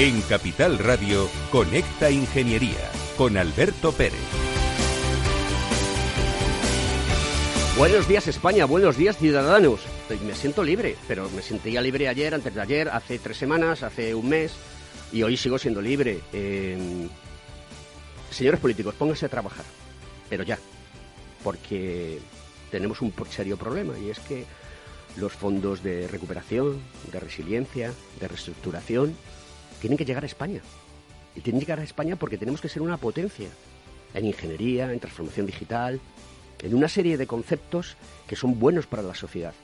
En 0.00 0.20
Capital 0.22 0.78
Radio, 0.78 1.28
Conecta 1.50 2.08
Ingeniería 2.08 2.88
con 3.16 3.36
Alberto 3.36 3.90
Pérez. 3.90 4.14
Buenos 7.76 8.06
días 8.06 8.28
España, 8.28 8.64
buenos 8.64 8.96
días 8.96 9.16
ciudadanos. 9.16 9.80
Me 10.24 10.36
siento 10.36 10.62
libre, 10.62 10.94
pero 11.08 11.28
me 11.30 11.42
sentía 11.42 11.80
libre 11.80 12.06
ayer, 12.06 12.32
antes 12.32 12.54
de 12.54 12.60
ayer, 12.60 12.88
hace 12.90 13.18
tres 13.18 13.38
semanas, 13.38 13.82
hace 13.82 14.14
un 14.14 14.28
mes 14.28 14.52
y 15.10 15.24
hoy 15.24 15.36
sigo 15.36 15.58
siendo 15.58 15.82
libre. 15.82 16.20
señores 18.30 18.60
políticos, 18.60 18.94
pónganse 18.96 19.26
a 19.26 19.30
trabajar, 19.30 19.64
pero 20.30 20.44
ya, 20.44 20.60
porque 21.42 22.20
tenemos 22.70 23.02
un 23.02 23.12
serio 23.30 23.56
problema 23.56 23.98
y 23.98 24.10
es 24.10 24.20
que 24.20 24.44
los 25.16 25.32
fondos 25.32 25.82
de 25.82 26.06
recuperación, 26.06 26.80
de 27.10 27.18
resiliencia, 27.18 27.92
de 28.20 28.28
reestructuración, 28.28 29.16
tienen 29.80 29.96
que 29.96 30.04
llegar 30.04 30.22
a 30.22 30.26
España. 30.26 30.60
Y 31.34 31.40
tienen 31.40 31.60
que 31.60 31.66
llegar 31.66 31.80
a 31.80 31.84
España 31.84 32.16
porque 32.16 32.38
tenemos 32.38 32.60
que 32.60 32.68
ser 32.68 32.82
una 32.82 32.96
potencia 32.96 33.48
en 34.14 34.24
ingeniería, 34.26 34.92
en 34.92 35.00
transformación 35.00 35.46
digital, 35.46 36.00
en 36.60 36.74
una 36.74 36.88
serie 36.88 37.16
de 37.16 37.26
conceptos 37.26 37.96
que 38.26 38.36
son 38.36 38.58
buenos 38.58 38.86
para 38.86 39.02
la 39.02 39.14
sociedad. 39.14 39.54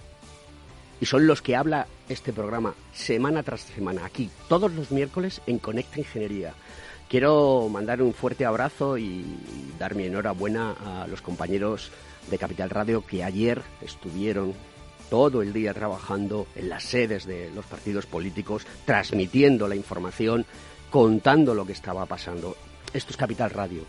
Y 1.01 1.07
son 1.07 1.27
los 1.27 1.43
que 1.43 1.57
habla 1.57 1.87
este 2.09 2.33
programa 2.33 2.75
semana 2.93 3.43
tras 3.43 3.63
semana, 3.63 4.05
aquí, 4.05 4.31
todos 4.49 4.73
los 4.73 4.91
miércoles 4.91 5.41
en 5.47 5.59
Conecta 5.59 5.99
Ingeniería. 5.99 6.55
Quiero 7.09 7.69
mandar 7.69 8.01
un 8.01 8.15
fuerte 8.15 8.45
abrazo 8.45 8.97
y 8.97 9.25
dar 9.79 9.95
mi 9.95 10.05
enhorabuena 10.05 10.73
a 10.73 11.07
los 11.07 11.21
compañeros 11.21 11.91
de 12.31 12.39
Capital 12.39 12.71
Radio 12.71 13.05
que 13.05 13.23
ayer 13.23 13.61
estuvieron 13.83 14.55
todo 15.11 15.43
el 15.43 15.53
día 15.53 15.75
trabajando 15.75 16.47
en 16.55 16.69
las 16.69 16.85
sedes 16.85 17.27
de 17.27 17.51
los 17.55 17.65
partidos 17.67 18.07
políticos, 18.07 18.67
transmitiendo 18.85 19.69
la 19.69 19.77
información, 19.77 20.47
contando 20.91 21.55
lo 21.55 21.67
que 21.67 21.73
estaba 21.73 22.07
pasando. 22.07 22.57
Esto 22.93 23.11
es 23.11 23.17
Capital 23.17 23.51
Radio, 23.51 23.83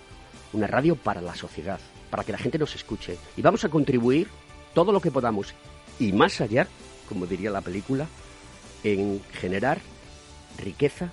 una 0.53 0.67
radio 0.67 0.95
para 0.95 1.21
la 1.21 1.35
sociedad, 1.35 1.79
para 2.09 2.23
que 2.23 2.31
la 2.31 2.37
gente 2.37 2.57
nos 2.57 2.75
escuche. 2.75 3.17
Y 3.37 3.41
vamos 3.41 3.63
a 3.65 3.69
contribuir 3.69 4.27
todo 4.73 4.91
lo 4.91 5.01
que 5.01 5.11
podamos 5.11 5.53
y 5.99 6.11
más 6.11 6.41
allá, 6.41 6.67
como 7.07 7.25
diría 7.25 7.51
la 7.51 7.61
película, 7.61 8.07
en 8.83 9.21
generar 9.33 9.79
riqueza 10.57 11.11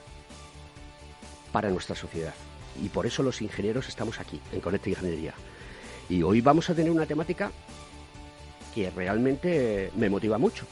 para 1.53 1.71
nuestra 1.71 1.95
sociedad. 1.95 2.35
Y 2.83 2.89
por 2.89 3.07
eso 3.07 3.23
los 3.23 3.43
ingenieros 3.43 3.89
estamos 3.89 4.19
aquí, 4.19 4.41
en 4.53 4.61
Conecta 4.61 4.91
Ingeniería. 4.91 5.35
Y 6.09 6.23
hoy 6.23 6.41
vamos 6.41 6.69
a 6.71 6.75
tener 6.75 6.91
una 6.91 7.07
temática 7.07 7.53
que 8.75 8.91
realmente 8.91 9.91
me 9.97 10.11
motiva 10.11 10.39
mucho. 10.39 10.67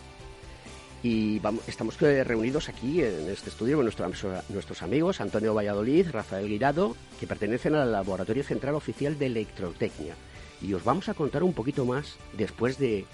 Y 1.03 1.39
vamos, 1.39 1.67
estamos 1.67 1.99
reunidos 1.99 2.69
aquí 2.69 3.03
en 3.03 3.31
este 3.31 3.49
estudio 3.49 3.77
con 3.77 3.87
nuestros 3.87 4.83
amigos 4.83 5.21
Antonio 5.21 5.55
Valladolid, 5.55 6.11
Rafael 6.11 6.47
Guirado, 6.47 6.95
que 7.19 7.27
pertenecen 7.27 7.75
al 7.75 7.93
Laboratorio 7.93 8.45
Central 8.45 8.75
Oficial 8.75 9.19
de 9.19 9.27
Electrotecnia. 9.27 10.15
Y 10.61 10.75
os 10.75 10.85
vamos 10.85 11.09
a 11.09 11.15
contar 11.15 11.43
un 11.43 11.55
poquito 11.55 11.87
más 11.87 12.17
después 12.35 12.77
de 12.79 13.07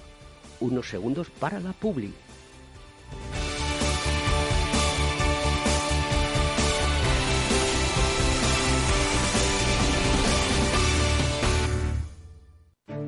unos 0.58 0.88
segundos 0.88 1.30
para 1.30 1.60
la 1.60 1.72
publi. 1.72 2.12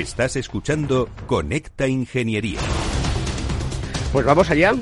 Estás 0.00 0.36
escuchando 0.36 1.08
Conecta 1.26 1.88
Ingeniería. 1.88 2.60
Pues 4.12 4.26
vamos 4.26 4.50
allá 4.50 4.74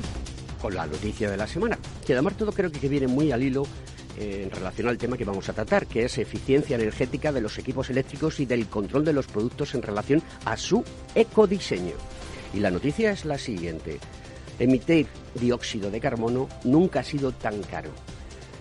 con 0.61 0.75
la 0.75 0.85
noticia 0.85 1.31
de 1.31 1.37
la 1.37 1.47
semana, 1.47 1.79
que 2.05 2.11
además 2.11 2.35
todo 2.35 2.51
creo 2.51 2.69
que 2.69 2.89
viene 2.89 3.07
muy 3.07 3.31
al 3.31 3.41
hilo 3.41 3.65
eh, 4.19 4.41
en 4.43 4.51
relación 4.51 4.89
al 4.89 4.97
tema 4.97 5.15
que 5.15 5.23
vamos 5.23 5.47
a 5.47 5.53
tratar, 5.53 5.87
que 5.87 6.03
es 6.03 6.17
eficiencia 6.17 6.75
energética 6.75 7.31
de 7.31 7.39
los 7.39 7.57
equipos 7.57 7.89
eléctricos 7.89 8.41
y 8.41 8.45
del 8.45 8.67
control 8.67 9.05
de 9.05 9.13
los 9.13 9.27
productos 9.27 9.73
en 9.73 9.83
relación 9.83 10.21
a 10.43 10.57
su 10.57 10.83
ecodiseño. 11.15 11.93
Y 12.53 12.59
la 12.59 12.69
noticia 12.69 13.11
es 13.11 13.23
la 13.23 13.37
siguiente. 13.37 13.99
Emitir 14.59 15.07
dióxido 15.35 15.89
de 15.91 16.01
carbono 16.01 16.49
nunca 16.65 16.99
ha 16.99 17.03
sido 17.05 17.31
tan 17.31 17.63
caro. 17.63 17.91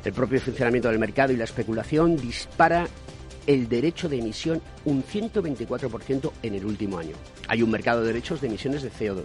El 0.04 0.12
propio 0.12 0.40
funcionamiento 0.40 0.88
del 0.88 1.00
mercado 1.00 1.32
y 1.32 1.36
la 1.36 1.44
especulación 1.44 2.16
dispara 2.16 2.86
el 3.46 3.68
derecho 3.68 4.08
de 4.08 4.18
emisión 4.18 4.60
un 4.84 5.02
124% 5.04 6.32
en 6.42 6.54
el 6.54 6.64
último 6.64 6.98
año. 6.98 7.14
Hay 7.48 7.62
un 7.62 7.70
mercado 7.70 8.00
de 8.00 8.08
derechos 8.08 8.40
de 8.40 8.48
emisiones 8.48 8.82
de 8.82 8.90
CO2. 8.90 9.24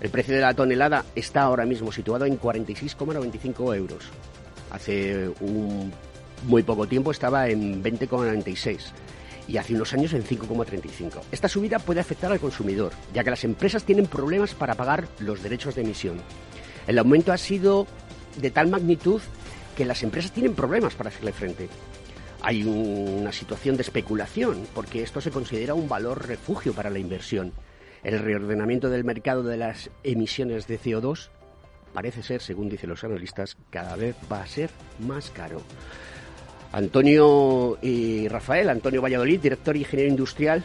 El 0.00 0.10
precio 0.10 0.34
de 0.34 0.40
la 0.40 0.54
tonelada 0.54 1.04
está 1.14 1.42
ahora 1.42 1.66
mismo 1.66 1.92
situado 1.92 2.24
en 2.24 2.40
46,95 2.40 3.76
euros. 3.76 4.04
Hace 4.70 5.28
un 5.40 5.92
muy 6.46 6.62
poco 6.62 6.86
tiempo 6.86 7.10
estaba 7.10 7.48
en 7.48 7.82
20,96 7.82 8.78
y 9.46 9.58
hace 9.58 9.74
unos 9.74 9.92
años 9.92 10.12
en 10.14 10.24
5,35. 10.24 11.20
Esta 11.32 11.48
subida 11.48 11.78
puede 11.78 12.00
afectar 12.00 12.32
al 12.32 12.40
consumidor, 12.40 12.92
ya 13.12 13.24
que 13.24 13.30
las 13.30 13.44
empresas 13.44 13.84
tienen 13.84 14.06
problemas 14.06 14.54
para 14.54 14.74
pagar 14.74 15.06
los 15.18 15.42
derechos 15.42 15.74
de 15.74 15.82
emisión. 15.82 16.18
El 16.86 16.98
aumento 16.98 17.32
ha 17.32 17.36
sido 17.36 17.86
de 18.40 18.50
tal 18.50 18.68
magnitud 18.68 19.20
que 19.76 19.84
las 19.84 20.02
empresas 20.02 20.32
tienen 20.32 20.54
problemas 20.54 20.94
para 20.94 21.10
hacerle 21.10 21.32
frente 21.32 21.68
hay 22.42 22.64
una 22.64 23.32
situación 23.32 23.76
de 23.76 23.82
especulación, 23.82 24.66
porque 24.74 25.02
esto 25.02 25.20
se 25.20 25.30
considera 25.30 25.74
un 25.74 25.88
valor 25.88 26.26
refugio 26.26 26.72
para 26.72 26.90
la 26.90 26.98
inversión. 26.98 27.52
El 28.02 28.18
reordenamiento 28.18 28.88
del 28.88 29.04
mercado 29.04 29.42
de 29.42 29.56
las 29.56 29.90
emisiones 30.04 30.66
de 30.66 30.80
CO2 30.80 31.28
parece 31.92 32.22
ser, 32.22 32.40
según 32.40 32.68
dicen 32.68 32.90
los 32.90 33.04
analistas, 33.04 33.56
cada 33.68 33.96
vez 33.96 34.16
va 34.30 34.42
a 34.42 34.46
ser 34.46 34.70
más 35.00 35.30
caro. 35.30 35.60
Antonio 36.72 37.78
y 37.82 38.28
Rafael, 38.28 38.68
Antonio 38.68 39.02
Valladolid, 39.02 39.40
director 39.40 39.74
de 39.74 39.80
ingeniero 39.80 40.10
industrial, 40.10 40.62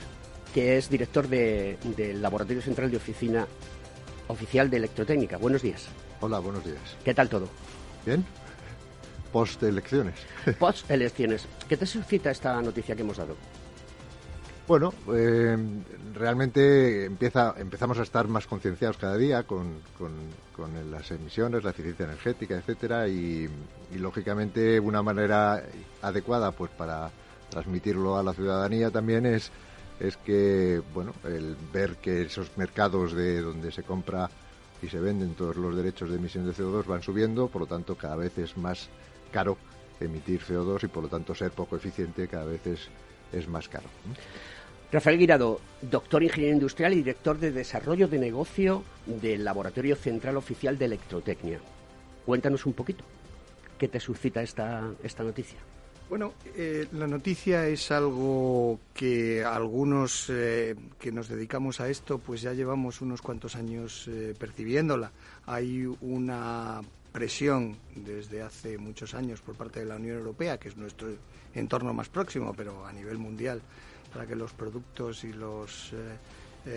que 0.53 0.77
es 0.77 0.89
director 0.89 1.27
del 1.27 2.21
Laboratorio 2.21 2.61
Central 2.61 2.91
de 2.91 2.97
Oficina 2.97 3.47
Oficial 4.27 4.69
de 4.69 4.77
Electrotécnica. 4.77 5.37
Buenos 5.37 5.61
días. 5.61 5.87
Hola, 6.21 6.39
buenos 6.39 6.63
días. 6.63 6.95
¿Qué 7.03 7.13
tal 7.13 7.27
todo? 7.27 7.49
Bien 8.05 8.23
post-elecciones. 9.35 10.15
Post-elecciones. 10.59 11.45
¿Qué 11.67 11.75
te 11.75 11.85
suscita 11.85 12.31
esta 12.31 12.61
noticia 12.61 12.95
que 12.95 13.01
hemos 13.01 13.17
dado? 13.17 13.35
Bueno, 14.65 14.93
eh, 15.13 15.57
realmente 16.13 17.03
empieza, 17.03 17.53
empezamos 17.57 17.99
a 17.99 18.03
estar 18.03 18.29
más 18.29 18.47
concienciados 18.47 18.95
cada 18.95 19.17
día 19.17 19.43
con, 19.43 19.81
las 20.89 21.11
emisiones, 21.11 21.65
la 21.65 21.71
eficiencia 21.71 22.05
energética, 22.05 22.55
etcétera, 22.55 23.09
y, 23.09 23.49
lógicamente 23.97 24.79
una 24.79 25.03
manera 25.03 25.61
adecuada, 26.01 26.51
pues 26.51 26.71
para 26.71 27.11
transmitirlo 27.49 28.17
a 28.17 28.23
la 28.23 28.33
ciudadanía 28.33 28.89
también 28.89 29.25
es 29.25 29.51
es 29.99 30.15
que, 30.17 30.81
bueno, 30.93 31.13
el 31.25 31.57
ver 31.73 31.97
que 31.97 32.21
esos 32.21 32.57
mercados 32.57 33.13
de 33.13 33.41
donde 33.41 33.71
se 33.71 33.83
compra 33.83 34.29
y 34.81 34.87
se 34.87 34.99
venden 34.99 35.35
todos 35.35 35.57
los 35.57 35.75
derechos 35.75 36.09
de 36.09 36.15
emisión 36.15 36.45
de 36.45 36.53
CO2 36.53 36.85
van 36.85 37.01
subiendo, 37.01 37.47
por 37.47 37.61
lo 37.61 37.67
tanto 37.67 37.95
cada 37.95 38.15
vez 38.17 38.37
es 38.37 38.57
más 38.57 38.89
caro 39.31 39.57
emitir 39.99 40.41
CO2 40.41 40.83
y 40.83 40.87
por 40.87 41.03
lo 41.03 41.09
tanto 41.09 41.33
ser 41.33 41.51
poco 41.51 41.75
eficiente 41.75 42.27
cada 42.27 42.45
vez 42.45 42.65
es, 42.67 42.89
es 43.31 43.47
más 43.47 43.67
caro. 43.69 43.85
Rafael 44.91 45.17
Guirado, 45.17 45.59
doctor 45.81 46.23
ingeniero 46.23 46.53
industrial 46.53 46.93
y 46.93 46.97
director 46.97 47.37
de 47.37 47.51
desarrollo 47.51 48.07
de 48.07 48.19
negocio 48.19 48.83
del 49.05 49.43
Laboratorio 49.43 49.95
Central 49.95 50.37
Oficial 50.37 50.77
de 50.77 50.85
Electrotecnia. 50.85 51.59
Cuéntanos 52.25 52.65
un 52.65 52.73
poquito, 52.73 53.03
¿qué 53.77 53.87
te 53.87 53.99
suscita 53.99 54.41
esta, 54.41 54.89
esta 55.03 55.23
noticia? 55.23 55.59
Bueno, 56.07 56.33
eh, 56.55 56.87
la 56.91 57.07
noticia 57.07 57.67
es 57.67 57.89
algo 57.89 58.79
que 58.93 59.43
algunos 59.43 60.29
eh, 60.29 60.75
que 60.99 61.11
nos 61.11 61.27
dedicamos 61.27 61.81
a 61.81 61.89
esto, 61.89 62.19
pues 62.19 62.41
ya 62.41 62.53
llevamos 62.53 63.01
unos 63.01 63.23
cuantos 63.23 63.55
años 63.55 64.07
eh, 64.07 64.35
percibiéndola. 64.37 65.11
Hay 65.47 65.87
una 66.01 66.81
presión 67.15 67.77
desde 67.95 68.41
hace 68.41 68.77
muchos 68.77 69.13
años 69.13 69.39
por 69.39 69.55
parte 69.55 69.79
de 69.79 69.85
la 69.85 69.95
Unión 69.95 70.17
Europea, 70.17 70.57
que 70.59 70.67
es 70.67 70.75
nuestro 70.75 71.07
entorno 71.53 71.93
más 71.93 72.09
próximo, 72.09 72.53
pero 72.53 72.85
a 72.85 72.91
nivel 72.91 73.17
mundial, 73.17 73.61
para 74.11 74.27
que 74.27 74.35
los 74.35 74.51
productos 74.51 75.23
y 75.23 75.31
los 75.31 75.93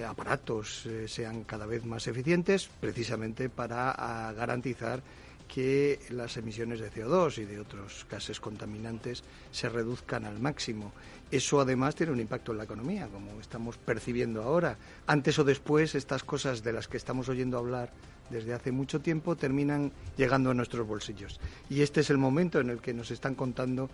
aparatos 0.07 0.89
sean 1.09 1.43
cada 1.43 1.67
vez 1.67 1.85
más 1.85 2.07
eficientes, 2.07 2.71
precisamente 2.81 3.49
para 3.49 4.33
garantizar 4.33 5.03
que 5.49 5.99
las 6.11 6.37
emisiones 6.37 6.79
de 6.79 6.93
CO2 6.93 7.39
y 7.39 7.45
de 7.45 7.59
otros 7.59 8.07
gases 8.09 8.39
contaminantes 8.39 9.25
se 9.51 9.69
reduzcan 9.69 10.25
al 10.25 10.39
máximo. 10.39 10.93
Eso 11.33 11.61
además 11.61 11.97
tiene 11.97 12.13
un 12.13 12.21
impacto 12.21 12.53
en 12.53 12.59
la 12.59 12.65
economía, 12.65 13.09
como 13.09 13.41
estamos 13.41 13.77
percibiendo 13.77 14.45
ahora. 14.45 14.79
Antes 15.09 15.37
o 15.41 15.45
después, 15.45 15.97
estas 15.97 16.23
cosas 16.23 16.63
de 16.63 16.73
las 16.73 16.87
que 16.87 16.97
estamos 16.97 17.29
oyendo 17.29 17.59
hablar 17.59 17.91
desde 18.31 18.55
hace 18.55 18.73
mucho 18.73 19.01
tiempo 19.01 19.37
terminan 19.37 19.93
llegando 20.17 20.51
a 20.51 20.55
nuestros 20.55 20.87
bolsillos. 20.87 21.41
Y 21.69 21.83
este 21.83 22.01
es 22.01 22.11
el 22.11 22.19
momento 22.19 22.61
en 22.61 22.71
el 22.71 22.81
que 22.81 22.95
nos 22.95 23.11
están 23.11 23.35
contando 23.35 23.91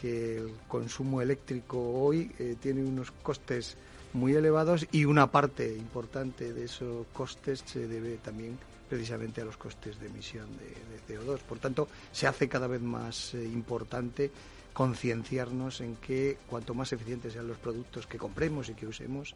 que 0.00 0.38
el 0.38 0.52
consumo 0.68 1.22
eléctrico 1.22 1.78
hoy 1.78 2.30
eh, 2.38 2.56
tiene 2.60 2.82
unos 2.82 3.10
costes 3.10 3.76
muy 4.12 4.34
elevados 4.34 4.86
y 4.92 5.04
una 5.04 5.30
parte 5.30 5.76
importante 5.76 6.52
de 6.52 6.64
esos 6.64 7.06
costes 7.12 7.62
se 7.66 7.86
debe 7.86 8.16
también 8.16 8.58
precisamente 8.88 9.40
a 9.40 9.44
los 9.44 9.56
costes 9.56 9.98
de 10.00 10.06
emisión 10.06 10.46
de, 10.58 11.16
CO2. 11.16 11.40
Por 11.40 11.58
tanto, 11.58 11.88
se 12.12 12.26
hace 12.26 12.48
cada 12.48 12.66
vez 12.66 12.80
más 12.80 13.34
eh, 13.34 13.44
importante 13.44 14.30
concienciarnos 14.72 15.80
en 15.80 15.96
que 15.96 16.38
cuanto 16.46 16.74
más 16.74 16.92
eficientes 16.92 17.32
sean 17.32 17.48
los 17.48 17.58
productos 17.58 18.06
que 18.06 18.18
compremos 18.18 18.68
y 18.68 18.74
que 18.74 18.86
usemos, 18.86 19.34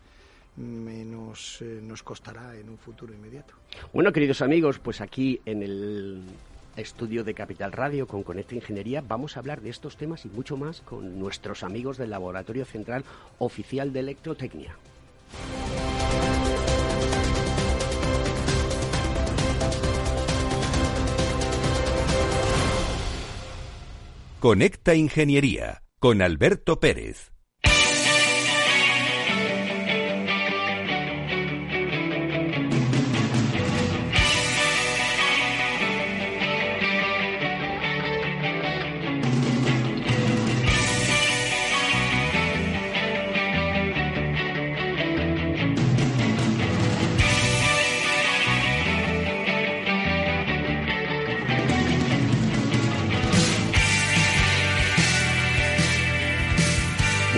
menos 0.56 1.62
eh, 1.62 1.80
nos 1.82 2.02
costará 2.02 2.56
en 2.56 2.68
un 2.68 2.78
futuro 2.78 3.14
inmediato. 3.14 3.54
Bueno, 3.92 4.12
queridos 4.12 4.42
amigos, 4.42 4.78
pues 4.78 5.00
aquí 5.00 5.40
en 5.46 5.62
el 5.62 6.22
estudio 6.76 7.24
de 7.24 7.34
Capital 7.34 7.72
Radio 7.72 8.06
con 8.06 8.22
Conecta 8.22 8.54
Ingeniería 8.54 9.02
vamos 9.06 9.36
a 9.36 9.40
hablar 9.40 9.60
de 9.60 9.70
estos 9.70 9.96
temas 9.96 10.24
y 10.24 10.28
mucho 10.28 10.56
más 10.56 10.80
con 10.80 11.18
nuestros 11.18 11.62
amigos 11.62 11.98
del 11.98 12.10
Laboratorio 12.10 12.64
Central 12.64 13.04
Oficial 13.38 13.92
de 13.92 14.00
Electrotecnia. 14.00 14.76
Conecta 24.40 24.94
Ingeniería 24.94 25.82
con 25.98 26.22
Alberto 26.22 26.80
Pérez. 26.80 27.30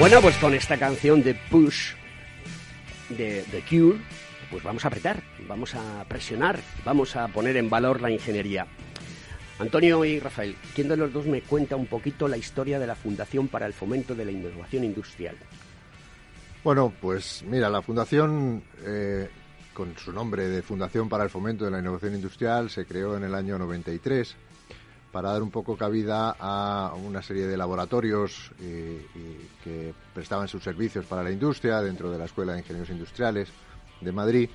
Bueno, 0.03 0.21
pues 0.21 0.37
con 0.39 0.53
esta 0.53 0.77
canción 0.79 1.23
de 1.23 1.33
Push 1.33 1.93
de 3.11 3.45
The 3.53 3.63
Cure, 3.63 4.01
pues 4.51 4.65
vamos 4.65 4.85
a 4.85 4.89
apretar, 4.89 5.23
vamos 5.47 5.77
a 5.77 6.05
presionar, 6.09 6.59
vamos 6.85 7.15
a 7.15 7.29
poner 7.29 7.57
en 7.57 7.71
valor 7.71 8.01
la 8.01 8.11
ingeniería. 8.11 8.67
Antonio 9.61 10.05
y 10.05 10.19
Rafael, 10.19 10.57
¿quién 10.75 10.89
de 10.89 10.97
los 10.97 11.13
dos 11.13 11.27
me 11.27 11.43
cuenta 11.43 11.77
un 11.77 11.87
poquito 11.87 12.27
la 12.27 12.37
historia 12.37 12.81
de 12.81 12.89
la 12.89 12.97
Fundación 12.97 13.47
para 13.47 13.65
el 13.65 13.75
Fomento 13.75 14.17
de 14.17 14.25
la 14.25 14.33
Innovación 14.33 14.83
Industrial? 14.83 15.37
Bueno, 16.65 16.93
pues 17.01 17.45
mira, 17.47 17.71
la 17.71 17.81
Fundación, 17.81 18.61
eh, 18.85 19.31
con 19.73 19.97
su 19.97 20.13
nombre 20.13 20.49
de 20.49 20.63
Fundación 20.63 21.09
para 21.09 21.23
el 21.23 21.31
Fomento 21.31 21.65
de 21.65 21.71
la 21.71 21.79
Innovación 21.79 22.17
Industrial, 22.17 22.71
se 22.71 22.87
creó 22.87 23.17
en 23.17 23.23
el 23.23 23.37
año 23.37 23.57
93 23.57 24.35
para 25.13 25.31
dar 25.31 25.43
un 25.43 25.51
poco 25.51 25.77
cabida 25.77 26.35
a 26.39 26.95
una 26.95 27.23
serie 27.23 27.47
de 27.47 27.57
laboratorios 27.57 28.51
eh, 28.61 29.07
que 29.63 29.95
prestaban 30.15 30.49
sus 30.49 30.65
servicios 30.65 31.05
para 31.05 31.23
la 31.23 31.31
industria 31.31 31.83
dentro 31.83 32.11
de 32.11 32.19
la 32.19 32.25
Escuela 32.25 32.55
de 32.55 32.61
Ingenieros 32.61 32.89
Industriales 32.89 33.49
de 34.01 34.11
Madrid 34.11 34.49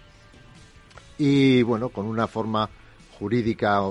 y 1.20 1.62
bueno, 1.62 1.90
con 1.90 2.08
una 2.08 2.28
forma 2.28 2.70
jurídica 3.20 3.82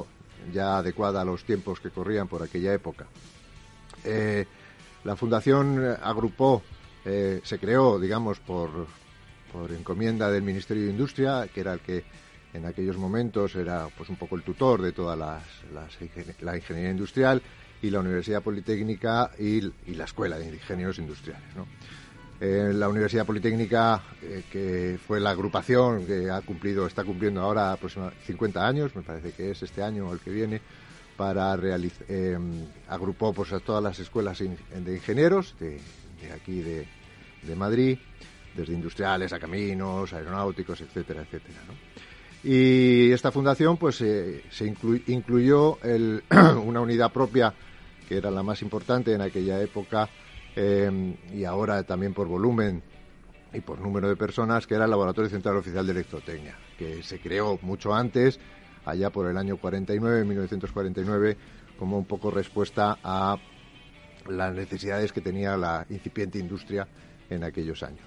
ya 0.52 0.78
adecuada 0.78 1.22
a 1.22 1.24
los 1.24 1.44
tiempos 1.44 1.80
que 1.80 1.90
corrían 1.90 2.28
por 2.28 2.42
aquella 2.42 2.74
época. 2.74 3.06
Eh, 4.04 4.46
la 5.04 5.16
fundación 5.16 5.96
agrupó, 6.02 6.62
eh, 7.04 7.40
se 7.44 7.58
creó, 7.58 7.98
digamos, 7.98 8.40
por, 8.40 8.70
por 9.52 9.72
encomienda 9.72 10.30
del 10.30 10.42
Ministerio 10.42 10.84
de 10.84 10.90
Industria, 10.90 11.48
que 11.52 11.60
era 11.60 11.72
el 11.72 11.80
que 11.80 12.04
en 12.56 12.66
aquellos 12.66 12.96
momentos 12.96 13.54
era 13.54 13.88
pues 13.96 14.08
un 14.08 14.16
poco 14.16 14.36
el 14.36 14.42
tutor 14.42 14.82
de 14.82 14.92
toda 14.92 15.16
la 15.16 16.56
ingeniería 16.56 16.90
industrial 16.90 17.42
y 17.82 17.90
la 17.90 18.00
Universidad 18.00 18.42
Politécnica 18.42 19.30
y, 19.38 19.60
la 19.94 20.04
Escuela 20.04 20.38
de 20.38 20.46
Ingenieros 20.46 20.98
Industriales. 20.98 21.44
Eh, 22.40 22.72
la 22.74 22.88
Universidad 22.88 23.24
Politécnica, 23.24 24.02
eh, 24.22 24.44
que 24.50 24.98
fue 25.04 25.20
la 25.20 25.30
agrupación 25.30 26.04
que 26.04 26.30
ha 26.30 26.40
cumplido, 26.42 26.86
está 26.86 27.02
cumpliendo 27.04 27.40
ahora 27.40 27.72
aproximadamente 27.72 28.24
50 28.26 28.66
años, 28.66 28.94
me 28.94 29.02
parece 29.02 29.32
que 29.32 29.50
es 29.50 29.62
este 29.62 29.82
año 29.82 30.08
o 30.08 30.12
el 30.12 30.20
que 30.20 30.30
viene, 30.30 30.60
para 31.16 31.56
realizar, 31.56 32.04
eh, 32.08 32.38
agrupó 32.88 33.32
pues, 33.32 33.52
a 33.52 33.60
todas 33.60 33.82
las 33.82 33.98
escuelas 33.98 34.38
de 34.38 34.94
ingenieros 34.94 35.54
de, 35.58 35.80
aquí 36.34 36.60
de, 36.60 36.86
de, 37.42 37.56
Madrid, 37.56 37.98
desde 38.54 38.74
industriales 38.74 39.32
a 39.32 39.38
caminos, 39.38 40.12
aeronáuticos, 40.12 40.82
etcétera, 40.82 41.22
etcétera. 41.22 41.58
¿no? 41.66 41.72
Y 42.48 43.10
esta 43.10 43.32
fundación 43.32 43.76
pues 43.76 43.96
se 43.96 44.66
incluyó 45.08 45.78
una 46.64 46.80
unidad 46.80 47.12
propia 47.12 47.52
que 48.08 48.16
era 48.16 48.30
la 48.30 48.44
más 48.44 48.62
importante 48.62 49.12
en 49.12 49.20
aquella 49.20 49.60
época 49.60 50.08
eh, 50.54 51.16
y 51.34 51.42
ahora 51.42 51.82
también 51.82 52.14
por 52.14 52.28
volumen 52.28 52.84
y 53.52 53.60
por 53.62 53.80
número 53.80 54.08
de 54.08 54.14
personas, 54.14 54.64
que 54.64 54.76
era 54.76 54.84
el 54.84 54.90
Laboratorio 54.90 55.28
Central 55.28 55.56
Oficial 55.56 55.84
de 55.86 55.90
Electrotecnia, 55.90 56.56
que 56.78 57.02
se 57.02 57.18
creó 57.18 57.58
mucho 57.62 57.92
antes, 57.92 58.38
allá 58.84 59.10
por 59.10 59.28
el 59.28 59.36
año 59.38 59.56
49, 59.56 60.24
1949, 60.24 61.36
como 61.76 61.98
un 61.98 62.04
poco 62.04 62.30
respuesta 62.30 62.96
a 63.02 63.38
las 64.28 64.54
necesidades 64.54 65.12
que 65.12 65.20
tenía 65.20 65.56
la 65.56 65.84
incipiente 65.90 66.38
industria 66.38 66.86
en 67.28 67.42
aquellos 67.42 67.82
años. 67.82 68.06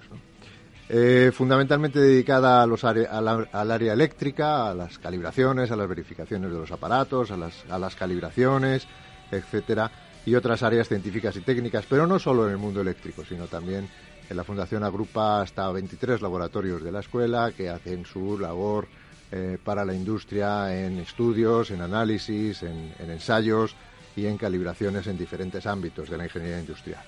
Eh, 0.92 1.30
fundamentalmente 1.32 2.00
dedicada 2.00 2.64
a 2.64 2.66
los 2.66 2.82
al 2.82 3.70
área 3.70 3.92
eléctrica, 3.92 4.68
a 4.70 4.74
las 4.74 4.98
calibraciones, 4.98 5.70
a 5.70 5.76
las 5.76 5.88
verificaciones 5.88 6.50
de 6.50 6.58
los 6.58 6.72
aparatos, 6.72 7.30
a 7.30 7.36
las, 7.36 7.64
a 7.70 7.78
las 7.78 7.94
calibraciones, 7.94 8.88
etcétera, 9.30 9.88
y 10.26 10.34
otras 10.34 10.64
áreas 10.64 10.88
científicas 10.88 11.36
y 11.36 11.42
técnicas, 11.42 11.84
pero 11.88 12.08
no 12.08 12.18
solo 12.18 12.44
en 12.46 12.50
el 12.50 12.58
mundo 12.58 12.80
eléctrico, 12.80 13.24
sino 13.24 13.46
también 13.46 13.88
en 14.28 14.36
la 14.36 14.42
Fundación 14.42 14.82
agrupa 14.82 15.42
hasta 15.42 15.70
23 15.70 16.22
laboratorios 16.22 16.82
de 16.82 16.90
la 16.90 17.00
escuela 17.00 17.52
que 17.56 17.68
hacen 17.68 18.04
su 18.04 18.36
labor 18.36 18.88
eh, 19.30 19.58
para 19.62 19.84
la 19.84 19.94
industria 19.94 20.76
en 20.76 20.98
estudios, 20.98 21.70
en 21.70 21.82
análisis, 21.82 22.64
en, 22.64 22.92
ensayos 22.98 23.76
y 24.16 24.26
en 24.26 24.36
calibraciones 24.36 25.06
en 25.06 25.16
diferentes 25.16 25.66
ámbitos 25.66 26.10
de 26.10 26.16
la 26.16 26.24
ingeniería 26.24 26.58
industrial. 26.58 27.04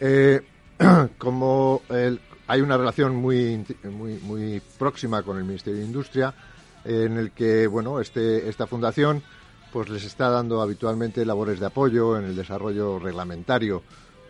Eh, 0.00 0.42
como 1.18 1.82
hay 2.46 2.60
una 2.60 2.76
relación 2.76 3.16
muy, 3.16 3.64
muy, 3.84 4.14
muy 4.14 4.62
próxima 4.78 5.22
con 5.22 5.38
el 5.38 5.44
Ministerio 5.44 5.80
de 5.80 5.86
Industria, 5.86 6.34
en 6.84 7.16
el 7.16 7.30
que 7.32 7.66
bueno, 7.66 8.00
este, 8.00 8.48
esta 8.48 8.66
fundación 8.66 9.22
pues 9.72 9.88
les 9.88 10.04
está 10.04 10.28
dando 10.28 10.62
habitualmente 10.62 11.24
labores 11.26 11.58
de 11.58 11.66
apoyo 11.66 12.16
en 12.16 12.24
el 12.26 12.36
desarrollo 12.36 12.98
reglamentario 12.98 13.82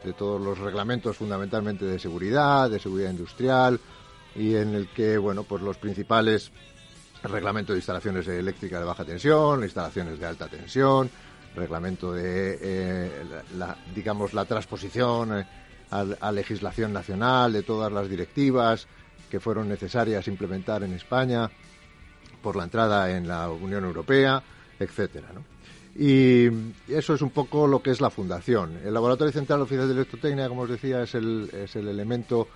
de 0.02 0.12
todos 0.12 0.40
los 0.40 0.58
reglamentos 0.58 1.16
fundamentalmente 1.16 1.84
de 1.84 1.98
seguridad, 1.98 2.70
de 2.70 2.78
seguridad 2.78 3.10
industrial 3.10 3.78
y 4.34 4.54
en 4.54 4.74
el 4.74 4.88
que, 4.88 5.18
bueno, 5.18 5.42
pues 5.44 5.62
los 5.62 5.76
principales 5.76 6.50
reglamento 7.22 7.72
de 7.72 7.78
instalaciones 7.78 8.26
eléctricas 8.28 8.80
de 8.80 8.86
baja 8.86 9.04
tensión, 9.04 9.62
instalaciones 9.62 10.18
de 10.18 10.26
alta 10.26 10.48
tensión, 10.48 11.10
reglamento 11.54 12.12
de, 12.12 12.58
eh, 12.60 13.24
la, 13.56 13.76
digamos, 13.94 14.34
la 14.34 14.44
transposición 14.44 15.38
eh, 15.38 15.46
a, 15.90 16.32
legislación 16.32 16.92
nacional 16.92 17.52
de 17.52 17.62
todas 17.62 17.92
las 17.92 18.08
directivas 18.08 18.86
que 19.30 19.40
fueron 19.40 19.68
necesarias 19.68 20.26
implementar 20.28 20.82
en 20.82 20.92
España 20.92 21.50
por 22.42 22.56
la 22.56 22.64
entrada 22.64 23.16
en 23.16 23.26
la 23.26 23.48
Unión 23.48 23.84
Europea, 23.84 24.42
etcétera, 24.78 25.28
Y 25.96 26.46
eso 26.88 27.14
es 27.14 27.22
un 27.22 27.30
poco 27.30 27.66
lo 27.66 27.80
que 27.80 27.90
es 27.90 28.00
la 28.00 28.10
fundación. 28.10 28.78
El 28.84 28.92
Laboratorio 28.92 29.32
Central 29.32 29.62
Oficial 29.62 29.86
de 29.88 29.94
Electrotecnia, 29.94 30.48
como 30.48 30.62
os 30.62 30.70
decía, 30.70 31.02
es 31.02 31.14
el, 31.14 31.48
es 31.52 31.74
el 31.76 31.88
elemento 31.88 32.48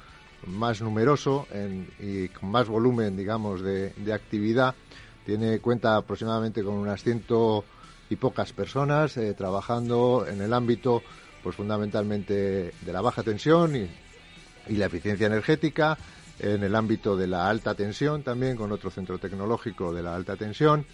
más 0.46 0.80
numeroso 0.80 1.46
y 1.98 2.28
con 2.28 2.50
más 2.50 2.68
volumen, 2.68 3.16
digamos, 3.16 3.62
de, 3.62 3.92
actividad. 4.12 4.74
Tiene 5.24 5.58
cuenta 5.58 5.96
aproximadamente 5.96 6.62
con 6.62 6.74
unas 6.74 7.02
ciento 7.02 7.64
y 8.08 8.16
pocas 8.16 8.52
personas 8.52 9.16
eh, 9.18 9.34
trabajando 9.34 10.26
en 10.26 10.40
el 10.40 10.54
ámbito, 10.54 11.02
pues 11.42 11.56
fundamentalmente 11.56 12.34
de 12.80 12.92
la 12.92 13.00
baja 13.00 13.22
tensión 13.22 13.76
y, 13.76 13.88
la 14.76 14.86
eficiencia 14.86 15.26
energética, 15.26 15.96
en 16.38 16.62
el 16.62 16.74
ámbito 16.74 17.16
de 17.16 17.26
la 17.26 17.48
alta 17.48 17.74
tensión 17.74 18.22
también 18.22 18.56
con 18.56 18.70
otro 18.70 18.90
centro 18.90 19.18
tecnológico 19.18 19.94
de 19.94 20.02
la 20.02 20.14
alta 20.14 20.36
tensión 20.36 20.84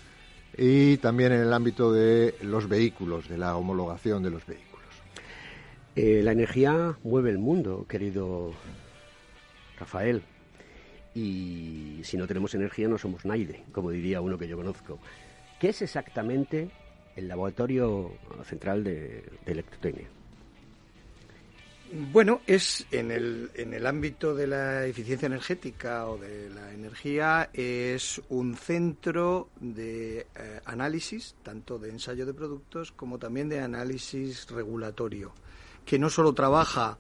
y 0.56 0.96
también 0.98 1.32
en 1.32 1.40
el 1.40 1.52
ámbito 1.52 1.92
de 1.92 2.36
los 2.42 2.68
vehículos, 2.68 3.28
de 3.28 3.36
la 3.36 3.56
homologación 3.56 4.22
de 4.22 4.30
los 4.30 4.46
vehículos. 4.46 4.74
Eh, 5.96 6.22
la 6.22 6.32
energía 6.32 6.96
mueve 7.02 7.30
el 7.30 7.38
mundo, 7.38 7.86
querido 7.88 8.52
Rafael. 9.78 10.22
Y 11.14 12.00
si 12.02 12.16
no 12.16 12.26
tenemos 12.26 12.54
energía 12.54 12.88
no 12.88 12.98
somos 12.98 13.24
nadie, 13.24 13.62
como 13.72 13.90
diría 13.90 14.20
uno 14.20 14.36
que 14.36 14.48
yo 14.48 14.56
conozco. 14.56 14.98
¿Qué 15.60 15.68
es 15.68 15.82
exactamente 15.82 16.68
el 17.14 17.28
Laboratorio 17.28 18.12
Central 18.44 18.82
de, 18.82 19.24
Electrotecnia? 19.46 20.08
Bueno, 21.96 22.40
es 22.44 22.84
en 22.90 23.12
el, 23.12 23.52
en 23.54 23.72
el 23.72 23.86
ámbito 23.86 24.34
de 24.34 24.48
la 24.48 24.84
eficiencia 24.84 25.26
energética 25.26 26.08
o 26.08 26.18
de 26.18 26.50
la 26.50 26.72
energía, 26.72 27.50
es 27.52 28.20
un 28.30 28.56
centro 28.56 29.50
de 29.60 30.26
eh, 30.34 30.60
análisis, 30.64 31.36
tanto 31.44 31.78
de 31.78 31.90
ensayo 31.90 32.26
de 32.26 32.34
productos 32.34 32.90
como 32.90 33.16
también 33.20 33.48
de 33.48 33.60
análisis 33.60 34.50
regulatorio, 34.50 35.34
que 35.84 36.00
no 36.00 36.10
solo 36.10 36.32
trabaja 36.32 36.98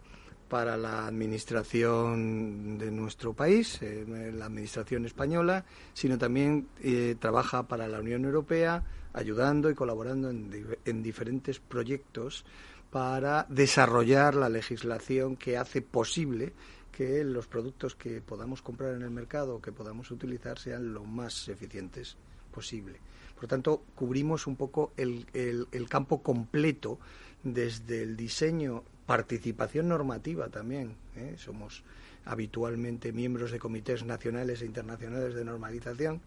para 0.48 0.76
la 0.76 1.08
administración 1.08 2.78
de 2.78 2.92
nuestro 2.92 3.32
país, 3.32 3.82
eh, 3.82 4.04
la 4.32 4.46
administración 4.46 5.06
española, 5.06 5.64
sino 5.92 6.18
también 6.18 6.68
eh, 6.80 7.16
trabaja 7.18 7.66
para 7.66 7.88
la 7.88 7.98
Unión 7.98 8.24
Europea, 8.24 8.84
ayudando 9.12 9.70
y 9.70 9.74
colaborando 9.74 10.30
en, 10.30 11.02
diferentes 11.02 11.58
proyectos 11.58 12.44
para 12.94 13.44
desarrollar 13.48 14.36
la 14.36 14.48
legislación 14.48 15.34
que 15.34 15.58
hace 15.58 15.82
posible 15.82 16.52
que 16.92 17.24
los 17.24 17.48
productos 17.48 17.96
que 17.96 18.20
podamos 18.20 18.62
comprar 18.62 18.94
en 18.94 19.02
el 19.02 19.10
mercado 19.10 19.56
o 19.56 19.60
que 19.60 19.72
podamos 19.72 20.12
utilizar 20.12 20.60
sean 20.60 20.94
lo 20.94 21.02
más 21.02 21.48
eficientes 21.48 22.16
posible. 22.52 23.00
Por 23.34 23.48
tanto, 23.48 23.82
cubrimos 23.96 24.46
un 24.46 24.54
poco 24.54 24.92
el, 24.96 25.26
el 25.34 25.88
campo 25.88 26.22
completo 26.22 27.00
desde 27.42 28.04
el 28.04 28.16
diseño 28.16 28.84
participación 29.06 29.88
normativa 29.88 30.48
también. 30.48 30.94
¿eh? 31.16 31.34
Somos 31.36 31.82
habitualmente 32.24 33.10
miembros 33.10 33.50
de 33.50 33.58
comités 33.58 34.04
nacionales 34.04 34.62
e 34.62 34.66
internacionales 34.66 35.34
de 35.34 35.44
normalización 35.44 36.22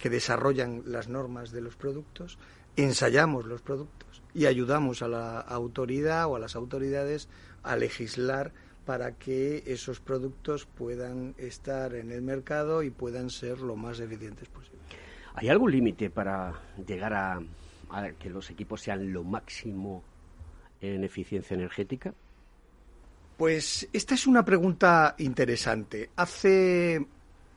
que 0.00 0.10
desarrollan 0.10 0.82
las 0.86 1.08
normas 1.08 1.50
de 1.50 1.60
los 1.60 1.76
productos, 1.76 2.38
ensayamos 2.82 3.46
los 3.46 3.62
productos 3.62 4.22
y 4.34 4.46
ayudamos 4.46 5.02
a 5.02 5.08
la 5.08 5.40
autoridad 5.40 6.26
o 6.26 6.36
a 6.36 6.38
las 6.38 6.56
autoridades 6.56 7.28
a 7.62 7.76
legislar 7.76 8.52
para 8.86 9.12
que 9.12 9.62
esos 9.66 10.00
productos 10.00 10.66
puedan 10.66 11.34
estar 11.38 11.94
en 11.94 12.10
el 12.10 12.22
mercado 12.22 12.82
y 12.82 12.90
puedan 12.90 13.30
ser 13.30 13.60
lo 13.60 13.76
más 13.76 14.00
eficientes 14.00 14.48
posible. 14.48 14.80
¿Hay 15.34 15.48
algún 15.48 15.70
límite 15.70 16.10
para 16.10 16.60
llegar 16.86 17.14
a 17.14 17.40
que 18.18 18.30
los 18.30 18.50
equipos 18.50 18.80
sean 18.80 19.12
lo 19.12 19.24
máximo 19.24 20.02
en 20.80 21.04
eficiencia 21.04 21.54
energética? 21.54 22.14
Pues 23.36 23.88
esta 23.92 24.14
es 24.14 24.26
una 24.26 24.44
pregunta 24.44 25.14
interesante. 25.18 26.10
Hace 26.16 27.06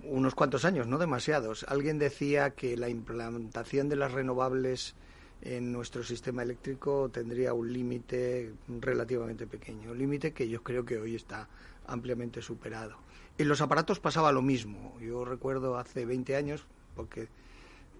unos 0.04 0.36
cuantos 0.36 0.66
años, 0.66 0.88
no 0.88 0.98
demasiados, 0.98 1.66
alguien 1.68 2.00
decía 2.00 2.52
que 2.52 2.78
la 2.78 2.90
implantación 2.90 3.90
de 3.90 3.96
las 3.96 4.12
renovables 4.12 4.96
en 5.46 5.72
nuestro 5.72 6.04
sistema 6.04 6.42
eléctrico 6.42 7.10
tendría 7.10 7.54
un 7.54 7.72
límite 7.72 8.54
relativamente 8.80 9.46
pequeño, 9.46 9.92
un 9.92 9.98
límite 9.98 10.32
que 10.32 10.48
yo 10.48 10.64
creo 10.64 10.86
que 10.86 10.98
hoy 10.98 11.16
está 11.16 11.50
ampliamente 11.86 12.42
superado. 12.42 12.96
En 13.38 13.50
los 13.50 13.62
aparatos 13.62 14.00
pasaba 14.00 14.32
lo 14.32 14.42
mismo. 14.42 14.98
Yo 15.02 15.26
recuerdo 15.26 15.78
hace 15.78 16.06
20 16.06 16.36
años, 16.38 16.66
porque 16.96 17.28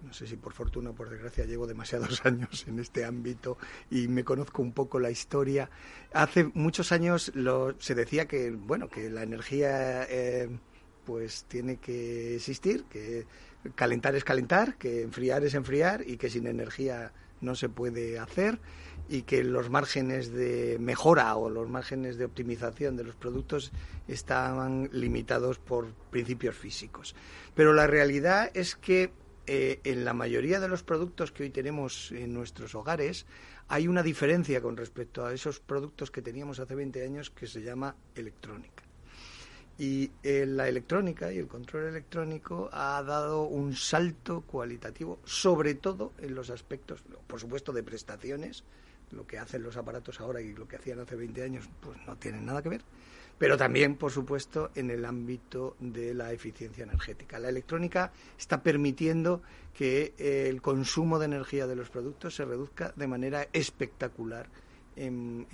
no 0.02 0.12
sé 0.12 0.26
si 0.26 0.36
por 0.36 0.52
fortuna 0.52 0.90
o 0.90 0.94
por 0.94 1.10
desgracia 1.10 1.44
llevo 1.44 1.66
demasiados 1.66 2.20
años 2.24 2.66
en 2.66 2.78
este 2.78 3.04
ámbito 3.04 3.58
y 3.90 4.08
me 4.08 4.24
conozco 4.24 4.62
un 4.62 4.72
poco 4.72 4.98
la 4.98 5.10
historia. 5.10 5.68
Hace 6.12 6.50
muchos 6.54 6.92
años 6.92 7.30
se 7.78 7.94
decía 7.94 8.26
que 8.26 8.50
bueno 8.52 8.88
que 8.88 9.10
la 9.10 9.22
energía 9.22 10.04
eh, 10.04 10.48
pues 11.04 11.44
tiene 11.44 11.76
que 11.76 12.36
existir, 12.36 12.84
que 12.84 13.26
calentar 13.74 14.14
es 14.14 14.24
calentar, 14.24 14.76
que 14.76 15.02
enfriar 15.02 15.44
es 15.44 15.54
enfriar 15.54 16.08
y 16.08 16.16
que 16.16 16.30
sin 16.30 16.46
energía 16.46 17.12
no 17.40 17.54
se 17.54 17.68
puede 17.68 18.18
hacer 18.18 18.60
y 19.08 19.22
que 19.22 19.44
los 19.44 19.70
márgenes 19.70 20.32
de 20.32 20.78
mejora 20.80 21.36
o 21.36 21.50
los 21.50 21.68
márgenes 21.68 22.16
de 22.16 22.24
optimización 22.24 22.96
de 22.96 23.04
los 23.04 23.16
productos 23.16 23.72
estaban 24.08 24.88
limitados 24.92 25.58
por 25.58 25.92
principios 26.10 26.56
físicos. 26.56 27.14
Pero 27.54 27.72
la 27.72 27.86
realidad 27.86 28.50
es 28.54 28.76
que 28.76 29.12
eh, 29.46 29.80
en 29.84 30.06
la 30.06 30.14
mayoría 30.14 30.58
de 30.58 30.68
los 30.68 30.82
productos 30.82 31.32
que 31.32 31.42
hoy 31.42 31.50
tenemos 31.50 32.12
en 32.12 32.32
nuestros 32.32 32.74
hogares 32.74 33.26
hay 33.68 33.88
una 33.88 34.02
diferencia 34.02 34.62
con 34.62 34.76
respecto 34.76 35.26
a 35.26 35.34
esos 35.34 35.60
productos 35.60 36.10
que 36.10 36.22
teníamos 36.22 36.60
hace 36.60 36.74
20 36.74 37.04
años 37.04 37.30
que 37.30 37.46
se 37.46 37.60
llama 37.62 37.94
electrónica. 38.14 38.83
Y 39.78 40.10
eh, 40.22 40.46
la 40.46 40.68
electrónica 40.68 41.32
y 41.32 41.38
el 41.38 41.48
control 41.48 41.86
electrónico 41.86 42.68
ha 42.72 43.02
dado 43.02 43.42
un 43.44 43.74
salto 43.74 44.42
cualitativo, 44.42 45.18
sobre 45.24 45.74
todo 45.74 46.12
en 46.18 46.34
los 46.34 46.50
aspectos, 46.50 47.02
por 47.26 47.40
supuesto, 47.40 47.72
de 47.72 47.82
prestaciones. 47.82 48.64
Lo 49.10 49.26
que 49.26 49.38
hacen 49.38 49.62
los 49.62 49.76
aparatos 49.76 50.20
ahora 50.20 50.40
y 50.40 50.54
lo 50.54 50.66
que 50.66 50.76
hacían 50.76 51.00
hace 51.00 51.16
20 51.16 51.42
años, 51.42 51.68
pues 51.80 51.98
no 52.06 52.16
tienen 52.16 52.46
nada 52.46 52.62
que 52.62 52.68
ver 52.68 52.84
pero 53.38 53.56
también, 53.56 53.96
por 53.96 54.12
supuesto, 54.12 54.70
en 54.74 54.90
el 54.90 55.04
ámbito 55.04 55.76
de 55.80 56.14
la 56.14 56.32
eficiencia 56.32 56.84
energética. 56.84 57.38
La 57.38 57.48
electrónica 57.48 58.12
está 58.38 58.62
permitiendo 58.62 59.42
que 59.72 60.14
eh, 60.18 60.46
el 60.48 60.62
consumo 60.62 61.18
de 61.18 61.26
energía 61.26 61.66
de 61.66 61.76
los 61.76 61.90
productos 61.90 62.36
se 62.36 62.44
reduzca 62.44 62.92
de 62.94 63.08
manera 63.08 63.48
espectacular 63.52 64.48
en, 64.96 65.46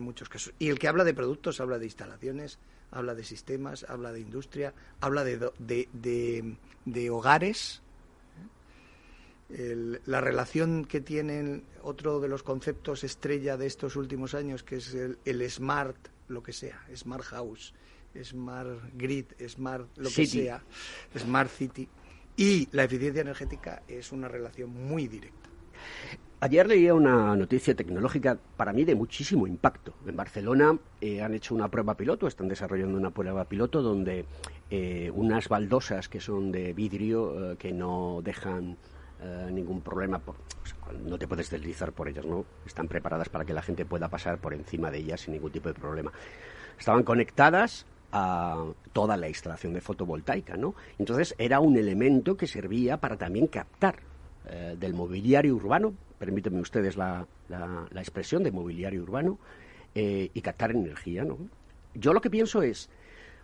muchos 0.00 0.28
casos. 0.28 0.54
Y 0.60 0.68
el 0.68 0.78
que 0.78 0.86
habla 0.86 1.02
de 1.02 1.14
productos 1.14 1.60
habla 1.60 1.78
de 1.78 1.86
instalaciones, 1.86 2.60
habla 2.94 3.14
de 3.14 3.24
sistemas, 3.24 3.84
habla 3.88 4.12
de 4.12 4.20
industria, 4.20 4.72
habla 5.00 5.24
de, 5.24 5.50
de, 5.58 7.10
hogares. 7.10 7.82
la 9.48 10.20
relación 10.20 10.84
que 10.84 11.00
tienen 11.00 11.64
otro 11.82 12.20
de 12.20 12.28
los 12.28 12.42
conceptos 12.42 13.04
estrella 13.04 13.56
de 13.56 13.66
estos 13.66 13.96
últimos 13.96 14.34
años, 14.34 14.62
que 14.62 14.76
es 14.76 14.94
el 14.94 15.50
smart 15.50 15.96
lo 16.28 16.42
que 16.42 16.52
sea, 16.52 16.80
Smart 16.94 17.24
House, 17.24 17.74
Smart 18.22 18.80
Grid, 18.94 19.26
Smart 19.48 19.88
lo 19.96 20.10
que 20.10 20.26
sea, 20.26 20.62
Smart 21.16 21.50
City. 21.50 21.88
Y 22.36 22.68
la 22.72 22.84
eficiencia 22.84 23.22
energética 23.22 23.82
es 23.86 24.12
una 24.12 24.28
relación 24.28 24.70
muy 24.70 25.06
directa. 25.06 25.50
Ayer 26.44 26.66
leía 26.66 26.92
una 26.92 27.34
noticia 27.36 27.74
tecnológica 27.74 28.36
para 28.58 28.74
mí 28.74 28.84
de 28.84 28.94
muchísimo 28.94 29.46
impacto. 29.46 29.94
En 30.06 30.14
Barcelona 30.14 30.76
eh, 31.00 31.22
han 31.22 31.32
hecho 31.32 31.54
una 31.54 31.68
prueba 31.68 31.96
piloto, 31.96 32.26
están 32.26 32.48
desarrollando 32.48 32.98
una 32.98 33.12
prueba 33.12 33.46
piloto 33.46 33.80
donde 33.80 34.26
eh, 34.70 35.10
unas 35.14 35.48
baldosas 35.48 36.10
que 36.10 36.20
son 36.20 36.52
de 36.52 36.74
vidrio 36.74 37.52
eh, 37.52 37.56
que 37.56 37.72
no 37.72 38.20
dejan 38.22 38.76
ningún 39.50 39.80
problema, 39.80 40.18
por, 40.18 40.34
no 41.02 41.16
te 41.16 41.26
puedes 41.26 41.48
deslizar 41.48 41.92
por 41.92 42.08
ellas, 42.08 42.26
¿no? 42.26 42.44
Están 42.66 42.88
preparadas 42.88 43.30
para 43.30 43.46
que 43.46 43.54
la 43.54 43.62
gente 43.62 43.86
pueda 43.86 44.08
pasar 44.08 44.36
por 44.36 44.52
encima 44.52 44.90
de 44.90 44.98
ellas 44.98 45.22
sin 45.22 45.32
ningún 45.32 45.50
tipo 45.50 45.70
de 45.70 45.74
problema. 45.74 46.12
Estaban 46.78 47.04
conectadas 47.04 47.86
a 48.12 48.66
toda 48.92 49.16
la 49.16 49.28
instalación 49.28 49.72
de 49.72 49.80
fotovoltaica, 49.80 50.58
¿no? 50.58 50.74
Entonces 50.98 51.34
era 51.38 51.58
un 51.60 51.78
elemento 51.78 52.36
que 52.36 52.46
servía 52.46 52.98
para 52.98 53.16
también 53.16 53.46
captar 53.46 54.02
eh, 54.46 54.76
del 54.78 54.92
mobiliario 54.92 55.56
urbano, 55.56 55.94
permítanme 56.18 56.60
ustedes 56.60 56.96
la, 56.96 57.26
la, 57.48 58.00
expresión 58.00 58.42
de 58.42 58.52
mobiliario 58.52 59.02
urbano, 59.02 59.38
eh, 59.94 60.30
y 60.34 60.40
captar 60.40 60.72
energía, 60.72 61.24
¿no? 61.24 61.38
Yo 61.94 62.12
lo 62.12 62.20
que 62.20 62.30
pienso 62.30 62.62
es, 62.62 62.90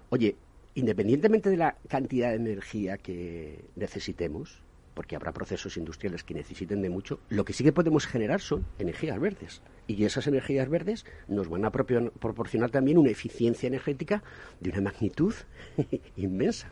oye, 0.08 0.36
independientemente 0.74 1.50
de 1.50 1.56
la 1.56 1.76
cantidad 1.88 2.30
de 2.30 2.36
energía 2.36 2.98
que 2.98 3.64
necesitemos, 3.76 4.62
porque 4.94 5.16
habrá 5.16 5.32
procesos 5.32 5.76
industriales 5.76 6.24
que 6.24 6.34
necesiten 6.34 6.82
de 6.82 6.90
mucho, 6.90 7.20
lo 7.28 7.44
que 7.44 7.52
sí 7.52 7.62
que 7.62 7.72
podemos 7.72 8.06
generar 8.06 8.40
son 8.40 8.66
energías 8.78 9.18
verdes. 9.20 9.62
Y 9.86 10.04
esas 10.04 10.26
energías 10.26 10.68
verdes 10.68 11.06
nos 11.28 11.48
van 11.48 11.64
a 11.64 11.70
proporcionar 11.70 12.70
también 12.70 12.98
una 12.98 13.10
eficiencia 13.10 13.66
energética 13.66 14.22
de 14.60 14.70
una 14.70 14.80
magnitud 14.80 15.34
inmensa. 16.16 16.68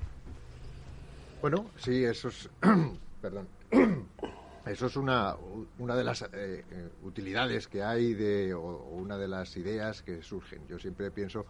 Bueno, 1.40 1.70
sí, 1.76 2.04
eso 2.04 2.28
es. 2.28 2.50
perdón. 3.22 3.46
Eso 4.68 4.86
es 4.86 4.96
una, 4.96 5.34
una 5.78 5.96
de 5.96 6.04
las 6.04 6.22
eh, 6.22 6.28
eh, 6.34 6.88
utilidades 7.02 7.68
que 7.68 7.82
hay 7.82 8.12
de, 8.12 8.52
o, 8.52 8.60
una 8.92 9.16
de 9.16 9.26
las 9.26 9.56
ideas 9.56 10.02
que 10.02 10.22
surgen. 10.22 10.66
Yo 10.68 10.78
siempre 10.78 11.10
pienso 11.10 11.46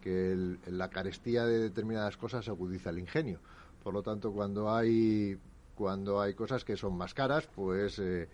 que 0.00 0.56
la 0.66 0.90
carestía 0.90 1.44
de 1.44 1.60
determinadas 1.60 2.16
cosas 2.16 2.48
agudiza 2.48 2.90
el 2.90 2.98
ingenio. 2.98 3.38
Por 3.84 3.94
lo 3.94 4.02
tanto, 4.02 4.32
cuando 4.32 4.74
hay, 4.74 5.38
cuando 5.76 6.20
hay 6.20 6.34
cosas 6.34 6.64
que 6.64 6.76
son 6.76 6.96
más 6.96 7.14
caras, 7.14 7.48
pues 7.54 8.00
eh, 8.00 8.28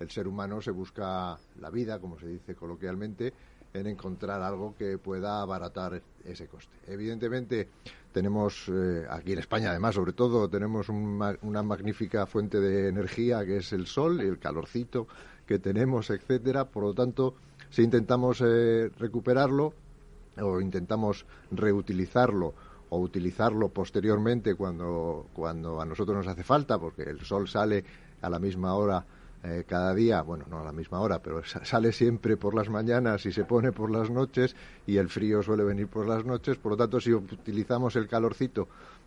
el 0.00 0.10
ser 0.10 0.26
humano 0.26 0.60
se 0.60 0.72
busca 0.72 1.38
la 1.60 1.70
vida, 1.70 2.00
como 2.00 2.18
se 2.18 2.26
dice 2.26 2.56
coloquialmente, 2.56 3.32
en 3.72 3.86
encontrar 3.86 4.42
algo 4.42 4.74
que 4.74 4.98
pueda 4.98 5.40
abaratar 5.42 6.02
ese 6.24 6.48
coste. 6.48 6.74
Evidentemente, 6.88 7.68
tenemos 8.16 8.64
eh, 8.70 9.04
aquí 9.10 9.34
en 9.34 9.40
España, 9.40 9.68
además, 9.68 9.94
sobre 9.94 10.14
todo, 10.14 10.48
tenemos 10.48 10.88
una 10.88 11.62
magnífica 11.62 12.24
fuente 12.24 12.58
de 12.60 12.88
energía 12.88 13.44
que 13.44 13.58
es 13.58 13.74
el 13.74 13.86
sol 13.86 14.22
y 14.22 14.26
el 14.26 14.38
calorcito 14.38 15.06
que 15.44 15.58
tenemos, 15.58 16.08
etcétera. 16.08 16.64
Por 16.64 16.84
lo 16.84 16.94
tanto, 16.94 17.34
si 17.68 17.82
intentamos 17.82 18.40
eh, 18.40 18.88
recuperarlo 18.96 19.74
o 20.40 20.60
intentamos 20.62 21.26
reutilizarlo 21.50 22.54
o 22.88 22.98
utilizarlo 23.00 23.68
posteriormente 23.68 24.54
cuando, 24.54 25.26
cuando 25.34 25.78
a 25.78 25.84
nosotros 25.84 26.16
nos 26.16 26.26
hace 26.26 26.42
falta, 26.42 26.78
porque 26.78 27.02
el 27.02 27.20
sol 27.20 27.46
sale 27.46 27.84
a 28.22 28.30
la 28.30 28.38
misma 28.38 28.76
hora 28.76 29.04
eh, 29.48 29.64
cada 29.64 29.94
día, 29.94 30.22
bueno, 30.22 30.44
no 30.50 30.58
a 30.58 30.64
la 30.64 30.72
misma 30.72 30.98
hora, 30.98 31.22
pero 31.22 31.40
sale 31.44 31.92
siempre 31.92 32.36
por 32.36 32.52
las 32.52 32.68
mañanas 32.68 33.24
y 33.26 33.32
se 33.32 33.44
pone 33.44 33.70
por 33.70 33.92
las 33.92 34.10
noches 34.10 34.56
y 34.88 34.96
el 34.96 35.08
frío 35.08 35.40
suele 35.40 35.62
venir 35.62 35.86
por 35.86 36.08
las 36.08 36.24
noches, 36.24 36.56
por 36.56 36.72
lo 36.72 36.76
tanto, 36.76 37.00
si 37.00 37.14
utilizamos 37.14 37.94
el 37.94 38.08
calorcito 38.08 38.66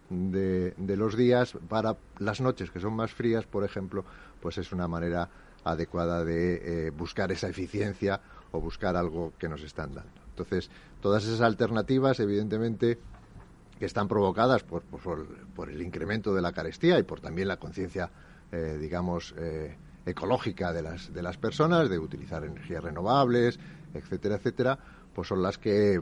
de, 0.10 0.74
de 0.78 0.96
los 0.96 1.18
días 1.18 1.58
para 1.68 1.98
las 2.20 2.40
noches 2.40 2.72
que 2.72 2.80
son 2.80 2.94
más 2.94 3.12
frías, 3.12 3.46
por 3.46 3.66
ejemplo, 3.66 4.06
pues 4.40 4.58
es 4.58 4.72
una 4.72 4.88
manera 4.88 5.30
adecuada 5.66 6.24
de 6.24 6.88
eh, 6.88 6.90
buscar 6.92 7.34
esa 7.34 7.50
eficiencia 7.50 8.22
o 8.52 8.62
buscar 8.62 8.96
algo 8.96 9.34
que 9.38 9.50
nos 9.50 9.62
están 9.62 9.94
dando. 9.94 10.22
Entonces, 10.30 10.72
todas 11.02 11.26
esas 11.26 11.42
alternativas, 11.42 12.18
evidentemente, 12.22 12.98
que 13.78 13.86
están 13.86 14.08
provocadas 14.08 14.64
por, 14.64 14.84
por, 14.84 15.70
el 15.70 15.82
incremento 15.82 16.34
de 16.34 16.42
la 16.42 16.54
carestía 16.54 16.98
y 16.98 17.04
por 17.04 17.20
también 17.20 17.50
la 17.50 17.58
conciencia, 17.58 18.10
eh, 18.54 18.78
digamos, 18.80 19.36
ecológica 20.10 20.74
de 20.74 20.82
las, 20.82 21.14
de 21.14 21.22
las 21.22 21.38
personas, 21.38 21.90
de 21.90 22.00
utilizar 22.00 22.44
energías 22.44 22.84
renovables, 22.84 23.60
etcétera, 23.94 24.36
etcétera, 24.36 24.80
pues 25.14 25.28
son 25.28 25.42
las 25.42 25.58
que 25.58 25.96
eh, 25.96 26.02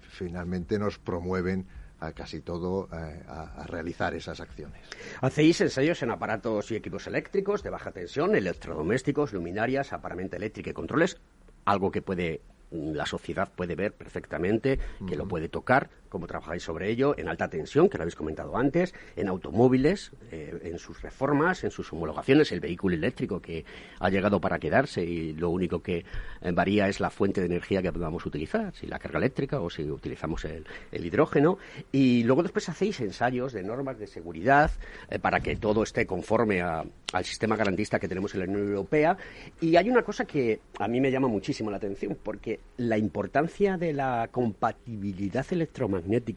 finalmente 0.00 0.78
nos 0.78 0.98
promueven 0.98 1.66
a 1.98 2.12
casi 2.12 2.40
todo 2.40 2.88
eh, 2.92 3.22
a, 3.26 3.62
a, 3.62 3.66
realizar 3.66 4.14
esas 4.14 4.40
acciones. 4.40 4.82
Hacéis 5.22 5.60
ensayos 5.62 6.02
en 6.02 6.10
aparatos 6.10 6.70
y 6.70 6.76
equipos 6.76 7.06
eléctricos 7.06 7.62
de 7.62 7.70
baja 7.70 7.90
tensión, 7.90 8.36
electrodomésticos, 8.36 9.32
luminarias, 9.32 9.92
aparamento 9.92 10.36
eléctrica 10.36 10.70
y 10.70 10.74
controles, 10.74 11.18
algo 11.64 11.90
que 11.90 12.02
puede 12.02 12.42
la 12.70 13.06
sociedad 13.06 13.50
puede 13.54 13.74
ver 13.74 13.92
perfectamente, 13.92 14.78
que 15.06 15.16
lo 15.16 15.26
puede 15.28 15.48
tocar, 15.48 15.88
como 16.08 16.26
trabajáis 16.26 16.62
sobre 16.62 16.90
ello, 16.90 17.14
en 17.18 17.28
alta 17.28 17.48
tensión, 17.48 17.88
que 17.88 17.98
lo 17.98 18.02
habéis 18.02 18.16
comentado 18.16 18.56
antes, 18.56 18.94
en 19.16 19.28
automóviles, 19.28 20.12
eh, 20.30 20.58
en 20.62 20.78
sus 20.78 21.02
reformas, 21.02 21.64
en 21.64 21.70
sus 21.70 21.92
homologaciones, 21.92 22.52
el 22.52 22.60
vehículo 22.60 22.94
eléctrico 22.94 23.40
que 23.40 23.64
ha 24.00 24.08
llegado 24.10 24.40
para 24.40 24.58
quedarse 24.58 25.04
y 25.04 25.32
lo 25.32 25.50
único 25.50 25.80
que 25.80 25.98
eh, 25.98 26.52
varía 26.52 26.88
es 26.88 27.00
la 27.00 27.10
fuente 27.10 27.40
de 27.40 27.46
energía 27.46 27.82
que 27.82 27.92
podamos 27.92 28.24
utilizar, 28.26 28.74
si 28.74 28.86
la 28.86 28.98
carga 28.98 29.18
eléctrica 29.18 29.60
o 29.60 29.70
si 29.70 29.82
utilizamos 29.84 30.44
el, 30.44 30.64
hidrógeno. 30.92 31.58
Y 31.92 32.24
luego 32.24 32.42
después 32.42 32.68
hacéis 32.68 33.00
ensayos 33.00 33.52
de 33.52 33.62
normas 33.62 33.98
de 33.98 34.06
seguridad 34.06 34.70
eh, 35.08 35.18
para 35.18 35.40
que 35.40 35.56
todo 35.56 35.82
esté 35.82 36.06
conforme 36.06 36.60
al 36.60 37.24
sistema 37.24 37.56
garantista 37.56 37.98
que 37.98 38.08
tenemos 38.08 38.34
en 38.34 38.40
la 38.40 38.46
Unión 38.46 38.68
Europea. 38.68 39.16
Y 39.60 39.76
hay 39.76 39.88
una 39.88 40.02
cosa 40.02 40.24
que 40.24 40.60
a 40.78 40.88
mí 40.88 41.00
me 41.00 41.10
llama 41.10 41.28
muchísimo 41.28 41.70
la 41.70 41.76
atención, 41.76 42.16
porque 42.22 42.60
la 42.76 42.98
importancia 42.98 43.76
de 43.76 43.92
la 43.92 44.28
compatibilidad 44.30 45.46
electromagnética 45.50 45.95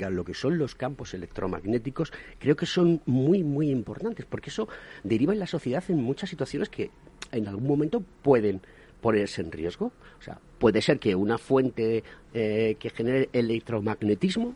lo 0.10 0.26
que 0.26 0.34
son 0.34 0.58
los 0.58 0.76
campos 0.76 1.14
electromagnéticos, 1.14 2.12
creo 2.40 2.56
que 2.56 2.66
son 2.66 3.02
muy, 3.06 3.44
muy 3.44 3.70
importantes, 3.70 4.26
porque 4.26 4.50
eso 4.50 4.68
deriva 5.04 5.34
en 5.34 5.40
la 5.40 5.48
sociedad 5.48 5.84
en 5.90 6.02
muchas 6.02 6.30
situaciones 6.30 6.70
que 6.70 6.92
en 7.32 7.48
algún 7.48 7.68
momento 7.68 8.04
pueden 8.22 8.62
ponerse 9.02 9.42
en 9.42 9.52
riesgo. 9.52 9.92
O 10.20 10.22
sea, 10.22 10.40
puede 10.58 10.82
ser 10.82 11.00
que 11.00 11.16
una 11.16 11.38
fuente 11.38 12.04
eh, 12.34 12.76
que 12.80 12.90
genere 12.90 13.30
electromagnetismo 13.34 14.56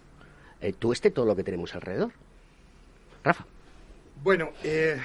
eh, 0.62 0.74
tueste 0.74 1.12
todo 1.12 1.26
lo 1.26 1.36
que 1.36 1.44
tenemos 1.44 1.74
alrededor. 1.76 2.12
Rafa. 3.24 3.46
Bueno, 4.22 4.52
eh, 4.63 4.98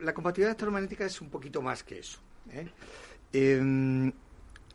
la 0.00 0.12
compatibilidad 0.14 0.50
electromagnética 0.50 1.04
es 1.04 1.20
un 1.20 1.30
poquito 1.30 1.62
más 1.62 1.82
que 1.82 1.98
eso. 1.98 2.20
Em, 3.32 4.12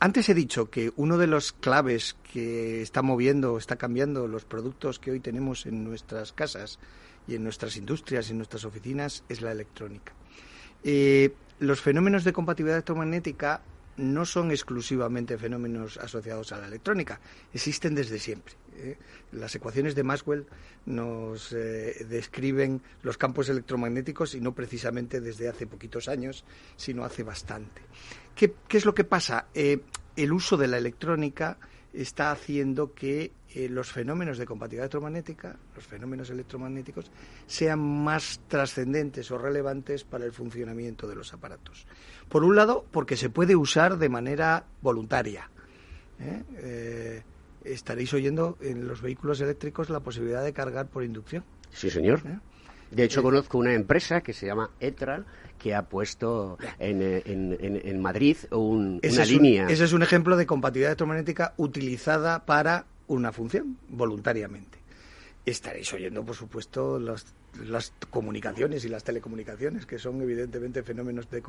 antes 0.03 0.27
he 0.27 0.33
dicho 0.33 0.69
que 0.69 0.91
uno 0.97 1.17
de 1.17 1.27
los 1.27 1.53
claves 1.53 2.17
que 2.33 2.81
está 2.81 3.01
moviendo, 3.01 3.57
está 3.57 3.77
cambiando 3.77 4.27
los 4.27 4.43
productos 4.43 4.99
que 4.99 5.11
hoy 5.11 5.21
tenemos 5.21 5.65
en 5.65 5.85
nuestras 5.85 6.33
casas 6.33 6.77
y 7.25 7.35
en 7.35 7.43
nuestras 7.45 7.77
industrias 7.77 8.27
y 8.27 8.31
en 8.31 8.37
nuestras 8.39 8.65
oficinas 8.65 9.23
es 9.29 9.41
la 9.41 9.53
electrónica. 9.53 10.11
Eh, 10.83 11.33
los 11.59 11.79
fenómenos 11.79 12.25
de 12.25 12.33
compatibilidad 12.33 12.79
electromagnética 12.79 13.61
no 13.97 14.25
son 14.25 14.51
exclusivamente 14.51 15.37
fenómenos 15.37 15.97
asociados 15.97 16.51
a 16.51 16.57
la 16.57 16.67
electrónica, 16.67 17.19
existen 17.53 17.95
desde 17.95 18.19
siempre. 18.19 18.55
¿eh? 18.77 18.97
Las 19.31 19.53
ecuaciones 19.55 19.95
de 19.95 20.03
Maxwell 20.03 20.45
nos 20.85 21.53
eh, 21.53 22.05
describen 22.09 22.81
los 23.01 23.17
campos 23.17 23.49
electromagnéticos 23.49 24.35
y 24.35 24.41
no 24.41 24.53
precisamente 24.53 25.21
desde 25.21 25.47
hace 25.47 25.67
poquitos 25.67 26.07
años, 26.07 26.43
sino 26.75 27.03
hace 27.03 27.23
bastante. 27.23 27.81
¿Qué, 28.35 28.53
es 28.69 28.85
lo 28.85 28.95
que 28.95 29.03
pasa? 29.03 29.47
Eh, 29.53 29.79
el 30.15 30.33
uso 30.33 30.57
de 30.57 30.67
la 30.67 30.77
electrónica 30.77 31.57
está 31.93 32.31
haciendo 32.31 32.93
que 32.93 33.31
los 33.69 33.91
fenómenos 33.91 34.37
de 34.37 34.45
compatibilidad 34.45 34.85
electromagnética, 34.85 35.57
los 35.75 35.85
fenómenos 35.85 36.29
electromagnéticos, 36.29 37.11
sean 37.45 37.79
más 37.79 38.41
trascendentes 38.47 39.29
o 39.31 39.37
relevantes 39.37 40.03
para 40.03 40.25
el 40.25 40.31
funcionamiento 40.31 41.07
de 41.07 41.15
los 41.15 41.33
aparatos. 41.33 41.85
Por 42.29 42.43
un 42.43 42.55
lado, 42.55 42.85
porque 42.91 43.15
se 43.15 43.29
puede 43.29 43.55
usar 43.55 43.97
de 43.97 44.09
manera 44.09 44.65
voluntaria 44.81 45.49
estaréis 47.63 48.13
oyendo 48.13 48.57
en 48.61 48.87
los 48.87 49.01
vehículos 49.01 49.41
eléctricos 49.41 49.89
la 49.89 49.99
posibilidad 49.99 50.43
de 50.43 50.53
cargar 50.53 50.87
por 50.87 51.03
inducción. 51.03 51.43
Sí, 51.71 51.89
señor. 51.89 52.21
¿Eh? 52.25 52.39
De 52.91 53.03
hecho, 53.03 53.21
eh, 53.21 53.23
conozco 53.23 53.57
una 53.57 53.73
empresa 53.73 54.21
que 54.21 54.33
se 54.33 54.45
llama 54.45 54.69
Etra 54.79 55.25
que 55.63 55.73
ha 55.73 55.83
puesto 55.83 56.57
en, 56.77 57.01
en, 57.01 58.01
Madrid 58.01 58.35
una 58.51 58.99
línea. 59.25 59.69
ese 59.69 59.85
es 59.85 59.93
un 59.93 60.03
ejemplo 60.03 60.35
de 60.35 60.45
compatibilidad 60.45 60.89
electromagnética 60.89 61.53
utilizada 61.55 62.45
para 62.45 62.85
una 63.07 63.31
función, 63.31 63.77
voluntariamente. 63.87 64.79
Estaréis 65.45 65.93
oyendo, 65.93 66.25
por 66.25 66.35
supuesto, 66.35 66.99
las, 66.99 67.33
las 67.65 67.93
comunicaciones 68.09 68.83
y 68.83 68.89
las 68.89 69.05
telecomunicaciones, 69.05 69.85
que 69.85 69.99
son 69.99 70.21
evidentemente 70.21 70.83
fenómenos 70.83 71.29
de, 71.29 71.41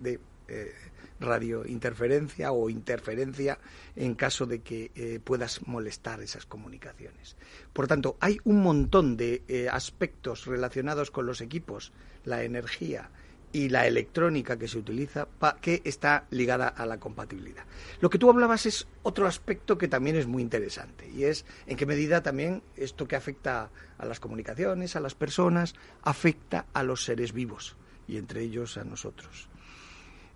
de 0.00 0.20
eh, 0.48 0.72
radiointerferencia 1.18 2.52
o 2.52 2.68
interferencia 2.68 3.58
en 3.96 4.14
caso 4.14 4.44
de 4.44 4.60
que 4.60 4.90
eh, 4.94 5.18
puedas 5.24 5.66
molestar 5.66 6.20
esas 6.20 6.44
comunicaciones. 6.44 7.36
Por 7.72 7.86
tanto, 7.88 8.18
hay 8.20 8.36
un 8.44 8.62
montón 8.62 9.16
de 9.16 9.42
eh, 9.48 9.68
aspectos 9.70 10.44
relacionados 10.44 11.10
con 11.10 11.24
los 11.24 11.40
equipos, 11.40 11.92
la 12.26 12.42
energía, 12.44 13.10
y 13.52 13.68
la 13.68 13.86
electrónica 13.86 14.58
que 14.58 14.68
se 14.68 14.78
utiliza 14.78 15.28
que 15.60 15.82
está 15.84 16.26
ligada 16.30 16.68
a 16.68 16.86
la 16.86 16.98
compatibilidad. 16.98 17.64
Lo 18.00 18.10
que 18.10 18.18
tú 18.18 18.30
hablabas 18.30 18.66
es 18.66 18.86
otro 19.02 19.26
aspecto 19.26 19.76
que 19.76 19.88
también 19.88 20.16
es 20.16 20.26
muy 20.26 20.42
interesante 20.42 21.08
y 21.08 21.24
es 21.24 21.44
en 21.66 21.76
qué 21.76 21.86
medida 21.86 22.22
también 22.22 22.62
esto 22.76 23.06
que 23.06 23.16
afecta 23.16 23.70
a 23.98 24.06
las 24.06 24.20
comunicaciones, 24.20 24.96
a 24.96 25.00
las 25.00 25.14
personas, 25.14 25.74
afecta 26.02 26.66
a 26.72 26.82
los 26.82 27.04
seres 27.04 27.32
vivos 27.32 27.76
y 28.08 28.16
entre 28.16 28.42
ellos 28.42 28.76
a 28.78 28.84
nosotros. 28.84 29.48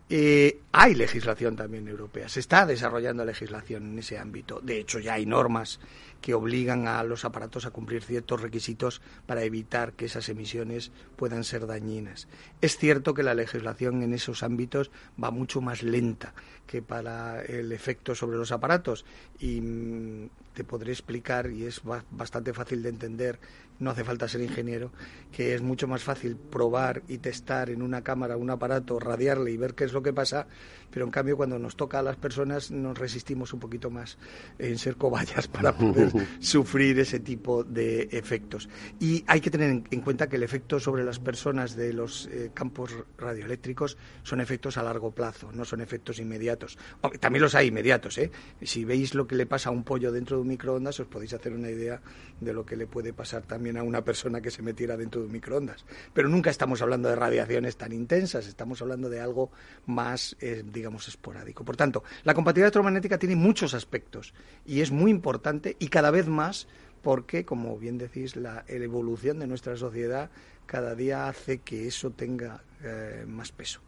Eh, 0.09 0.61
hay 0.70 0.94
legislación 0.94 1.57
también 1.57 1.88
europea, 1.88 2.29
se 2.29 2.38
está 2.38 2.64
desarrollando 2.64 3.24
legislación 3.24 3.90
en 3.90 3.98
ese 3.98 4.18
ámbito. 4.18 4.61
De 4.61 4.79
hecho, 4.79 5.00
ya 5.00 5.14
hay 5.14 5.26
normas 5.26 5.81
que 6.20 6.35
obligan 6.35 6.88
a 6.88 7.02
los 7.05 7.24
aparatos 7.24 7.66
a 7.66 7.70
cumplir 7.70 8.02
ciertos 8.02 8.40
requisitos 8.40 9.00
para 9.26 9.44
evitar 9.44 9.92
que 9.92 10.07
esas 10.07 10.29
emisiones 10.29 10.90
puedan 11.16 11.44
ser 11.44 11.66
dañinas. 11.66 12.29
Es 12.61 12.79
cierto 12.79 13.14
que 13.14 13.22
la 13.22 13.35
legislación 13.35 14.02
en 14.02 14.12
esos 14.12 14.42
ámbitos 14.42 14.90
va 15.22 15.31
mucho 15.31 15.61
más 15.61 15.83
lenta 15.83 16.35
que 16.66 16.83
para 16.83 17.42
el 17.42 17.72
efecto 17.72 18.14
sobre 18.14 18.38
los 18.38 18.52
aparatos 18.52 19.05
y 19.38 19.61
mm, 19.61 20.29
te 20.56 20.64
podré 20.64 20.90
explicar, 20.90 21.50
y 21.50 21.64
es 21.64 21.82
bastante 21.84 22.54
fácil 22.54 22.82
de 22.82 22.88
entender, 22.88 23.38
no 23.78 23.90
hace 23.90 24.04
falta 24.04 24.26
ser 24.26 24.40
ingeniero, 24.40 24.90
que 25.30 25.54
es 25.54 25.60
mucho 25.60 25.86
más 25.86 26.02
fácil 26.02 26.34
probar 26.34 27.02
y 27.08 27.18
testar 27.18 27.68
en 27.68 27.82
una 27.82 28.02
cámara 28.02 28.38
un 28.38 28.48
aparato, 28.48 28.98
radiarle 28.98 29.50
y 29.50 29.58
ver 29.58 29.74
qué 29.74 29.84
es 29.84 29.92
lo 29.92 30.02
que 30.02 30.14
pasa, 30.14 30.46
pero 30.90 31.04
en 31.04 31.10
cambio 31.10 31.36
cuando 31.36 31.58
nos 31.58 31.76
toca 31.76 31.98
a 31.98 32.02
las 32.02 32.16
personas 32.16 32.70
nos 32.70 32.96
resistimos 32.96 33.52
un 33.52 33.60
poquito 33.60 33.90
más 33.90 34.16
en 34.58 34.78
ser 34.78 34.96
cobayas 34.96 35.46
para 35.46 35.76
poder 35.76 36.10
sufrir 36.40 36.98
ese 37.00 37.20
tipo 37.20 37.62
de 37.62 38.08
efectos. 38.12 38.68
Y 38.98 39.24
hay 39.26 39.42
que 39.42 39.50
tener 39.50 39.82
en 39.90 40.00
cuenta 40.00 40.28
que 40.28 40.36
el 40.36 40.42
efecto 40.42 40.80
sobre 40.80 41.04
las 41.04 41.18
personas 41.18 41.76
de 41.76 41.92
los 41.92 42.28
eh, 42.32 42.50
campos 42.54 42.94
radioeléctricos 43.18 43.98
son 44.22 44.40
efectos 44.40 44.78
a 44.78 44.82
largo 44.82 45.10
plazo, 45.10 45.52
no 45.52 45.66
son 45.66 45.82
efectos 45.82 46.18
inmediatos. 46.18 46.78
También 47.20 47.42
los 47.42 47.54
hay 47.54 47.66
inmediatos, 47.66 48.16
¿eh? 48.16 48.30
Si 48.62 48.86
veis 48.86 49.14
lo 49.14 49.26
que 49.26 49.36
le 49.36 49.44
pasa 49.44 49.68
a 49.68 49.72
un 49.72 49.84
pollo 49.84 50.12
dentro 50.12 50.38
de 50.38 50.42
microondas, 50.46 51.00
os 51.00 51.06
podéis 51.06 51.35
hacer 51.35 51.52
una 51.52 51.70
idea 51.70 52.00
de 52.40 52.52
lo 52.52 52.64
que 52.64 52.76
le 52.76 52.87
puede 52.87 53.12
pasar 53.12 53.42
también 53.42 53.76
a 53.76 53.82
una 53.82 54.02
persona 54.02 54.40
que 54.40 54.50
se 54.50 54.62
metiera 54.62 54.96
dentro 54.96 55.20
de 55.20 55.26
un 55.26 55.32
microondas. 55.32 55.85
Pero 56.12 56.28
nunca 56.28 56.50
estamos 56.50 56.82
hablando 56.82 57.09
de 57.09 57.16
radiaciones 57.16 57.76
tan 57.76 57.92
intensas, 57.92 58.46
estamos 58.46 58.80
hablando 58.82 59.11
de 59.11 59.20
algo 59.20 59.50
más, 59.87 60.37
eh, 60.40 60.62
digamos, 60.64 61.09
esporádico. 61.09 61.64
Por 61.64 61.76
tanto, 61.76 62.04
la 62.24 62.35
compatibilidad 62.35 62.66
electromagnética 62.66 63.18
tiene 63.18 63.37
muchos 63.37 63.74
aspectos 63.74 64.35
y 64.64 64.80
es 64.80 64.90
muy 64.90 65.11
importante 65.11 65.76
y 65.78 65.88
cada 65.88 66.11
vez 66.11 66.28
más 66.28 66.66
porque, 67.02 67.44
como 67.44 67.78
bien 67.78 67.98
decís, 67.98 68.35
la, 68.37 68.64
evolución 68.66 69.38
de 69.38 69.46
nuestra 69.46 69.76
sociedad 69.76 70.30
cada 70.66 70.94
día 70.94 71.28
hace 71.28 71.59
que 71.59 71.87
eso 71.87 72.11
tenga 72.11 72.64
eh, 72.82 73.24
más 73.28 73.52
peso. 73.52 73.80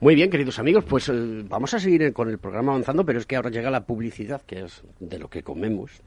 Muy 0.00 0.14
bien, 0.14 0.30
queridos 0.30 0.58
amigos, 0.58 0.84
pues 0.84 1.08
eh, 1.08 1.44
vamos 1.48 1.72
a 1.74 1.78
seguir 1.78 2.12
con 2.12 2.28
el 2.28 2.38
programa 2.38 2.72
avanzando, 2.72 3.04
pero 3.04 3.18
es 3.18 3.26
que 3.26 3.36
ahora 3.36 3.50
llega 3.50 3.70
la 3.70 3.86
publicidad, 3.86 4.42
que 4.42 4.64
es 4.64 4.82
de 5.00 5.18
lo 5.18 5.28
que 5.28 5.42
comemos, 5.42 6.02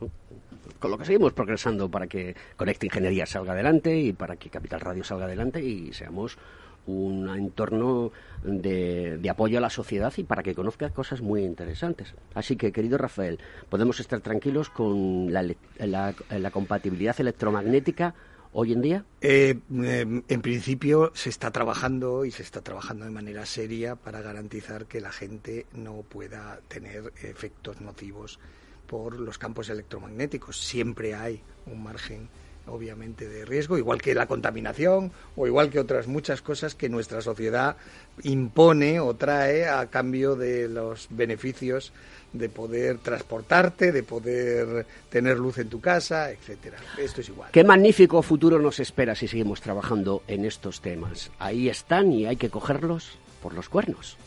con 0.79 0.91
lo 0.91 0.97
que 0.97 1.05
seguimos 1.05 1.33
progresando 1.33 1.89
para 1.89 2.07
que 2.07 2.35
Conecta 2.55 2.85
Ingeniería 2.85 3.25
salga 3.25 3.53
adelante 3.53 3.97
y 3.97 4.13
para 4.13 4.35
que 4.35 4.49
Capital 4.49 4.81
Radio 4.81 5.03
salga 5.03 5.25
adelante 5.25 5.63
y 5.63 5.93
seamos 5.93 6.37
un 6.85 7.29
entorno 7.29 8.11
de, 8.43 9.19
apoyo 9.29 9.57
a 9.57 9.61
la 9.61 9.69
sociedad 9.69 10.13
y 10.17 10.23
para 10.23 10.43
que 10.43 10.55
conozca 10.55 10.89
cosas 10.89 11.21
muy 11.21 11.43
interesantes. 11.43 12.13
Así 12.33 12.55
que, 12.55 12.71
querido 12.71 12.97
Rafael, 12.97 13.39
podemos 13.69 13.99
estar 13.99 14.21
tranquilos 14.21 14.69
con 14.69 15.33
la 15.33 16.51
compatibilidad 16.51 17.19
electromagnética 17.19 18.13
hoy 18.59 18.73
en 18.73 18.81
día? 18.81 19.05
Eh, 19.21 19.59
em, 19.69 20.23
en 20.27 20.41
principio 20.41 21.11
se 21.13 21.29
está 21.29 21.51
trabajando 21.51 22.25
y 22.25 22.31
se 22.31 22.41
está 22.41 22.61
trabajando 22.61 23.05
de 23.05 23.11
manera 23.11 23.45
seria 23.45 23.95
para 23.95 24.21
garantizar 24.21 24.87
que 24.87 24.99
la 24.99 25.11
gente 25.11 25.67
no 25.73 26.01
pueda 26.01 26.59
tener 26.67 27.13
efectos 27.21 27.81
nocivos 27.81 28.39
por 28.87 29.19
los 29.19 29.37
campos 29.37 29.69
electromagnéticos. 29.69 30.59
Siempre 30.59 31.13
hay 31.13 31.39
un 31.67 31.83
margen 31.83 32.29
obviamente 32.65 33.29
de 33.29 33.45
riesgo, 33.45 33.77
igual 33.77 34.01
que 34.01 34.15
la 34.15 34.25
contaminación 34.25 35.11
o 35.35 35.45
igual 35.45 35.69
que 35.69 35.79
otras 35.79 36.07
muchas 36.07 36.41
cosas 36.41 36.73
que 36.73 36.89
nuestra 36.89 37.21
sociedad 37.21 37.77
impone 38.23 38.99
o 38.99 39.15
trae 39.15 39.69
a 39.69 39.85
cambio 39.91 40.35
de 40.35 40.67
los 40.67 41.07
beneficios 41.11 41.93
de 42.33 42.49
poder 42.49 42.97
transportarte, 42.99 43.91
de 43.91 44.03
poder 44.03 44.85
tener 45.09 45.37
luz 45.37 45.57
en 45.57 45.69
tu 45.69 45.79
casa, 45.79 46.31
etcétera. 46.31 46.77
Esto 46.97 47.21
es 47.21 47.29
igual. 47.29 47.51
Qué 47.51 47.63
magnífico 47.63 48.21
futuro 48.21 48.59
nos 48.59 48.79
espera 48.79 49.15
si 49.15 49.27
seguimos 49.27 49.61
trabajando 49.61 50.23
en 50.27 50.45
estos 50.45 50.81
temas. 50.81 51.31
Ahí 51.39 51.69
están 51.69 52.11
y 52.11 52.25
hay 52.25 52.35
que 52.35 52.49
cogerlos 52.49 53.17
por 53.41 53.53
los 53.53 53.69
cuernos. 53.69 54.17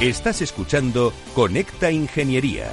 Estás 0.00 0.42
escuchando 0.42 1.12
Conecta 1.34 1.90
Ingeniería 1.90 2.72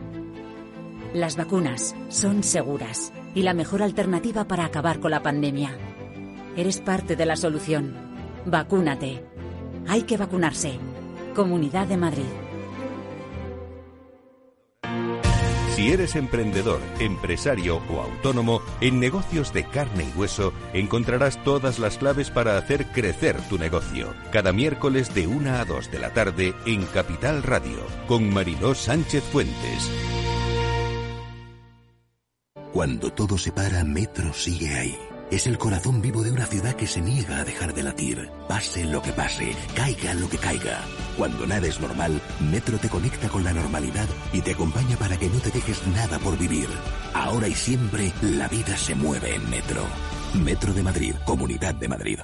las 1.13 1.35
vacunas 1.35 1.95
son 2.09 2.43
seguras 2.43 3.11
y 3.35 3.43
la 3.43 3.53
mejor 3.53 3.83
alternativa 3.83 4.45
para 4.45 4.65
acabar 4.65 4.99
con 4.99 5.11
la 5.11 5.21
pandemia. 5.21 5.77
Eres 6.55 6.79
parte 6.79 7.15
de 7.15 7.25
la 7.25 7.35
solución. 7.35 7.93
Vacúnate. 8.45 9.23
Hay 9.87 10.03
que 10.03 10.17
vacunarse. 10.17 10.79
Comunidad 11.35 11.87
de 11.87 11.97
Madrid. 11.97 12.25
Si 15.75 15.91
eres 15.91 16.15
emprendedor, 16.15 16.79
empresario 16.99 17.81
o 17.89 18.01
autónomo, 18.01 18.61
en 18.81 18.99
negocios 18.99 19.51
de 19.51 19.63
carne 19.63 20.05
y 20.13 20.19
hueso 20.19 20.53
encontrarás 20.73 21.43
todas 21.43 21.79
las 21.79 21.97
claves 21.97 22.29
para 22.29 22.57
hacer 22.57 22.85
crecer 22.91 23.35
tu 23.49 23.57
negocio. 23.57 24.13
Cada 24.31 24.53
miércoles 24.53 25.15
de 25.15 25.27
1 25.27 25.55
a 25.55 25.65
2 25.65 25.89
de 25.89 25.99
la 25.99 26.13
tarde 26.13 26.53
en 26.67 26.85
Capital 26.85 27.41
Radio, 27.41 27.79
con 28.07 28.31
Mariló 28.31 28.75
Sánchez 28.75 29.23
Fuentes. 29.23 29.89
Cuando 32.73 33.11
todo 33.11 33.37
se 33.37 33.51
para, 33.51 33.83
Metro 33.83 34.33
sigue 34.33 34.73
ahí. 34.75 34.97
Es 35.29 35.45
el 35.47 35.57
corazón 35.57 36.01
vivo 36.01 36.23
de 36.23 36.31
una 36.31 36.45
ciudad 36.45 36.73
que 36.73 36.87
se 36.87 37.01
niega 37.01 37.39
a 37.39 37.43
dejar 37.43 37.73
de 37.73 37.83
latir. 37.83 38.29
Pase 38.47 38.85
lo 38.85 39.01
que 39.01 39.11
pase, 39.11 39.55
caiga 39.75 40.13
lo 40.13 40.29
que 40.29 40.37
caiga. 40.37 40.79
Cuando 41.17 41.45
nada 41.45 41.67
es 41.67 41.79
normal, 41.79 42.21
Metro 42.51 42.77
te 42.77 42.89
conecta 42.89 43.27
con 43.29 43.43
la 43.43 43.53
normalidad 43.53 44.07
y 44.31 44.41
te 44.41 44.51
acompaña 44.51 44.95
para 44.97 45.17
que 45.17 45.29
no 45.29 45.39
te 45.39 45.51
dejes 45.51 45.85
nada 45.87 46.17
por 46.19 46.37
vivir. 46.37 46.67
Ahora 47.13 47.47
y 47.47 47.55
siempre, 47.55 48.11
la 48.21 48.47
vida 48.47 48.77
se 48.77 48.95
mueve 48.95 49.35
en 49.35 49.49
Metro. 49.49 49.83
Metro 50.33 50.73
de 50.73 50.83
Madrid, 50.83 51.15
Comunidad 51.25 51.75
de 51.75 51.87
Madrid. 51.89 52.19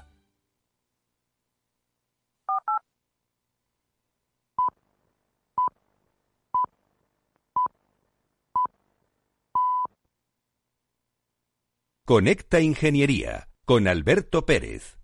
Conecta 12.08 12.62
Ingeniería 12.62 13.50
con 13.66 13.86
Alberto 13.86 14.46
Pérez. 14.46 14.98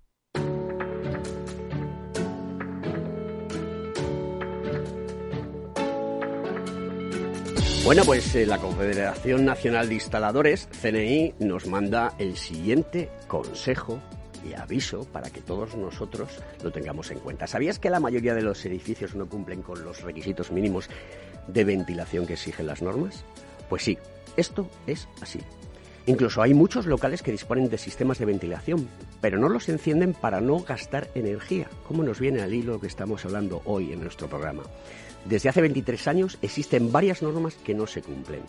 Bueno, 7.83 8.03
pues 8.05 8.33
eh, 8.35 8.45
la 8.45 8.57
Confederación 8.59 9.43
Nacional 9.43 9.89
de 9.89 9.95
Instaladores, 9.95 10.69
CNI, 10.81 11.33
nos 11.39 11.67
manda 11.67 12.13
el 12.19 12.37
siguiente 12.37 13.09
consejo 13.27 13.99
y 14.49 14.53
aviso 14.53 15.03
para 15.03 15.29
que 15.29 15.41
todos 15.41 15.75
nosotros 15.75 16.29
lo 16.63 16.71
tengamos 16.71 17.11
en 17.11 17.19
cuenta. 17.19 17.47
¿Sabías 17.47 17.79
que 17.79 17.89
la 17.89 17.99
mayoría 17.99 18.33
de 18.33 18.43
los 18.43 18.63
edificios 18.65 19.13
no 19.13 19.27
cumplen 19.27 19.61
con 19.61 19.83
los 19.83 20.03
requisitos 20.03 20.53
mínimos 20.53 20.87
de 21.49 21.65
ventilación 21.65 22.25
que 22.25 22.35
exigen 22.35 22.67
las 22.67 22.81
normas? 22.81 23.25
Pues 23.67 23.83
sí, 23.83 23.97
esto 24.37 24.69
es 24.87 25.09
así. 25.19 25.41
Incluso 26.05 26.41
hay 26.41 26.53
muchos 26.53 26.85
locales 26.85 27.21
que 27.21 27.31
disponen 27.31 27.69
de 27.69 27.77
sistemas 27.77 28.19
de 28.19 28.25
ventilación, 28.25 28.89
pero 29.21 29.37
no 29.37 29.47
los 29.47 29.69
encienden 29.69 30.13
para 30.13 30.41
no 30.41 30.59
gastar 30.59 31.09
energía, 31.15 31.69
como 31.87 32.03
nos 32.03 32.19
viene 32.19 32.41
al 32.41 32.53
hilo 32.53 32.81
que 32.81 32.87
estamos 32.87 33.23
hablando 33.23 33.61
hoy 33.63 33.93
en 33.93 34.01
nuestro 34.01 34.27
programa. 34.27 34.63
Desde 35.23 35.47
hace 35.47 35.61
23 35.61 36.07
años 36.09 36.37
existen 36.41 36.91
varias 36.91 37.21
normas 37.21 37.55
que 37.55 37.73
no 37.73 37.87
se 37.87 38.01
cumplen. 38.01 38.41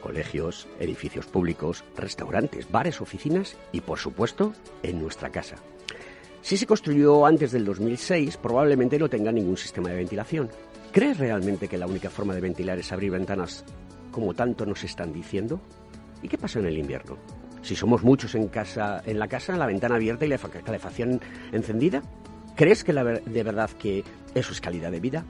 Colegios, 0.00 0.68
edificios 0.78 1.26
públicos, 1.26 1.82
restaurantes, 1.96 2.70
bares, 2.70 3.00
oficinas 3.00 3.56
y, 3.72 3.80
por 3.80 3.98
supuesto, 3.98 4.52
en 4.84 5.00
nuestra 5.00 5.30
casa. 5.30 5.56
Si 6.40 6.56
se 6.56 6.66
construyó 6.66 7.26
antes 7.26 7.50
del 7.50 7.64
2006, 7.64 8.36
probablemente 8.36 8.98
no 8.98 9.08
tenga 9.08 9.32
ningún 9.32 9.56
sistema 9.56 9.90
de 9.90 9.96
ventilación. 9.96 10.50
¿Crees 10.92 11.18
realmente 11.18 11.66
que 11.66 11.78
la 11.78 11.86
única 11.86 12.10
forma 12.10 12.34
de 12.34 12.40
ventilar 12.40 12.78
es 12.78 12.92
abrir 12.92 13.10
ventanas 13.10 13.64
como 14.12 14.34
tanto 14.34 14.66
nos 14.66 14.84
están 14.84 15.12
diciendo? 15.12 15.60
¿Y 16.22 16.28
qué 16.28 16.38
pasa 16.38 16.60
en 16.60 16.66
el 16.66 16.78
invierno? 16.78 17.18
Si 17.62 17.76
somos 17.76 18.02
muchos 18.02 18.34
en 18.34 18.48
casa, 18.48 19.02
en 19.04 19.18
la 19.18 19.28
casa, 19.28 19.56
la 19.56 19.66
ventana 19.66 19.96
abierta 19.96 20.24
y 20.24 20.28
la 20.28 20.38
calefacción 20.38 21.20
encendida, 21.52 22.02
¿crees 22.56 22.84
que 22.84 22.92
de 22.92 23.42
verdad 23.42 23.70
que 23.70 24.04
eso 24.34 24.52
es 24.52 24.60
calidad 24.60 24.90
de 24.90 25.00
vida? 25.00 25.24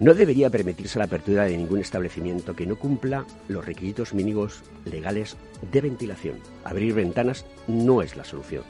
No 0.00 0.12
debería 0.12 0.50
permitirse 0.50 0.98
la 0.98 1.04
apertura 1.04 1.44
de 1.44 1.56
ningún 1.56 1.78
establecimiento 1.78 2.56
que 2.56 2.66
no 2.66 2.76
cumpla 2.76 3.24
los 3.46 3.64
requisitos 3.64 4.12
mínimos 4.12 4.62
legales 4.84 5.36
de 5.70 5.80
ventilación. 5.80 6.38
Abrir 6.64 6.94
ventanas 6.94 7.46
no 7.68 8.02
es 8.02 8.16
la 8.16 8.24
solución. 8.24 8.64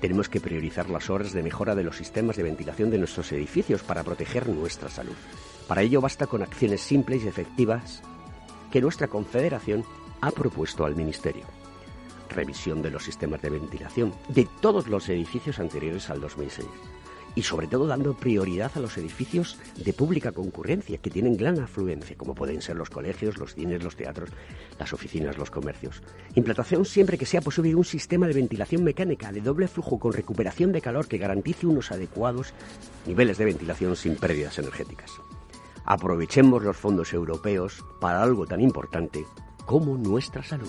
Tenemos 0.00 0.28
que 0.28 0.40
priorizar 0.40 0.88
las 0.88 1.10
obras 1.10 1.32
de 1.32 1.42
mejora 1.42 1.74
de 1.74 1.82
los 1.82 1.96
sistemas 1.96 2.36
de 2.36 2.44
ventilación 2.44 2.90
de 2.90 2.98
nuestros 2.98 3.32
edificios 3.32 3.82
para 3.82 4.04
proteger 4.04 4.48
nuestra 4.48 4.88
salud. 4.88 5.16
Para 5.66 5.82
ello 5.82 6.00
basta 6.00 6.26
con 6.26 6.42
acciones 6.42 6.80
simples 6.80 7.24
y 7.24 7.28
efectivas 7.28 8.02
que 8.70 8.80
nuestra 8.80 9.08
Confederación 9.08 9.84
ha 10.20 10.30
propuesto 10.30 10.84
al 10.84 10.96
Ministerio. 10.96 11.44
Revisión 12.28 12.82
de 12.82 12.90
los 12.90 13.04
sistemas 13.04 13.42
de 13.42 13.50
ventilación 13.50 14.14
de 14.28 14.48
todos 14.60 14.86
los 14.86 15.08
edificios 15.08 15.58
anteriores 15.58 16.10
al 16.10 16.20
2006 16.20 16.66
y 17.34 17.42
sobre 17.42 17.66
todo 17.66 17.86
dando 17.86 18.14
prioridad 18.14 18.72
a 18.74 18.80
los 18.80 18.96
edificios 18.98 19.58
de 19.76 19.92
pública 19.92 20.32
concurrencia 20.32 20.98
que 20.98 21.10
tienen 21.10 21.36
gran 21.36 21.60
afluencia, 21.60 22.16
como 22.16 22.34
pueden 22.34 22.62
ser 22.62 22.76
los 22.76 22.90
colegios, 22.90 23.38
los 23.38 23.54
cines, 23.54 23.82
los 23.82 23.96
teatros, 23.96 24.30
las 24.78 24.92
oficinas, 24.92 25.38
los 25.38 25.50
comercios. 25.50 26.02
Implantación 26.34 26.84
siempre 26.84 27.18
que 27.18 27.26
sea 27.26 27.40
posible 27.40 27.74
un 27.74 27.84
sistema 27.84 28.26
de 28.26 28.34
ventilación 28.34 28.84
mecánica 28.84 29.32
de 29.32 29.40
doble 29.40 29.68
flujo 29.68 29.98
con 29.98 30.12
recuperación 30.12 30.72
de 30.72 30.80
calor 30.80 31.06
que 31.06 31.18
garantice 31.18 31.66
unos 31.66 31.90
adecuados 31.92 32.52
niveles 33.06 33.38
de 33.38 33.44
ventilación 33.44 33.96
sin 33.96 34.16
pérdidas 34.16 34.58
energéticas. 34.58 35.12
Aprovechemos 35.84 36.62
los 36.62 36.76
fondos 36.76 37.12
europeos 37.12 37.84
para 38.00 38.22
algo 38.22 38.46
tan 38.46 38.60
importante 38.60 39.24
como 39.64 39.96
nuestra 39.96 40.42
salud. 40.42 40.68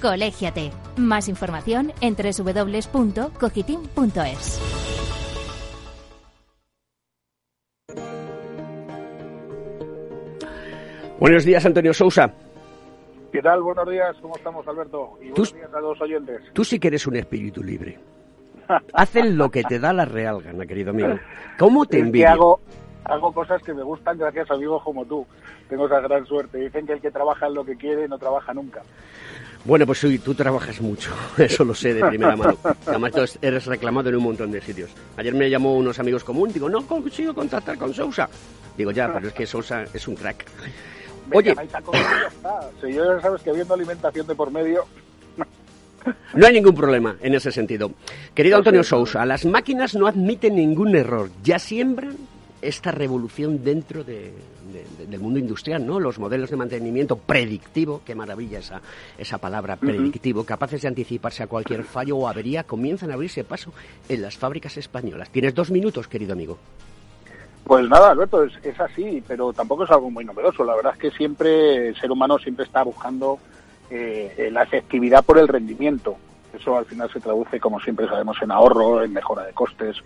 Colégiate. 0.00 0.72
Más 0.96 1.28
información 1.28 1.92
en 2.00 2.16
www.cogitim.es. 2.16 4.60
Buenos 11.18 11.44
días, 11.44 11.66
Antonio 11.66 11.92
Sousa. 11.92 12.32
¿Qué 13.32 13.42
tal? 13.42 13.62
Buenos 13.62 13.88
días, 13.90 14.16
¿cómo 14.22 14.36
estamos, 14.36 14.66
Alberto? 14.68 15.18
Y 15.20 15.30
buenos 15.30 15.52
días 15.52 15.74
a 15.74 15.80
los 15.80 16.00
oyentes. 16.00 16.40
Tú 16.52 16.64
sí 16.64 16.78
que 16.78 16.88
eres 16.88 17.06
un 17.06 17.16
espíritu 17.16 17.62
libre. 17.62 17.98
Hacen 18.92 19.36
lo 19.36 19.50
que 19.50 19.64
te 19.64 19.78
da 19.78 19.92
la 19.92 20.04
real 20.04 20.42
gana, 20.42 20.66
querido 20.66 20.90
amigo. 20.90 21.18
¿Cómo 21.58 21.86
te 21.86 21.98
envío? 21.98 22.28
hago, 22.28 22.60
hago 23.04 23.32
cosas 23.32 23.62
que 23.62 23.74
me 23.74 23.82
gustan 23.82 24.18
gracias 24.18 24.50
a 24.50 24.54
amigos 24.54 24.82
como 24.82 25.04
tú. 25.04 25.26
Tengo 25.68 25.86
esa 25.86 26.00
gran 26.00 26.24
suerte. 26.26 26.58
Dicen 26.58 26.86
que 26.86 26.94
el 26.94 27.00
que 27.00 27.10
trabaja 27.10 27.46
en 27.46 27.54
lo 27.54 27.64
que 27.64 27.76
quiere 27.76 28.08
no 28.08 28.18
trabaja 28.18 28.54
nunca. 28.54 28.82
Bueno, 29.68 29.84
pues 29.84 29.98
sí, 29.98 30.18
tú 30.18 30.34
trabajas 30.34 30.80
mucho, 30.80 31.10
eso 31.36 31.62
lo 31.62 31.74
sé 31.74 31.92
de 31.92 32.02
primera 32.06 32.34
mano. 32.34 32.56
Además, 32.86 33.38
eres 33.42 33.66
reclamado 33.66 34.08
en 34.08 34.16
un 34.16 34.22
montón 34.22 34.50
de 34.50 34.62
sitios. 34.62 34.88
Ayer 35.18 35.34
me 35.34 35.50
llamó 35.50 35.76
unos 35.76 35.98
amigos 35.98 36.24
comunes, 36.24 36.54
digo, 36.54 36.70
no 36.70 36.86
consigo 36.86 37.34
contactar 37.34 37.76
con 37.76 37.92
Sousa. 37.92 38.30
Digo, 38.78 38.92
ya, 38.92 39.12
pero 39.12 39.28
es 39.28 39.34
que 39.34 39.46
Sousa 39.46 39.84
es 39.92 40.08
un 40.08 40.14
crack. 40.14 40.46
Oye, 41.34 41.54
si 42.80 42.94
yo 42.94 43.14
ya 43.14 43.20
sabes 43.20 43.42
que 43.42 43.52
viendo 43.52 43.74
alimentación 43.74 44.26
de 44.26 44.34
por 44.34 44.50
medio. 44.50 44.86
No 46.32 46.46
hay 46.46 46.54
ningún 46.54 46.74
problema 46.74 47.16
en 47.20 47.34
ese 47.34 47.52
sentido. 47.52 47.90
Querido 48.34 48.56
Antonio 48.56 48.82
Sousa, 48.82 49.26
las 49.26 49.44
máquinas 49.44 49.94
no 49.94 50.06
admiten 50.06 50.54
ningún 50.56 50.96
error. 50.96 51.28
Ya 51.42 51.58
siembran 51.58 52.16
esta 52.60 52.90
revolución 52.90 53.62
dentro 53.62 54.04
del 54.04 55.20
mundo 55.20 55.38
industrial, 55.38 55.86
¿no? 55.86 56.00
Los 56.00 56.18
modelos 56.18 56.50
de 56.50 56.56
mantenimiento 56.56 57.16
predictivo, 57.16 58.02
qué 58.04 58.14
maravilla 58.14 58.58
esa, 58.58 58.80
esa 59.16 59.38
palabra 59.38 59.76
predictivo, 59.76 60.44
capaces 60.44 60.82
de 60.82 60.88
anticiparse 60.88 61.42
a 61.42 61.46
cualquier 61.46 61.84
fallo 61.84 62.16
o 62.16 62.28
avería, 62.28 62.64
comienzan 62.64 63.10
a 63.10 63.14
abrirse 63.14 63.44
paso 63.44 63.72
en 64.08 64.22
las 64.22 64.36
fábricas 64.36 64.76
españolas. 64.76 65.30
Tienes 65.30 65.54
dos 65.54 65.70
minutos, 65.70 66.08
querido 66.08 66.32
amigo. 66.32 66.58
Pues 67.64 67.86
nada, 67.88 68.12
Alberto, 68.12 68.44
es, 68.44 68.52
es, 68.62 68.80
así, 68.80 69.22
pero 69.28 69.52
tampoco 69.52 69.84
es 69.84 69.90
algo 69.90 70.10
muy 70.10 70.24
novedoso. 70.24 70.64
La 70.64 70.74
verdad 70.74 70.94
es 70.94 70.98
que 70.98 71.10
siempre 71.10 71.88
el 71.88 71.96
ser 71.96 72.10
humano 72.10 72.38
siempre 72.38 72.64
está 72.64 72.82
buscando 72.82 73.38
eh, 73.90 74.48
la 74.52 74.62
efectividad 74.62 75.24
por 75.24 75.38
el 75.38 75.48
rendimiento. 75.48 76.16
Eso 76.52 76.76
al 76.76 76.86
final 76.86 77.10
se 77.12 77.20
traduce, 77.20 77.60
como 77.60 77.78
siempre 77.80 78.08
sabemos, 78.08 78.36
en 78.40 78.50
ahorro, 78.50 79.02
en 79.02 79.12
mejora 79.12 79.44
de 79.44 79.52
costes. 79.52 79.96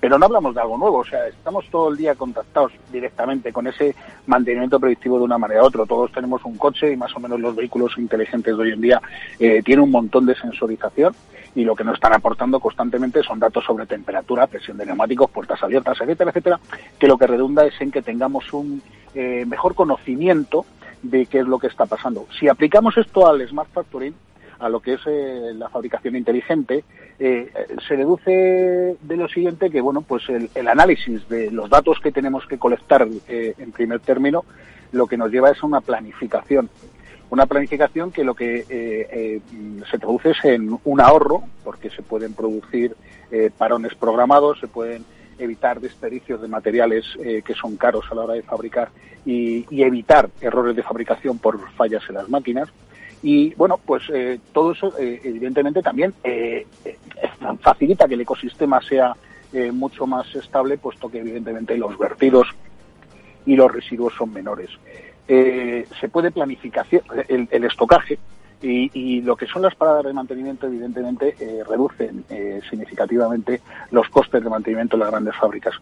Pero 0.00 0.18
no 0.18 0.26
hablamos 0.26 0.54
de 0.54 0.60
algo 0.60 0.76
nuevo, 0.76 0.98
o 0.98 1.04
sea, 1.04 1.26
estamos 1.28 1.64
todo 1.70 1.90
el 1.90 1.96
día 1.96 2.14
contactados 2.14 2.72
directamente 2.90 3.52
con 3.52 3.66
ese 3.66 3.94
mantenimiento 4.26 4.80
predictivo 4.80 5.18
de 5.18 5.24
una 5.24 5.38
manera 5.38 5.62
u 5.62 5.66
otra. 5.66 5.86
Todos 5.86 6.10
tenemos 6.12 6.44
un 6.44 6.56
coche 6.56 6.92
y 6.92 6.96
más 6.96 7.14
o 7.16 7.20
menos 7.20 7.40
los 7.40 7.54
vehículos 7.54 7.96
inteligentes 7.98 8.56
de 8.56 8.62
hoy 8.62 8.72
en 8.72 8.80
día 8.80 9.00
eh, 9.38 9.62
tienen 9.62 9.84
un 9.84 9.90
montón 9.90 10.26
de 10.26 10.34
sensorización 10.34 11.14
y 11.54 11.64
lo 11.64 11.76
que 11.76 11.84
nos 11.84 11.94
están 11.94 12.14
aportando 12.14 12.60
constantemente 12.60 13.22
son 13.22 13.38
datos 13.38 13.64
sobre 13.64 13.86
temperatura, 13.86 14.46
presión 14.46 14.78
de 14.78 14.86
neumáticos, 14.86 15.30
puertas 15.30 15.62
abiertas, 15.62 16.00
etcétera, 16.00 16.30
etcétera, 16.30 16.60
que 16.98 17.06
lo 17.06 17.18
que 17.18 17.26
redunda 17.26 17.66
es 17.66 17.78
en 17.80 17.90
que 17.90 18.00
tengamos 18.00 18.52
un, 18.52 18.82
eh, 19.14 19.44
mejor 19.46 19.74
conocimiento 19.74 20.64
de 21.02 21.26
qué 21.26 21.40
es 21.40 21.46
lo 21.46 21.58
que 21.58 21.66
está 21.66 21.84
pasando. 21.84 22.26
Si 22.38 22.48
aplicamos 22.48 22.96
esto 22.96 23.26
al 23.26 23.46
Smart 23.46 23.68
Factory, 23.70 24.14
a 24.62 24.68
lo 24.68 24.80
que 24.80 24.94
es 24.94 25.00
eh, 25.06 25.52
la 25.54 25.68
fabricación 25.68 26.16
inteligente, 26.16 26.84
eh, 27.18 27.52
se 27.86 27.96
deduce 27.96 28.96
de 29.00 29.16
lo 29.16 29.28
siguiente 29.28 29.70
que, 29.70 29.80
bueno, 29.80 30.02
pues 30.02 30.22
el, 30.28 30.68
análisis 30.68 31.28
de 31.28 31.50
los 31.50 31.68
datos 31.68 31.98
que 32.00 32.12
tenemos 32.12 32.46
que 32.46 32.58
colectar 32.58 33.06
en 33.28 33.72
primer 33.72 34.00
término, 34.00 34.44
lo 34.92 35.06
que 35.06 35.16
nos 35.16 35.30
lleva 35.30 35.50
es 35.50 35.62
a 35.62 35.66
una 35.66 35.80
planificación. 35.80 36.70
Una 37.30 37.46
planificación 37.46 38.12
que 38.12 38.24
lo 38.24 38.34
que 38.34 39.40
se 39.90 39.98
traduce 39.98 40.30
es 40.30 40.44
en 40.44 40.78
un 40.84 41.00
ahorro, 41.00 41.42
porque 41.64 41.90
se 41.90 42.02
pueden 42.02 42.34
producir 42.34 42.94
parones 43.58 43.94
programados, 43.94 44.60
se 44.60 44.68
pueden 44.68 45.04
evitar 45.38 45.80
desperdicios 45.80 46.40
de 46.40 46.48
materiales 46.48 47.04
eh, 47.18 47.42
que 47.44 47.54
son 47.54 47.76
caros 47.76 48.04
a 48.10 48.14
la 48.14 48.22
hora 48.22 48.34
de 48.34 48.42
fabricar 48.42 48.90
y, 49.24 49.66
evitar 49.82 50.30
errores 50.40 50.76
de 50.76 50.82
fabricación 50.82 51.38
por 51.38 51.58
fallas 51.72 52.02
en 52.08 52.16
las 52.16 52.28
máquinas. 52.28 52.68
Y 53.22 53.54
bueno, 53.54 53.78
pues 53.78 54.02
eh, 54.12 54.40
todo 54.52 54.72
eso 54.72 54.98
eh, 54.98 55.20
evidentemente 55.24 55.80
también 55.82 56.12
facilita 57.60 58.08
que 58.08 58.14
el 58.14 58.20
ecosistema 58.22 58.80
sea 58.82 59.14
mucho 59.72 60.06
más 60.06 60.34
estable, 60.34 60.78
puesto 60.78 61.10
que 61.10 61.18
evidentemente 61.18 61.76
los 61.76 61.98
vertidos 61.98 62.48
y 63.44 63.54
los 63.54 63.70
residuos 63.70 64.14
son 64.16 64.32
menores. 64.32 64.70
se 65.26 66.08
puede 66.10 66.30
planificar 66.30 66.86
el 67.28 67.64
estocaje, 67.64 68.18
y, 68.62 69.20
lo 69.22 69.36
que 69.36 69.46
son 69.46 69.62
las 69.62 69.74
paradas 69.74 70.04
de 70.04 70.12
mantenimiento, 70.12 70.66
evidentemente, 70.66 71.34
eh, 71.40 71.62
reducen 71.68 72.24
eh, 72.30 72.60
significativamente 72.68 73.60
los 73.90 74.08
costes 74.08 74.42
de 74.42 74.50
mantenimiento 74.50 74.96
de 74.96 75.02
las 75.02 75.10
grandes 75.10 75.36
fábricas. 75.36 75.74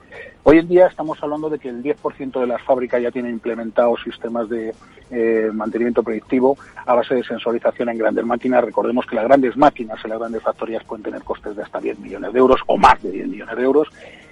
Hoy 0.42 0.58
en 0.58 0.68
día 0.68 0.86
estamos 0.86 1.22
hablando 1.22 1.48
de 1.50 1.58
que 1.58 1.68
el 1.68 1.82
10% 1.82 2.40
de 2.40 2.46
las 2.46 2.62
fábricas 2.62 3.02
ya 3.02 3.10
tienen 3.10 3.32
implementados 3.32 4.00
sistemas 4.02 4.48
de 4.48 4.74
eh, 5.10 5.50
mantenimiento 5.52 6.02
predictivo 6.02 6.56
a 6.86 6.94
base 6.94 7.14
de 7.14 7.24
sensorización 7.24 7.88
en 7.88 7.98
grandes 7.98 8.24
máquinas. 8.24 8.64
Recordemos 8.64 9.06
que 9.06 9.16
las 9.16 9.24
grandes 9.24 9.56
máquinas 9.56 9.98
en 10.04 10.10
las 10.10 10.18
grandes 10.18 10.42
factorías 10.42 10.84
pueden 10.84 11.02
tener 11.02 11.22
costes 11.22 11.56
de 11.56 11.62
hasta 11.62 11.80
10 11.80 11.98
millones 11.98 12.32
de 12.32 12.38
euros 12.38 12.60
o 12.66 12.76
más 12.76 13.02
de 13.02 13.10
10 13.10 13.28
millones 13.28 13.56
de 13.56 13.62
euros 13.62 13.88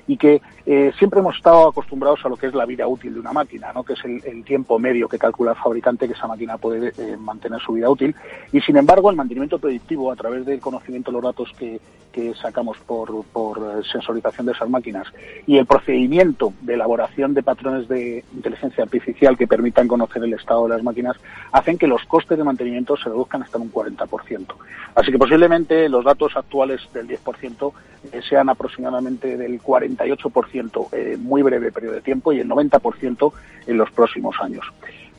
y 0.08 0.16
que 0.16 0.40
eh, 0.66 0.90
siempre 0.98 1.20
hemos 1.20 1.36
estado 1.36 1.68
acostumbrados 1.68 2.24
a 2.24 2.28
lo 2.28 2.36
que 2.36 2.46
es 2.46 2.54
la 2.54 2.64
vida 2.64 2.88
útil 2.88 3.14
de 3.14 3.20
una 3.20 3.32
máquina, 3.32 3.72
¿no? 3.72 3.84
que 3.84 3.92
es 3.92 4.00
el, 4.04 4.42
tiempo 4.42 4.78
medio 4.78 5.08
que 5.08 5.18
calcula 5.18 5.52
el 5.52 5.56
fabricante 5.58 6.06
que 6.06 6.14
esa 6.14 6.26
máquina 6.26 6.56
puede 6.56 6.92
eh, 6.96 7.16
mantener 7.18 7.60
su 7.60 7.74
vida 7.74 7.90
útil. 7.90 8.14
Y 8.50 8.60
sin 8.62 8.78
embargo, 8.78 9.10
el 9.10 9.16
mantenimiento 9.16 9.58
predictivo 9.58 10.10
a 10.10 10.16
través 10.16 10.46
del 10.46 10.60
conocimiento 10.60 11.10
de 11.10 11.14
los 11.16 11.22
datos 11.22 11.52
que, 11.58 11.78
que 12.10 12.34
sacamos 12.34 12.78
por, 12.78 13.24
por 13.26 13.58
eh, 13.58 13.82
sensorización 13.92 14.46
de 14.46 14.52
esas 14.52 14.70
máquinas 14.70 15.06
y 15.46 15.58
el 15.58 15.66
procedimiento 15.66 16.54
de 16.62 16.74
elaboración 16.74 17.34
de 17.34 17.42
patrones 17.42 17.86
de 17.88 18.24
inteligencia 18.34 18.84
artificial 18.84 19.36
que 19.36 19.46
permitan 19.46 19.88
conocer 19.88 20.24
el 20.24 20.32
estado 20.32 20.64
de 20.64 20.74
las 20.74 20.82
máquinas 20.82 21.16
hacen 21.52 21.76
que 21.76 21.86
los 21.86 22.02
costes 22.04 22.38
de 22.38 22.44
mantenimiento 22.44 22.96
se 22.96 23.10
reduzcan 23.10 23.42
hasta 23.42 23.58
un 23.58 23.70
40%. 23.70 24.46
Así 24.94 25.12
que 25.12 25.18
posiblemente 25.18 25.88
los 25.90 26.04
datos 26.04 26.34
actuales 26.36 26.80
del 26.94 27.08
10% 27.08 27.72
sean 28.28 28.48
aproximadamente 28.48 29.36
del 29.36 29.60
40 29.60 29.97
88% 29.98 30.88
en 30.92 31.22
muy 31.22 31.42
breve 31.42 31.72
periodo 31.72 31.94
de 31.94 32.00
tiempo 32.00 32.32
y 32.32 32.40
el 32.40 32.48
90% 32.48 33.32
en 33.66 33.76
los 33.76 33.90
próximos 33.90 34.36
años. 34.40 34.64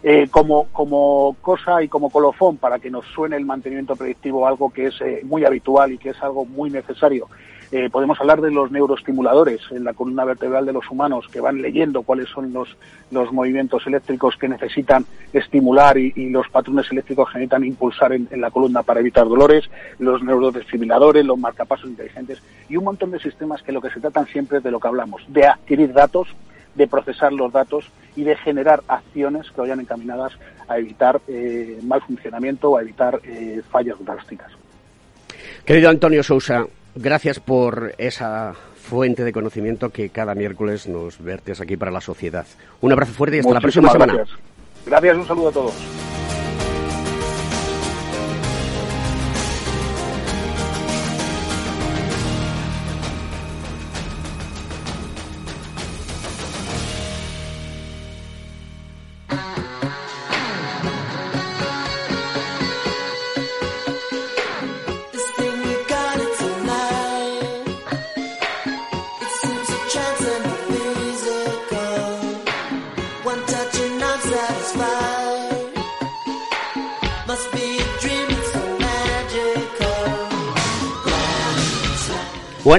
Eh, 0.01 0.27
como, 0.31 0.67
como 0.71 1.35
cosa 1.41 1.83
y 1.83 1.89
como 1.89 2.09
colofón 2.09 2.55
para 2.55 2.79
que 2.79 2.89
nos 2.89 3.05
suene 3.07 3.35
el 3.35 3.45
mantenimiento 3.45 3.97
predictivo 3.97 4.47
algo 4.47 4.71
que 4.71 4.87
es 4.87 5.01
eh, 5.01 5.21
muy 5.23 5.43
habitual 5.43 5.91
y 5.91 5.97
que 5.97 6.11
es 6.11 6.23
algo 6.23 6.45
muy 6.45 6.69
necesario 6.69 7.27
eh, 7.71 7.88
podemos 7.91 8.19
hablar 8.19 8.41
de 8.41 8.49
los 8.49 8.71
neuroestimuladores 8.71 9.62
en 9.69 9.84
la 9.84 9.93
columna 9.93 10.25
vertebral 10.25 10.65
de 10.65 10.73
los 10.73 10.89
humanos 10.89 11.27
que 11.32 11.39
van 11.39 11.62
leyendo 11.62 12.01
cuáles 12.01 12.27
son 12.29 12.51
los, 12.51 12.75
los 13.12 13.32
movimientos 13.32 13.86
eléctricos 13.86 14.36
que 14.38 14.47
necesitan 14.47 15.05
estimular 15.34 15.95
y, 15.97 16.29
los 16.29 16.49
patrones 16.49 16.91
eléctricos 16.91 17.27
que 17.29 17.38
necesitan 17.38 17.63
impulsar 17.63 18.13
en, 18.13 18.27
la 18.32 18.49
columna 18.49 18.82
para 18.82 19.01
evitar 19.01 19.27
dolores, 19.27 19.69
los 19.99 20.23
neurodesfibriladores, 20.23 21.23
los 21.23 21.38
marcapasos 21.38 21.89
inteligentes 21.89 22.41
y 22.69 22.77
un 22.77 22.86
montón 22.86 23.12
de 23.12 23.19
sistemas 23.19 23.62
que 23.62 23.71
lo 23.71 23.82
que 23.82 23.89
se 23.91 23.99
tratan 23.99 24.25
siempre 24.27 24.58
es 24.58 24.63
de 24.63 24.71
lo 24.71 24.79
que 24.79 24.88
hablamos, 24.88 25.21
de 25.27 25.45
adquirir 25.45 25.93
datos, 25.93 26.27
de 26.73 26.88
procesar 26.88 27.34
los 27.34 27.51
datos 27.51 27.86
y 28.15 28.23
de 28.23 28.36
generar 28.38 28.82
acciones 28.88 29.49
que 29.51 29.62
vayan 29.62 29.79
encaminadas 29.79 30.34
a 30.67 30.79
evitar 30.79 31.21
eh, 31.27 31.79
mal 31.84 32.01
funcionamiento 32.01 32.71
o 32.71 32.77
a 32.77 32.82
evitar 32.82 33.19
eh, 33.23 33.62
fallas 33.69 33.97
drásticas. 34.03 34.51
Querido 35.65 35.89
Antonio 35.89 36.23
Sousa, 36.23 36.65
Gracias 36.95 37.39
por 37.39 37.93
esa 37.97 38.54
fuente 38.82 39.23
de 39.23 39.32
conocimiento 39.32 39.91
que 39.91 40.10
cada 40.10 40.34
miércoles 40.36 40.88
nos 40.88 41.21
vertes 41.23 41.62
aquí 41.62 41.78
para 41.78 41.91
la 41.91 42.02
sociedad. 42.02 42.45
Un 42.82 42.91
abrazo 42.91 43.13
fuerte 43.13 43.38
y 43.38 43.39
hasta 43.39 43.54
la 43.54 43.62
próxima 43.62 43.91
semana. 43.91 44.23
Gracias, 44.86 45.17
un 45.17 45.28
saludo 45.28 45.49
a 45.49 45.52
todos. 45.52 45.73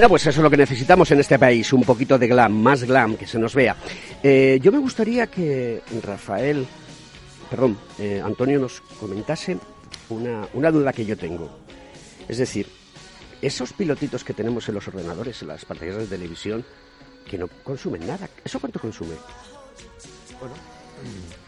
Bueno, 0.01 0.13
pues 0.13 0.27
eso 0.27 0.41
es 0.41 0.43
lo 0.43 0.49
que 0.49 0.57
necesitamos 0.57 1.11
en 1.11 1.21
este 1.21 1.39
país, 1.39 1.71
un 1.75 1.83
poquito 1.83 2.19
de 2.19 2.27
glam, 2.27 2.53
más 2.53 2.85
glam, 2.85 3.19
que 3.19 3.27
se 3.27 3.39
nos 3.39 3.55
vea. 3.55 3.77
Eh, 4.23 4.59
yo 4.63 4.73
me 4.73 4.79
gustaría 4.79 5.27
que 5.27 5.83
Rafael, 6.03 6.67
perdón, 7.51 7.77
eh, 7.99 8.19
Antonio 8.25 8.59
nos 8.59 8.81
comentase 8.99 9.59
una, 10.09 10.49
una 10.55 10.71
duda 10.71 10.95
que 10.95 11.05
yo 11.05 11.19
tengo. 11.19 11.51
Es 12.27 12.39
decir, 12.39 12.67
esos 13.43 13.75
pilotitos 13.75 14.25
que 14.25 14.33
tenemos 14.33 14.67
en 14.71 14.77
los 14.77 14.89
ordenadores, 14.89 15.43
en 15.43 15.49
las 15.49 15.67
pantallas 15.67 15.99
de 15.99 16.07
televisión, 16.07 16.65
que 17.29 17.37
no 17.37 17.49
consumen 17.63 18.07
nada, 18.07 18.27
¿eso 18.43 18.59
cuánto 18.59 18.81
consume? 18.81 19.17
Bueno, 20.41 20.55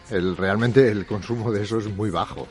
el, 0.09 0.35
realmente 0.37 0.89
el 0.89 1.05
consumo 1.05 1.51
de 1.51 1.63
eso 1.63 1.77
es 1.77 1.87
muy 1.87 2.09
bajo. 2.09 2.47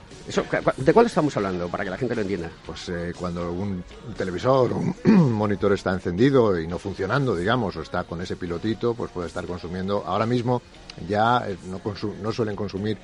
¿De 0.77 0.93
cuál 0.93 1.07
estamos 1.07 1.37
hablando, 1.37 1.69
para 1.69 1.85
que 1.85 1.91
la 1.91 1.99
gente 1.99 2.15
lo 2.15 2.23
entienda? 2.23 2.51
Pues 2.65 2.89
eh, 2.89 3.13
cuando 3.19 3.53
un 3.53 3.83
televisor 4.17 4.73
o 4.73 4.77
un 4.77 4.95
monitor 5.33 5.73
está 5.73 5.93
encendido 5.93 6.59
y 6.59 6.67
no 6.67 6.79
funcionando, 6.79 7.35
digamos, 7.37 7.77
o 7.77 7.83
está 7.83 8.05
con 8.05 8.21
ese 8.23 8.37
pilotito, 8.37 8.95
pues 8.95 9.11
puede 9.11 9.29
estar 9.29 9.45
consumiendo. 9.47 10.05
Ahora 10.07 10.27
mismo 10.27 10.63
ya 11.09 11.45
eh, 11.49 11.57
no, 11.67 11.81
no 12.23 12.33
suelen 12.33 12.57
consumir 12.57 12.99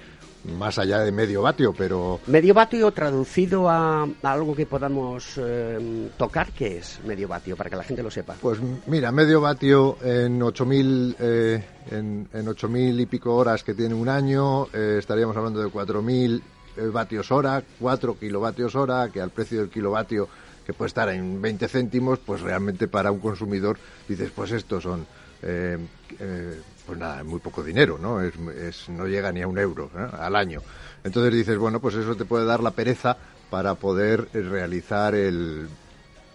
más 0.44 0.78
allá 0.78 1.00
de 1.00 1.12
medio 1.12 1.42
vatio, 1.42 1.74
pero... 1.76 2.20
Medio 2.26 2.54
vatio 2.54 2.90
traducido 2.92 3.68
a, 3.68 4.08
algo 4.22 4.54
que 4.54 4.66
podamos 4.66 5.34
eh, 5.36 6.10
tocar, 6.16 6.52
¿qué 6.52 6.78
es 6.78 7.00
medio 7.04 7.28
vatio? 7.28 7.56
Para 7.56 7.70
que 7.70 7.76
la 7.76 7.84
gente 7.84 8.02
lo 8.02 8.10
sepa. 8.10 8.34
Pues 8.40 8.58
mira, 8.86 9.12
medio 9.12 9.40
vatio 9.40 9.98
en 10.02 10.40
8.000 10.40 11.16
eh, 11.18 11.64
en, 11.90 12.28
en 12.32 12.46
8.000 12.46 13.00
y 13.00 13.06
pico 13.06 13.34
horas 13.34 13.62
que 13.62 13.74
tiene 13.74 13.94
un 13.94 14.08
año, 14.08 14.66
eh, 14.72 14.96
estaríamos 14.98 15.36
hablando 15.36 15.60
de 15.60 15.68
4.000 15.68 16.42
eh, 16.76 16.86
vatios 16.92 17.32
hora, 17.32 17.62
4 17.80 18.18
kilovatios 18.18 18.74
hora, 18.76 19.08
que 19.12 19.20
al 19.20 19.30
precio 19.30 19.60
del 19.60 19.68
kilovatio 19.68 20.28
que 20.64 20.74
puede 20.74 20.88
estar 20.88 21.08
en 21.08 21.40
20 21.40 21.66
céntimos, 21.66 22.18
pues 22.18 22.40
realmente 22.40 22.88
para 22.88 23.10
un 23.10 23.20
consumidor 23.20 23.78
dices, 24.06 24.30
pues 24.34 24.52
estos 24.52 24.82
son 24.82 25.06
eh, 25.42 25.78
eh, 26.20 26.60
pues 26.88 26.98
nada, 26.98 27.22
muy 27.22 27.38
poco 27.38 27.62
dinero, 27.62 27.98
¿no? 28.00 28.22
Es, 28.22 28.88
no 28.88 29.06
llega 29.06 29.30
ni 29.30 29.42
a 29.42 29.46
un 29.46 29.58
euro 29.58 29.90
al 30.18 30.34
año. 30.34 30.62
Entonces 31.04 31.34
dices, 31.34 31.58
bueno, 31.58 31.80
pues 31.80 31.94
eso 31.96 32.16
te 32.16 32.24
puede 32.24 32.46
dar 32.46 32.62
la 32.62 32.70
pereza 32.70 33.14
para 33.50 33.74
poder 33.74 34.26
realizar 34.32 35.14
el... 35.14 35.68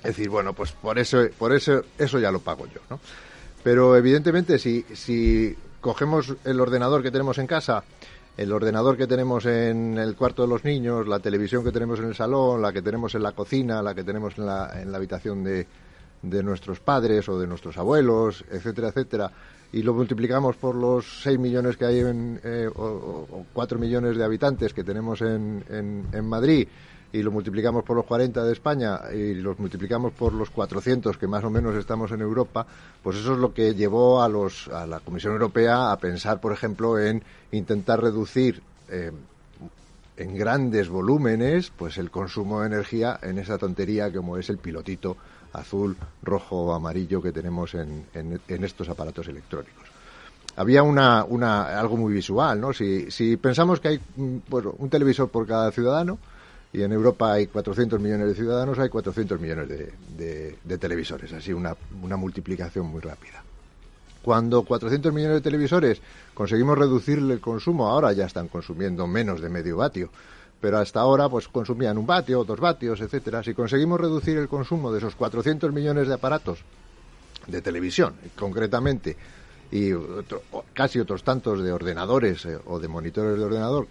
decir, 0.03 0.29
bueno, 0.29 0.53
pues 0.53 0.71
por 0.71 0.99
eso, 0.99 1.25
por 1.39 1.53
eso, 1.53 1.81
eso 1.97 2.19
ya 2.19 2.31
lo 2.31 2.39
pago 2.39 2.67
yo, 2.67 2.81
¿no? 2.87 2.99
Pero 3.63 3.97
evidentemente 3.97 4.59
si, 4.59 4.85
si 4.93 5.57
cogemos 5.81 6.35
el 6.45 6.61
ordenador 6.61 7.01
que 7.01 7.09
tenemos 7.09 7.39
en 7.39 7.47
casa, 7.47 7.83
el 8.37 8.51
ordenador 8.53 8.95
que 8.95 9.07
tenemos 9.07 9.47
en 9.47 9.97
el 9.97 10.15
cuarto 10.15 10.43
de 10.43 10.49
los 10.49 10.63
niños, 10.63 11.07
la 11.07 11.17
televisión 11.17 11.63
que 11.63 11.71
tenemos 11.71 11.97
en 11.97 12.05
el 12.05 12.15
salón, 12.15 12.61
la 12.61 12.71
que 12.71 12.83
tenemos 12.83 13.15
en 13.15 13.23
la 13.23 13.31
cocina, 13.31 13.81
la 13.81 13.95
que 13.95 14.03
tenemos 14.03 14.37
en 14.37 14.45
la, 14.45 14.79
en 14.79 14.91
la 14.91 14.97
habitación 14.97 15.43
de, 15.43 15.65
de 16.21 16.43
nuestros 16.43 16.79
padres 16.79 17.27
o 17.27 17.39
de 17.39 17.47
nuestros 17.47 17.75
abuelos, 17.77 18.45
etcétera, 18.51 18.89
etcétera, 18.89 19.31
y 19.73 19.81
lo 19.81 19.93
multiplicamos 19.93 20.55
por 20.55 20.75
los 20.75 21.23
6 21.23 21.39
millones 21.39 21.77
que 21.77 21.85
hay 21.85 21.99
en, 21.99 22.39
eh, 22.43 22.69
o, 22.73 23.45
4 23.53 23.79
millones 23.79 24.15
de 24.15 24.23
habitantes 24.23 24.71
que 24.71 24.83
tenemos 24.83 25.21
en, 25.21 25.63
en, 26.13 26.25
Madrid, 26.25 26.67
y 27.11 27.23
lo 27.23 27.31
multiplicamos 27.31 27.83
por 27.83 27.97
los 27.97 28.05
40 28.05 28.43
de 28.43 28.53
España 28.53 28.99
y 29.11 29.33
los 29.33 29.57
multiplicamos 29.59 30.13
por 30.13 30.33
los 30.33 30.51
400 30.51 31.17
que 31.17 31.27
más 31.27 31.43
o 31.43 31.49
menos 31.49 31.75
estamos 31.75 32.11
en 32.11 32.21
Europa, 32.21 32.65
pues 33.01 33.17
eso 33.17 33.33
es 33.33 33.39
lo 33.39 33.53
que 33.53 33.73
llevó 33.73 34.21
a, 34.21 34.29
los, 34.29 34.67
a 34.67 34.85
la 34.85 34.99
Comisión 34.99 35.33
Europea 35.33 35.91
a 35.91 35.97
pensar, 35.97 36.39
por 36.39 36.53
ejemplo, 36.53 36.99
en 36.99 37.23
intentar 37.51 37.99
reducir 37.99 38.61
eh, 38.89 39.11
en 40.17 40.37
grandes 40.37 40.89
volúmenes 40.89 41.71
pues 41.75 41.97
el 41.97 42.11
consumo 42.11 42.61
de 42.61 42.67
energía 42.67 43.19
en 43.23 43.39
esa 43.39 43.57
tontería 43.57 44.13
como 44.13 44.37
es 44.37 44.49
el 44.49 44.59
pilotito 44.59 45.17
azul, 45.53 45.95
rojo 46.21 46.57
o 46.57 46.73
amarillo 46.73 47.21
que 47.21 47.31
tenemos 47.31 47.73
en, 47.75 48.05
en, 48.13 48.63
estos 48.63 48.89
aparatos 48.89 49.27
electrónicos 49.27 49.83
había 50.55 50.83
una, 50.83 51.23
una, 51.23 51.79
algo 51.79 51.97
muy 51.97 52.13
visual, 52.13 52.61
¿no? 52.61 52.73
Si, 52.73 53.09
si 53.09 53.37
pensamos 53.37 53.79
que 53.79 53.87
hay 53.87 53.99
bueno, 54.47 54.75
un 54.77 54.87
televisor 54.87 55.27
por 55.29 55.47
cada 55.47 55.71
ciudadano, 55.71 56.19
y 56.73 56.81
en 56.81 56.91
Europa 56.91 57.33
hay 57.33 57.47
400 57.47 58.01
millones 58.01 58.27
de 58.29 58.33
ciudadanos, 58.33 58.79
hay 58.79 58.89
400 58.89 59.39
millones 59.39 59.69
de, 59.69 60.77
televisores, 60.79 61.31
así 61.31 61.53
una, 61.53 61.75
multiplicación 62.17 62.87
muy 62.87 62.99
rápida. 62.99 63.43
Cuando 64.23 64.63
400 64.63 65.13
millones 65.13 65.35
de 65.35 65.41
televisores 65.41 66.01
conseguimos 66.33 66.77
reducir 66.77 67.19
el 67.19 67.39
consumo, 67.39 67.87
ahora 67.87 68.11
ya 68.13 68.25
están 68.25 68.47
consumiendo 68.47 69.05
menos 69.05 69.39
de 69.39 69.49
medio 69.49 69.77
vatio, 69.77 70.09
pero 70.63 70.77
hasta 70.77 71.01
ahora 71.01 71.27
pues 71.27 71.49
consumían 71.49 71.97
un 71.97 72.07
vatio, 72.07 72.45
dos 72.45 72.57
vatios, 72.57 73.01
etcétera. 73.01 73.43
Si 73.43 73.53
conseguimos 73.53 73.99
reducir 73.99 74.37
el 74.37 74.47
consumo 74.47 74.93
de 74.93 74.99
esos 74.99 75.13
400 75.13 75.73
millones 75.73 76.07
de 76.07 76.13
aparatos 76.13 76.59
de 77.47 77.61
televisión, 77.61 78.13
concretamente, 78.39 79.17
y 79.73 79.89
casi 80.71 81.01
otros 81.01 81.21
tantos 81.25 81.61
de 81.61 81.73
ordenadores 81.73 82.45
eh, 82.45 82.57
o 82.65 82.79
de 82.79 82.87
monitores 82.87 83.37
de 83.37 83.43
ordenador, 83.43 83.87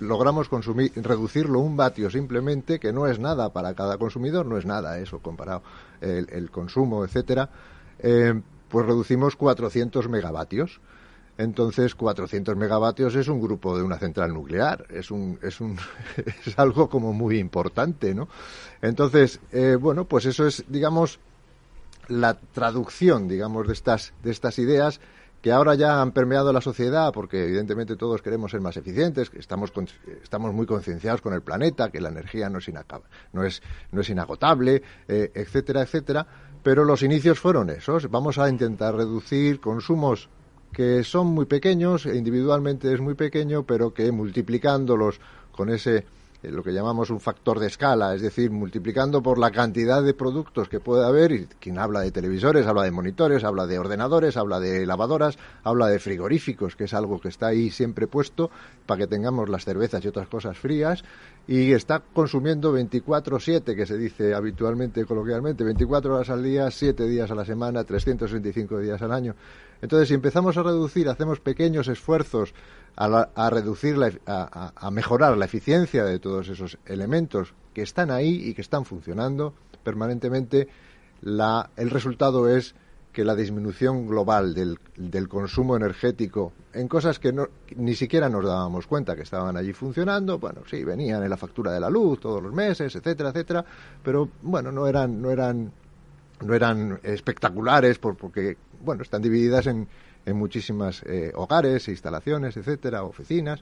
logramos 0.00 0.48
consumir, 0.48 0.90
reducirlo 0.96 1.60
un 1.60 1.76
vatio 1.76 2.10
simplemente, 2.10 2.80
que 2.80 2.92
no 2.92 3.06
es 3.06 3.20
nada 3.20 3.50
para 3.50 3.74
cada 3.74 3.96
consumidor, 3.96 4.44
no 4.44 4.58
es 4.58 4.66
nada 4.66 4.98
eso 4.98 5.20
comparado 5.20 5.62
el, 6.00 6.50
consumo, 6.50 7.04
etcétera, 7.04 7.48
eh, 8.00 8.34
pues 8.68 8.84
reducimos 8.84 9.36
400 9.36 10.08
megavatios. 10.08 10.80
Entonces, 11.38 11.94
400 11.94 12.56
megavatios 12.56 13.14
es 13.14 13.28
un 13.28 13.40
grupo 13.40 13.76
de 13.76 13.84
una 13.84 13.96
central 13.96 14.34
nuclear, 14.34 14.84
es 14.90 15.12
un, 15.12 15.38
es 15.40 15.60
un, 15.60 15.78
es 16.46 16.58
algo 16.58 16.90
como 16.90 17.12
muy 17.12 17.38
importante, 17.38 18.12
¿no? 18.12 18.28
Entonces, 18.82 19.40
eh, 19.52 19.76
bueno, 19.80 20.04
pues 20.04 20.26
eso 20.26 20.46
es, 20.46 20.64
digamos, 20.68 21.20
la 22.08 22.34
traducción, 22.34 23.28
digamos, 23.28 23.68
de 23.68 23.72
estas, 23.72 24.12
de 24.24 24.32
estas 24.32 24.58
ideas 24.58 25.00
que 25.40 25.52
ahora 25.52 25.76
ya 25.76 26.02
han 26.02 26.10
permeado 26.10 26.52
la 26.52 26.60
sociedad, 26.60 27.12
porque 27.12 27.44
evidentemente 27.44 27.94
todos 27.94 28.20
queremos 28.20 28.50
ser 28.50 28.60
más 28.60 28.76
eficientes, 28.76 29.30
estamos, 29.34 29.72
estamos 30.20 30.52
muy 30.52 30.66
concienciados 30.66 31.20
con 31.20 31.32
el 31.32 31.42
planeta, 31.42 31.90
que 31.90 32.00
la 32.00 32.08
energía 32.08 32.50
no 32.50 32.58
es, 32.58 32.68
no 33.32 33.44
es, 33.44 33.62
no 33.92 34.00
es 34.00 34.10
inagotable, 34.10 34.82
eh, 35.06 35.30
etcétera, 35.32 35.82
etcétera, 35.82 36.26
pero 36.64 36.84
los 36.84 37.04
inicios 37.04 37.38
fueron 37.38 37.70
esos. 37.70 38.10
Vamos 38.10 38.38
a 38.38 38.48
intentar 38.48 38.96
reducir 38.96 39.60
consumos 39.60 40.28
que 40.72 41.04
son 41.04 41.28
muy 41.28 41.46
pequeños, 41.46 42.06
e 42.06 42.16
individualmente 42.16 42.92
es 42.92 43.00
muy 43.00 43.14
pequeño, 43.14 43.64
pero 43.64 43.92
que 43.92 44.10
multiplicándolos 44.12 45.20
con 45.52 45.70
ese 45.70 46.04
eh, 46.40 46.52
lo 46.52 46.62
que 46.62 46.72
llamamos 46.72 47.10
un 47.10 47.18
factor 47.18 47.58
de 47.58 47.66
escala, 47.66 48.14
es 48.14 48.22
decir, 48.22 48.52
multiplicando 48.52 49.20
por 49.20 49.38
la 49.38 49.50
cantidad 49.50 50.04
de 50.04 50.14
productos 50.14 50.68
que 50.68 50.78
puede 50.78 51.04
haber, 51.04 51.32
y 51.32 51.46
quien 51.58 51.80
habla 51.80 52.00
de 52.00 52.12
televisores, 52.12 52.64
habla 52.64 52.84
de 52.84 52.92
monitores, 52.92 53.42
habla 53.42 53.66
de 53.66 53.76
ordenadores, 53.76 54.36
habla 54.36 54.60
de 54.60 54.86
lavadoras, 54.86 55.36
habla 55.64 55.88
de 55.88 55.98
frigoríficos, 55.98 56.76
que 56.76 56.84
es 56.84 56.94
algo 56.94 57.20
que 57.20 57.28
está 57.28 57.48
ahí 57.48 57.70
siempre 57.70 58.06
puesto 58.06 58.52
para 58.86 58.98
que 58.98 59.06
tengamos 59.08 59.48
las 59.48 59.64
cervezas 59.64 60.04
y 60.04 60.08
otras 60.08 60.28
cosas 60.28 60.56
frías, 60.56 61.02
y 61.48 61.72
está 61.72 62.00
consumiendo 62.12 62.72
24/7, 62.72 63.74
que 63.74 63.84
se 63.84 63.98
dice 63.98 64.32
habitualmente, 64.32 65.04
coloquialmente, 65.06 65.64
24 65.64 66.14
horas 66.14 66.30
al 66.30 66.44
día, 66.44 66.70
7 66.70 67.08
días 67.08 67.32
a 67.32 67.34
la 67.34 67.44
semana, 67.44 67.82
365 67.82 68.78
días 68.78 69.02
al 69.02 69.10
año. 69.10 69.34
Entonces, 69.80 70.08
si 70.08 70.14
empezamos 70.14 70.56
a 70.56 70.62
reducir, 70.62 71.08
hacemos 71.08 71.40
pequeños 71.40 71.88
esfuerzos 71.88 72.54
a, 72.96 73.50
reducir, 73.50 73.96
a, 74.26 74.90
mejorar 74.90 75.36
la 75.36 75.44
eficiencia 75.44 76.04
de 76.04 76.18
todos 76.18 76.48
esos 76.48 76.78
elementos 76.84 77.54
que 77.72 77.82
están 77.82 78.10
ahí 78.10 78.48
y 78.48 78.54
que 78.54 78.62
están 78.62 78.84
funcionando 78.84 79.54
permanentemente, 79.84 80.68
el 81.22 81.90
resultado 81.90 82.48
es 82.48 82.74
que 83.12 83.24
la 83.24 83.34
disminución 83.34 84.06
global 84.06 84.54
del, 84.54 85.28
consumo 85.28 85.76
energético 85.76 86.52
en 86.72 86.86
cosas 86.86 87.18
que 87.18 87.34
ni 87.76 87.94
siquiera 87.94 88.28
nos 88.28 88.44
dábamos 88.44 88.86
cuenta 88.86 89.16
que 89.16 89.22
estaban 89.22 89.56
allí 89.56 89.72
funcionando, 89.72 90.38
bueno, 90.38 90.62
sí, 90.70 90.84
venían 90.84 91.22
en 91.22 91.30
la 91.30 91.36
factura 91.36 91.72
de 91.72 91.80
la 91.80 91.90
luz 91.90 92.20
todos 92.20 92.42
los 92.42 92.52
meses, 92.52 92.94
etcétera, 92.94 93.30
etcétera, 93.30 93.64
pero 94.02 94.28
bueno, 94.42 94.70
no 94.70 94.86
eran, 94.86 95.20
no 95.20 95.30
eran, 95.30 95.72
no 96.40 96.54
eran 96.54 97.00
espectaculares 97.02 97.98
porque, 97.98 98.56
bueno, 98.84 99.02
están 99.02 99.22
divididas 99.22 99.66
en, 99.66 99.88
en 100.28 100.36
muchísimas 100.36 101.02
eh, 101.06 101.32
hogares, 101.34 101.88
instalaciones, 101.88 102.56
etcétera, 102.56 103.02
oficinas, 103.02 103.60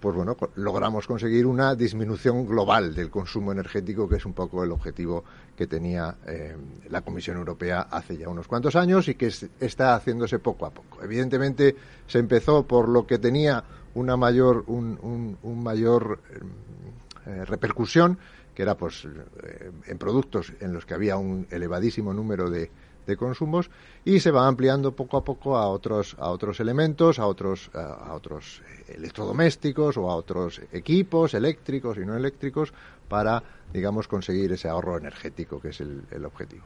pues 0.00 0.16
bueno, 0.16 0.34
logramos 0.54 1.06
conseguir 1.06 1.44
una 1.44 1.74
disminución 1.74 2.46
global 2.46 2.94
del 2.94 3.10
consumo 3.10 3.52
energético, 3.52 4.08
que 4.08 4.16
es 4.16 4.24
un 4.24 4.32
poco 4.32 4.64
el 4.64 4.72
objetivo 4.72 5.24
que 5.54 5.66
tenía 5.66 6.16
eh, 6.26 6.56
la 6.88 7.02
Comisión 7.02 7.36
Europea 7.36 7.82
hace 7.90 8.16
ya 8.16 8.30
unos 8.30 8.48
cuantos 8.48 8.76
años 8.76 9.08
y 9.08 9.14
que 9.14 9.30
está 9.60 9.94
haciéndose 9.94 10.38
poco 10.38 10.64
a 10.64 10.70
poco. 10.70 11.02
Evidentemente 11.02 11.76
se 12.06 12.18
empezó 12.18 12.66
por 12.66 12.88
lo 12.88 13.06
que 13.06 13.18
tenía 13.18 13.62
una 13.92 14.16
mayor, 14.16 14.64
un, 14.68 15.36
mayor 15.42 16.20
eh, 17.26 17.44
repercusión, 17.44 18.16
que 18.54 18.62
era 18.62 18.76
pues 18.76 19.06
en 19.86 19.98
productos 19.98 20.52
en 20.60 20.72
los 20.72 20.86
que 20.86 20.94
había 20.94 21.18
un 21.18 21.46
elevadísimo 21.50 22.14
número 22.14 22.48
de, 22.48 22.70
de 23.06 23.16
consumos 23.16 23.70
y 24.04 24.20
se 24.20 24.30
va 24.30 24.46
ampliando 24.46 24.92
poco 24.92 25.16
a 25.16 25.24
poco 25.24 25.56
a 25.56 25.68
otros 25.68 26.16
a 26.18 26.30
otros 26.30 26.60
elementos, 26.60 27.18
a 27.18 27.26
otros 27.26 27.70
a 27.74 28.12
otros 28.14 28.62
electrodomésticos 28.88 29.96
o 29.96 30.10
a 30.10 30.16
otros 30.16 30.60
equipos 30.72 31.34
eléctricos 31.34 31.98
y 31.98 32.06
no 32.06 32.16
eléctricos 32.16 32.72
para 33.08 33.42
digamos 33.72 34.08
conseguir 34.08 34.52
ese 34.52 34.68
ahorro 34.68 34.98
energético 34.98 35.60
que 35.60 35.68
es 35.68 35.80
el, 35.80 36.24
objetivo. 36.24 36.64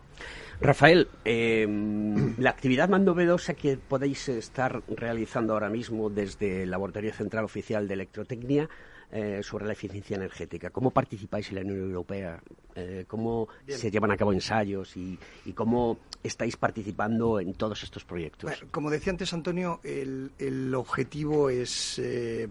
Rafael, 0.61 1.09
em, 1.25 2.35
la 2.39 2.51
actividad 2.51 2.89
más 2.89 3.01
novedosa 3.01 3.55
que 3.55 3.77
podéis 3.77 4.29
estar 4.29 4.83
realizando 4.89 5.53
ahora 5.53 5.69
mismo 5.69 6.11
desde 6.11 6.63
el 6.63 6.71
Laboratorio 6.71 7.13
Central 7.13 7.45
Oficial 7.45 7.89
de 7.89 7.95
Electrotecnia 7.95 8.69
eh, 9.17 9.45
sobre 9.45 9.65
la 9.65 9.75
eficiencia 9.75 10.17
energética. 10.17 10.71
¿Cómo 10.71 10.91
participáis 10.91 11.49
en 11.51 11.55
la 11.55 11.61
Unión 11.61 11.83
Europea? 11.83 12.43
Eh, 12.75 13.05
¿Cómo 13.07 13.47
se 13.65 13.89
llevan 13.89 14.11
a 14.11 14.17
cabo 14.17 14.33
ensayos 14.33 14.97
y, 14.97 15.17
cómo 15.55 15.99
estáis 16.21 16.57
participando 16.57 17.39
en 17.39 17.55
todos 17.55 17.85
estos 17.85 18.05
proyectos? 18.05 18.51
como 18.73 18.91
decía 18.91 19.13
antes 19.13 19.33
Antonio, 19.33 19.79
el, 19.85 20.75
objetivo 20.75 21.49
es 21.49 22.01
eh, 22.01 22.49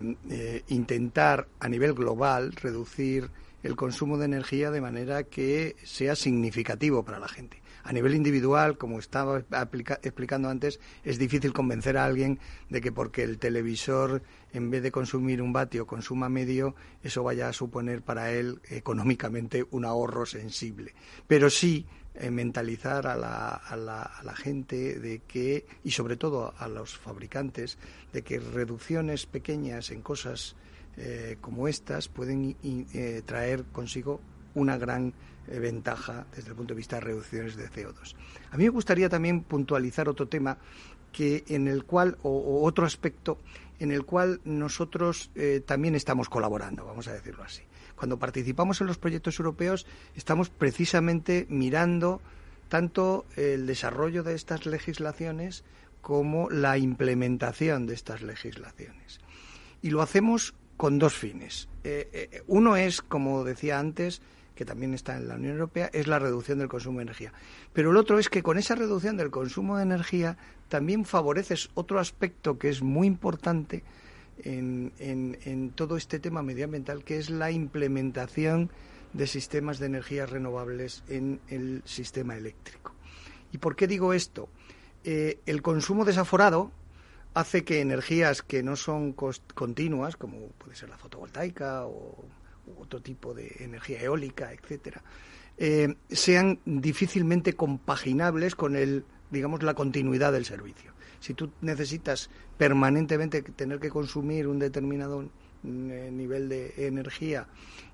intentar 0.69 1.49
a 1.59 1.67
nivel 1.67 1.91
global 1.93 2.53
reducir 2.53 3.29
el 3.61 3.75
consumo 3.75 4.17
de 4.17 4.23
energía 4.23 4.71
de 4.71 4.79
manera 4.79 5.23
que 5.23 5.75
sea 5.83 6.15
significativo 6.15 7.03
para 7.03 7.19
la 7.19 7.27
gente 7.27 7.62
a 7.83 7.91
nivel 7.91 8.15
individual, 8.15 8.77
como 8.77 8.99
estaba 8.99 9.43
explicando 10.01 10.49
antes, 10.49 10.79
es 11.03 11.17
difícil 11.19 11.53
convencer 11.53 11.97
a 11.97 12.05
alguien 12.05 12.39
de 12.69 12.81
que 12.81 12.91
porque 12.91 13.23
el 13.23 13.39
televisor, 13.39 14.23
en 14.53 14.69
vez 14.69 14.83
de 14.83 14.91
consumir 14.91 15.41
un 15.41 15.53
vatio, 15.53 15.85
consuma 15.85 16.29
medio, 16.29 16.75
eso 17.03 17.23
vaya 17.23 17.49
a 17.49 17.53
suponer 17.53 18.01
para 18.01 18.31
él 18.31 18.59
económicamente 18.69 19.65
un 19.71 19.85
ahorro 19.85 20.25
sensible. 20.25 20.93
Pero 21.27 21.49
sí 21.49 21.85
eh, 22.15 22.29
mentalizar 22.29 23.07
a 23.07 23.15
la, 23.15 23.49
a, 23.49 23.75
la, 23.75 24.35
gente 24.35 24.99
de 24.99 25.19
que, 25.27 25.65
y 25.83 25.91
sobre 25.91 26.15
todo 26.15 26.53
a 26.57 26.67
los 26.67 26.95
fabricantes, 26.95 27.79
de 28.13 28.21
que 28.21 28.39
reducciones 28.39 29.25
pequeñas 29.25 29.89
en 29.89 30.03
cosas 30.03 30.55
eh, 30.95 31.37
como 31.41 31.67
estas 31.67 32.09
pueden 32.09 32.55
eh, 32.63 33.23
traer 33.25 33.63
consigo 33.71 34.21
una 34.53 34.77
gran 34.77 35.13
ventaja 35.47 36.25
desde 36.35 36.49
el 36.49 36.55
punto 36.55 36.73
de 36.73 36.77
vista 36.77 36.97
de 36.97 37.01
reducciones 37.01 37.55
de 37.55 37.69
CO2. 37.69 38.15
A 38.51 38.57
mí 38.57 38.63
me 38.63 38.69
gustaría 38.69 39.09
también 39.09 39.41
puntualizar 39.41 40.07
otro 40.09 40.27
tema 40.27 40.57
que 41.11 41.43
en 41.47 41.67
el 41.67 41.85
cual 41.85 42.17
o, 42.23 42.63
otro 42.63 42.85
aspecto 42.85 43.37
en 43.79 43.91
el 43.91 44.05
cual 44.05 44.41
nosotros 44.45 45.31
eh, 45.35 45.61
también 45.65 45.95
estamos 45.95 46.29
colaborando, 46.29 46.85
vamos 46.85 47.07
a 47.07 47.13
decirlo 47.13 47.43
así. 47.43 47.61
Cuando 47.95 48.17
participamos 48.17 48.81
en 48.81 48.87
los 48.87 48.97
proyectos 48.97 49.39
europeos 49.39 49.85
estamos 50.15 50.49
precisamente 50.49 51.45
mirando 51.49 52.21
tanto 52.69 53.25
el 53.35 53.67
desarrollo 53.67 54.23
de 54.23 54.33
estas 54.35 54.65
legislaciones 54.65 55.63
como 56.01 56.49
la 56.49 56.77
implementación 56.77 57.85
de 57.85 57.93
estas 57.93 58.21
legislaciones. 58.21 59.19
Y 59.81 59.91
lo 59.91 60.01
hacemos 60.01 60.53
con 60.75 60.97
dos 60.97 61.13
fines. 61.13 61.69
Eh, 61.83 62.41
uno 62.47 62.75
es, 62.75 63.01
como 63.01 63.43
decía 63.43 63.79
antes, 63.79 64.21
que 64.55 64.65
también 64.65 64.93
está 64.93 65.17
en 65.17 65.27
la 65.27 65.35
Unión 65.35 65.53
Europea, 65.53 65.89
es 65.93 66.07
la 66.07 66.19
reducción 66.19 66.59
del 66.59 66.67
consumo 66.67 66.99
de 66.99 67.03
energía. 67.03 67.33
Pero 67.73 67.91
el 67.91 67.97
otro 67.97 68.19
es 68.19 68.29
que 68.29 68.43
con 68.43 68.57
esa 68.57 68.75
reducción 68.75 69.17
del 69.17 69.31
consumo 69.31 69.77
de 69.77 69.83
energía 69.83 70.37
también 70.69 71.05
favoreces 71.05 71.69
otro 71.73 71.99
aspecto 71.99 72.57
que 72.57 72.69
es 72.69 72.81
muy 72.81 73.07
importante 73.07 73.83
en, 74.43 74.91
en, 74.99 75.71
todo 75.71 75.97
este 75.97 76.19
tema 76.19 76.41
medioambiental, 76.41 77.03
que 77.03 77.17
es 77.17 77.29
la 77.29 77.51
implementación 77.51 78.71
de 79.13 79.27
sistemas 79.27 79.79
de 79.79 79.85
energías 79.85 80.29
renovables 80.29 81.03
en 81.07 81.39
el 81.49 81.83
sistema 81.85 82.35
eléctrico. 82.35 82.93
¿Y 83.51 83.59
por 83.59 83.75
qué 83.75 83.87
digo 83.87 84.13
esto? 84.13 84.49
Eh, 85.03 85.39
el 85.45 85.61
consumo 85.61 86.05
desaforado 86.05 86.71
hace 87.33 87.63
que 87.63 87.81
energías 87.81 88.41
que 88.41 88.63
no 88.63 88.75
son 88.75 89.13
continuas, 89.13 90.15
como 90.15 90.47
puede 90.57 90.75
ser 90.75 90.89
la 90.89 90.97
fotovoltaica 90.97 91.85
o 91.85 92.25
otro 92.77 93.01
tipo 93.01 93.33
de 93.33 93.55
energía 93.59 94.01
eólica, 94.01 94.51
etcétera, 94.53 95.03
eh, 95.57 95.95
sean 96.09 96.59
difícilmente 96.65 97.53
compaginables 97.53 98.55
con 98.55 98.75
el, 98.75 99.05
digamos, 99.29 99.63
la 99.63 99.73
continuidad 99.73 100.31
del 100.31 100.45
servicio. 100.45 100.91
Si 101.19 101.33
tú 101.33 101.51
necesitas 101.61 102.29
permanentemente 102.57 103.41
tener 103.41 103.79
que 103.79 103.89
consumir 103.89 104.47
un 104.47 104.59
determinado 104.59 105.29
mm, 105.63 105.91
eh, 105.91 106.11
nivel 106.11 106.49
de 106.49 106.73
energía 106.87 107.47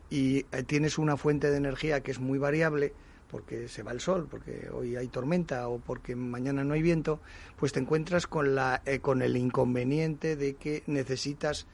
y 0.09 0.45
eh, 0.51 0.63
tienes 0.65 0.97
una 0.97 1.17
fuente 1.17 1.51
de 1.51 1.57
energía 1.57 2.01
que 2.01 2.11
es 2.11 2.19
muy 2.19 2.39
variable, 2.39 2.93
porque 3.29 3.67
se 3.67 3.83
va 3.83 3.91
el 3.91 3.99
sol, 3.99 4.27
porque 4.29 4.69
hoy 4.73 4.95
hay 4.95 5.07
tormenta 5.07 5.67
o 5.67 5.77
porque 5.77 6.15
mañana 6.15 6.63
no 6.63 6.73
hay 6.73 6.81
viento, 6.81 7.19
pues 7.57 7.71
te 7.71 7.79
encuentras 7.79 8.25
con, 8.25 8.55
la, 8.55 8.81
con 9.01 9.21
el 9.21 9.37
inconveniente 9.37 10.35
de 10.35 10.55
que 10.55 10.81
necesitas 10.87 11.67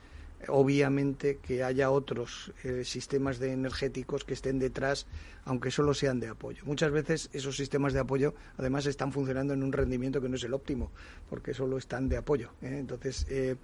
obviamente 0.49 1.37
que 1.37 1.63
haya 1.63 1.91
otros 1.91 2.53
eh, 2.63 2.83
sistemas 2.83 3.39
de 3.39 3.51
energéticos 3.51 4.23
que 4.23 4.33
estén 4.33 4.59
detrás, 4.59 5.07
aunque 5.45 5.71
solo 5.71 5.93
sean 5.93 6.19
de 6.19 6.27
apoyo. 6.27 6.63
Muchas 6.65 6.91
veces 6.91 7.29
esos 7.33 7.55
sistemas 7.57 7.93
de 7.93 7.99
apoyo 7.99 8.33
además 8.57 8.85
están 8.85 9.11
funcionando 9.11 9.53
en 9.53 9.63
un 9.63 9.71
rendimiento 9.71 10.21
que 10.21 10.29
no 10.29 10.35
es 10.35 10.43
el 10.43 10.53
óptimo, 10.53 10.91
porque 11.29 11.53
solo 11.53 11.77
están 11.77 12.09
de 12.09 12.17
apoyo. 12.17 12.51
¿eh? 12.61 12.77
Entonces, 12.79 13.25
eh, 13.29 13.55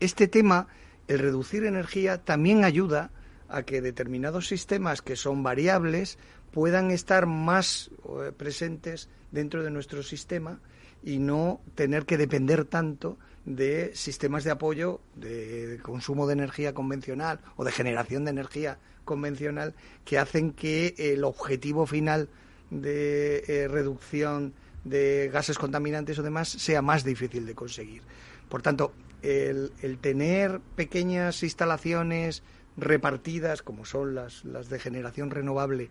este 0.00 0.28
tema, 0.28 0.68
el 1.08 1.18
reducir 1.18 1.64
energía, 1.64 2.18
también 2.18 2.64
ayuda 2.64 3.10
a 3.48 3.62
que 3.62 3.80
determinados 3.80 4.48
sistemas 4.48 5.02
que 5.02 5.16
son 5.16 5.42
variables 5.42 6.18
puedan 6.54 6.92
estar 6.92 7.26
más 7.26 7.90
presentes 8.36 9.08
dentro 9.32 9.64
de 9.64 9.72
nuestro 9.72 10.04
sistema 10.04 10.60
y 11.02 11.18
no 11.18 11.60
tener 11.74 12.06
que 12.06 12.16
depender 12.16 12.64
tanto 12.64 13.18
de 13.44 13.90
sistemas 13.94 14.44
de 14.44 14.52
apoyo 14.52 15.00
de 15.16 15.80
consumo 15.82 16.28
de 16.28 16.34
energía 16.34 16.72
convencional 16.72 17.40
o 17.56 17.64
de 17.64 17.72
generación 17.72 18.24
de 18.24 18.30
energía 18.30 18.78
convencional 19.04 19.74
que 20.04 20.18
hacen 20.18 20.52
que 20.52 20.94
el 20.96 21.24
objetivo 21.24 21.86
final 21.86 22.28
de 22.70 23.44
eh, 23.48 23.68
reducción 23.68 24.54
de 24.84 25.30
gases 25.32 25.58
contaminantes 25.58 26.18
o 26.18 26.22
demás 26.22 26.48
sea 26.48 26.82
más 26.82 27.04
difícil 27.04 27.46
de 27.46 27.54
conseguir. 27.54 28.02
Por 28.48 28.62
tanto, 28.62 28.92
el, 29.22 29.72
tener 30.00 30.60
pequeñas 30.76 31.42
instalaciones 31.42 32.42
repartidas, 32.76 33.62
como 33.62 33.84
son 33.84 34.14
las 34.14 34.44
de 34.44 34.78
generación 34.78 35.30
renovable, 35.30 35.90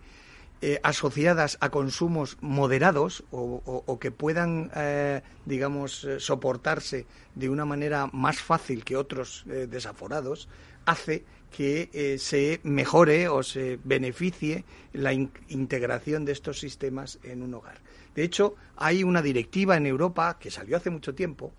eh, 0.66 0.80
asociadas 0.82 1.58
a 1.60 1.68
consumos 1.68 2.38
moderados 2.40 3.22
o, 3.30 3.98
que 4.00 4.10
puedan, 4.10 4.70
eh, 4.74 5.20
digamos, 5.44 6.04
eh, 6.04 6.18
soportarse 6.20 7.04
de 7.34 7.50
una 7.50 7.66
manera 7.66 8.08
más 8.14 8.40
fácil 8.40 8.82
que 8.82 8.96
otros 8.96 9.44
desaforados, 9.44 10.48
hace 10.86 11.22
que 11.54 12.16
se 12.18 12.60
mejore 12.62 13.28
o 13.28 13.42
se 13.42 13.78
beneficie 13.84 14.64
la 14.94 15.12
integración 15.12 16.24
de 16.24 16.32
estos 16.32 16.60
sistemas 16.60 17.18
en 17.24 17.42
un 17.42 17.52
hogar. 17.52 17.82
De 18.14 18.22
hecho, 18.22 18.54
hay 18.76 19.04
una 19.04 19.20
directiva 19.20 19.76
en 19.76 19.84
Europa 19.84 20.38
que 20.40 20.50
salió 20.50 20.78
hace 20.78 20.88
mucho 20.88 21.14
tiempo 21.14 21.52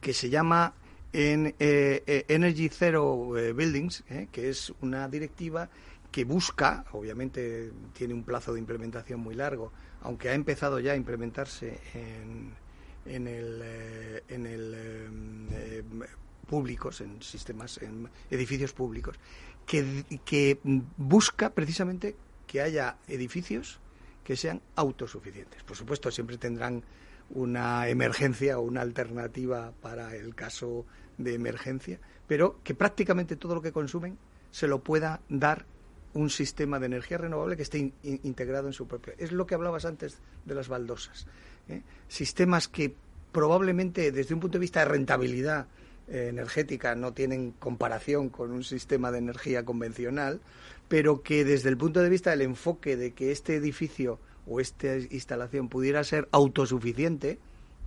que 0.00 0.14
se 0.14 0.30
llama 0.30 0.72
Energy 1.12 2.70
Zero 2.70 3.32
Buildings, 3.54 4.04
que 4.32 4.48
es 4.48 4.72
una 4.80 5.06
directiva 5.06 5.68
que 6.10 6.24
busca, 6.24 6.84
obviamente 6.92 7.72
tiene 7.92 8.14
un 8.14 8.24
plazo 8.24 8.52
de 8.52 8.60
implementación 8.60 9.20
muy 9.20 9.34
largo, 9.34 9.72
aunque 10.02 10.28
ha 10.28 10.34
empezado 10.34 10.80
ya 10.80 10.92
a 10.92 10.96
implementarse 10.96 11.80
en, 11.94 12.54
en 13.06 13.26
el, 13.26 13.60
eh, 13.62 14.24
en 14.28 14.46
el 14.46 15.48
eh, 15.52 15.82
públicos, 16.46 17.00
en 17.00 17.22
sistemas, 17.22 17.78
en 17.78 18.08
edificios 18.30 18.72
públicos, 18.72 19.16
que, 19.66 20.04
que 20.24 20.58
busca 20.96 21.50
precisamente 21.50 22.16
que 22.46 22.60
haya 22.60 22.96
edificios 23.06 23.78
que 24.24 24.36
sean 24.36 24.60
autosuficientes. 24.76 25.62
Por 25.62 25.76
supuesto, 25.76 26.10
siempre 26.10 26.38
tendrán 26.38 26.82
una 27.30 27.88
emergencia 27.88 28.58
o 28.58 28.62
una 28.62 28.80
alternativa 28.80 29.72
para 29.80 30.16
el 30.16 30.34
caso 30.34 30.84
de 31.18 31.34
emergencia, 31.34 32.00
pero 32.26 32.60
que 32.64 32.74
prácticamente 32.74 33.36
todo 33.36 33.54
lo 33.54 33.62
que 33.62 33.72
consumen 33.72 34.18
se 34.50 34.66
lo 34.66 34.82
pueda 34.82 35.20
dar 35.28 35.66
un 36.14 36.30
sistema 36.30 36.78
de 36.78 36.86
energía 36.86 37.18
renovable 37.18 37.56
que 37.56 37.62
esté 37.62 37.92
integrado 38.02 38.66
en 38.66 38.72
su 38.72 38.86
propio. 38.86 39.14
Es 39.18 39.32
lo 39.32 39.46
que 39.46 39.54
hablabas 39.54 39.84
antes 39.84 40.18
de 40.44 40.54
las 40.54 40.68
baldosas. 40.68 41.26
¿eh? 41.68 41.82
Sistemas 42.08 42.68
que 42.68 42.94
probablemente 43.32 44.10
desde 44.12 44.34
un 44.34 44.40
punto 44.40 44.58
de 44.58 44.62
vista 44.62 44.80
de 44.80 44.86
rentabilidad 44.86 45.66
eh, 46.08 46.28
energética 46.28 46.94
no 46.94 47.12
tienen 47.12 47.52
comparación 47.52 48.28
con 48.28 48.50
un 48.50 48.64
sistema 48.64 49.12
de 49.12 49.18
energía 49.18 49.64
convencional, 49.64 50.40
pero 50.88 51.22
que 51.22 51.44
desde 51.44 51.68
el 51.68 51.76
punto 51.76 52.00
de 52.02 52.08
vista 52.08 52.30
del 52.30 52.42
enfoque 52.42 52.96
de 52.96 53.12
que 53.12 53.30
este 53.30 53.54
edificio 53.54 54.18
o 54.46 54.58
esta 54.58 54.96
instalación 54.96 55.68
pudiera 55.68 56.02
ser 56.02 56.28
autosuficiente, 56.32 57.38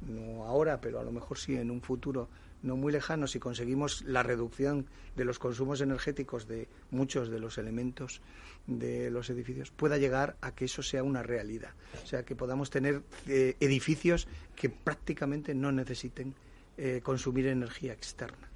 no 0.07 0.45
ahora, 0.45 0.80
pero 0.80 0.99
a 0.99 1.03
lo 1.03 1.11
mejor 1.11 1.38
sí 1.38 1.55
en 1.55 1.71
un 1.71 1.82
futuro 1.82 2.30
no 2.64 2.78
muy 2.78 2.91
lejano, 2.91 3.28
si 3.28 3.39
conseguimos 3.39 4.01
la 4.03 4.24
reducción 4.24 4.88
de 5.16 5.26
los 5.26 5.38
consumos 5.38 5.82
energéticos 5.82 6.47
de 6.47 6.68
muchos 6.89 7.30
de 7.30 7.39
los 7.39 7.57
elementos 7.57 8.22
de 8.66 9.11
los 9.11 9.30
edificios, 9.30 9.70
pueda 9.72 9.97
llegar 9.97 10.38
a 10.41 10.55
que 10.55 10.66
eso 10.66 10.82
sea 10.82 11.03
una 11.03 11.22
realidad. 11.22 11.72
O 12.03 12.07
sea, 12.07 12.24
que 12.24 12.36
podamos 12.36 12.70
tener 12.70 13.01
eh, 13.28 13.55
edificios 13.59 14.28
que 14.55 14.70
prácticamente 14.70 15.53
no 15.53 15.72
necesiten 15.72 16.34
eh, 16.78 17.01
consumir 17.03 17.47
energía 17.47 17.93
externa. 17.93 18.49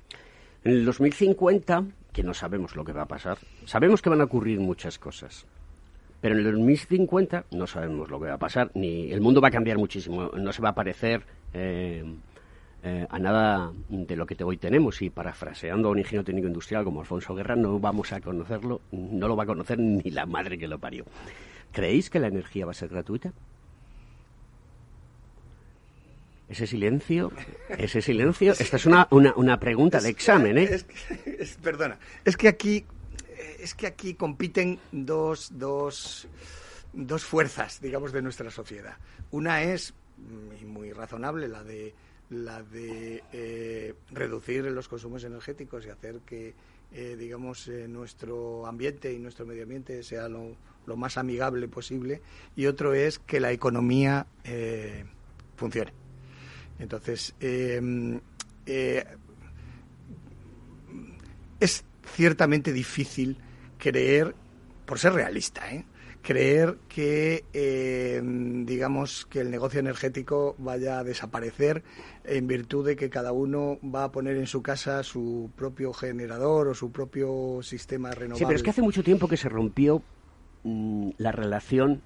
En 0.64 0.72
el 0.72 0.86
2050, 0.86 1.86
que 2.12 2.24
no 2.24 2.34
sabemos 2.34 2.76
lo 2.76 2.84
que 2.84 2.94
va 2.94 3.04
a 3.04 3.08
pasar, 3.08 3.38
sabemos 3.66 4.02
que 4.02 4.10
van 4.10 4.22
a 4.22 4.24
ocurrir 4.24 4.60
muchas 4.60 4.98
cosas. 4.98 5.46
Pero 6.20 6.34
en 6.34 6.46
el 6.46 6.52
2050 6.52 7.46
no 7.52 7.68
sabemos 7.68 8.10
lo 8.10 8.20
que 8.20 8.28
va 8.28 8.34
a 8.34 8.40
pasar, 8.40 8.72
ni 8.74 9.12
el 9.12 9.22
mundo 9.22 9.40
va 9.40 9.50
a 9.50 9.52
cambiar 9.52 9.78
muchísimo, 9.78 10.32
no 10.36 10.52
se 10.52 10.62
va 10.62 10.70
a 10.70 10.76
parecer 10.76 11.24
eh, 11.54 12.04
eh, 12.88 13.08
a 13.10 13.20
nada 13.20 13.72
de 13.90 14.16
lo 14.16 14.26
que 14.26 14.42
hoy 14.44 14.58
tenemos. 14.58 15.02
Y 15.02 15.10
parafraseando 15.10 15.90
a 15.90 15.92
un 15.92 16.00
ingeniero 16.00 16.24
técnico 16.24 16.48
industrial 16.48 16.84
como 16.84 17.02
Alfonso 17.02 17.36
Guerra, 17.36 17.56
no 17.56 17.80
vamos 17.80 18.14
a 18.14 18.22
conocerlo, 18.22 18.82
no 18.92 19.28
lo 19.28 19.36
va 19.36 19.44
a 19.44 19.48
conocer 19.48 19.78
ni 19.78 20.10
la 20.10 20.26
madre 20.26 20.58
que 20.58 20.68
lo 20.68 20.80
parió. 20.80 21.06
¿Creéis 21.72 22.10
que 22.10 22.20
la 22.20 22.28
energía 22.28 22.66
va 22.66 22.72
a 22.72 22.76
ser 22.76 22.90
gratuita? 22.90 23.34
Ese 26.50 26.66
silencio, 26.66 27.32
ese 27.78 28.02
silencio, 28.02 28.54
esta 28.54 28.78
es 28.78 28.86
una, 28.86 29.08
una, 29.12 29.60
pregunta 29.60 30.00
de 30.00 30.08
examen, 30.08 30.58
¿eh? 30.58 30.80
perdona, 31.62 32.00
es 32.24 32.38
que 32.38 32.48
aquí, 32.48 32.86
es 33.60 33.76
que 33.76 33.86
aquí 33.86 34.14
compiten 34.14 34.80
dos, 34.94 35.52
dos, 35.52 36.26
dos 36.94 37.26
fuerzas, 37.26 37.82
digamos, 37.82 38.14
de 38.14 38.22
nuestra 38.22 38.50
sociedad. 38.50 38.96
Una 39.32 39.62
es, 39.62 39.94
muy 40.66 40.94
razonable, 40.94 41.50
la 41.50 41.64
de 41.64 41.94
la 42.30 42.62
de 42.64 43.24
eh, 43.32 43.94
reducir 44.12 44.64
los 44.66 44.88
consumos 44.88 45.24
energéticos 45.24 45.86
y 45.86 45.90
hacer 45.90 46.20
que, 46.26 46.54
eh, 46.92 47.16
digamos, 47.18 47.68
eh, 47.68 47.88
nuestro 47.88 48.66
ambiente 48.68 49.14
y 49.14 49.20
nuestro 49.20 49.46
medio 49.46 49.64
ambiente 49.64 50.04
sea 50.04 50.28
lo, 50.28 50.56
más 50.96 51.18
amigable 51.18 51.68
posible, 51.68 52.22
y 52.56 52.66
otro 52.66 52.94
es 52.94 53.20
que 53.20 53.42
la 53.42 53.52
economía 53.52 54.26
funcione. 55.58 55.92
Entonces, 56.80 57.36
es 61.60 61.84
ciertamente 62.16 62.72
difícil 62.72 63.38
creer, 63.78 64.34
por 64.86 64.98
ser 64.98 65.12
realista, 65.12 65.64
creer 66.28 66.78
que, 66.90 67.46
eh, 67.54 68.22
digamos, 68.22 69.26
que 69.28 69.40
el 69.40 69.50
negocio 69.50 69.80
energético 69.80 70.56
vaya 70.58 71.00
a 71.00 71.04
desaparecer 71.06 71.84
en 72.28 72.48
virtud 72.48 72.86
de 72.86 72.96
que 72.96 73.10
cada 73.10 73.32
uno 73.32 73.80
va 73.84 74.06
a 74.06 74.12
poner 74.12 74.38
en 74.38 74.48
su 74.48 74.62
casa 74.62 75.02
su 75.04 75.50
propio 75.56 75.94
generador 75.94 76.68
o 76.68 76.74
su 76.74 76.92
propio 76.92 77.60
sistema 77.64 78.12
renovable. 78.12 78.40
Sí, 78.40 78.46
pero 78.46 78.58
es 78.58 78.64
que 78.64 78.70
hace 78.70 78.82
mucho 78.82 79.04
tiempo 79.04 79.28
que 79.28 79.38
se 79.38 79.50
rompió 79.50 80.02
mm, 80.64 81.12
la 81.18 81.32
relación 81.32 82.02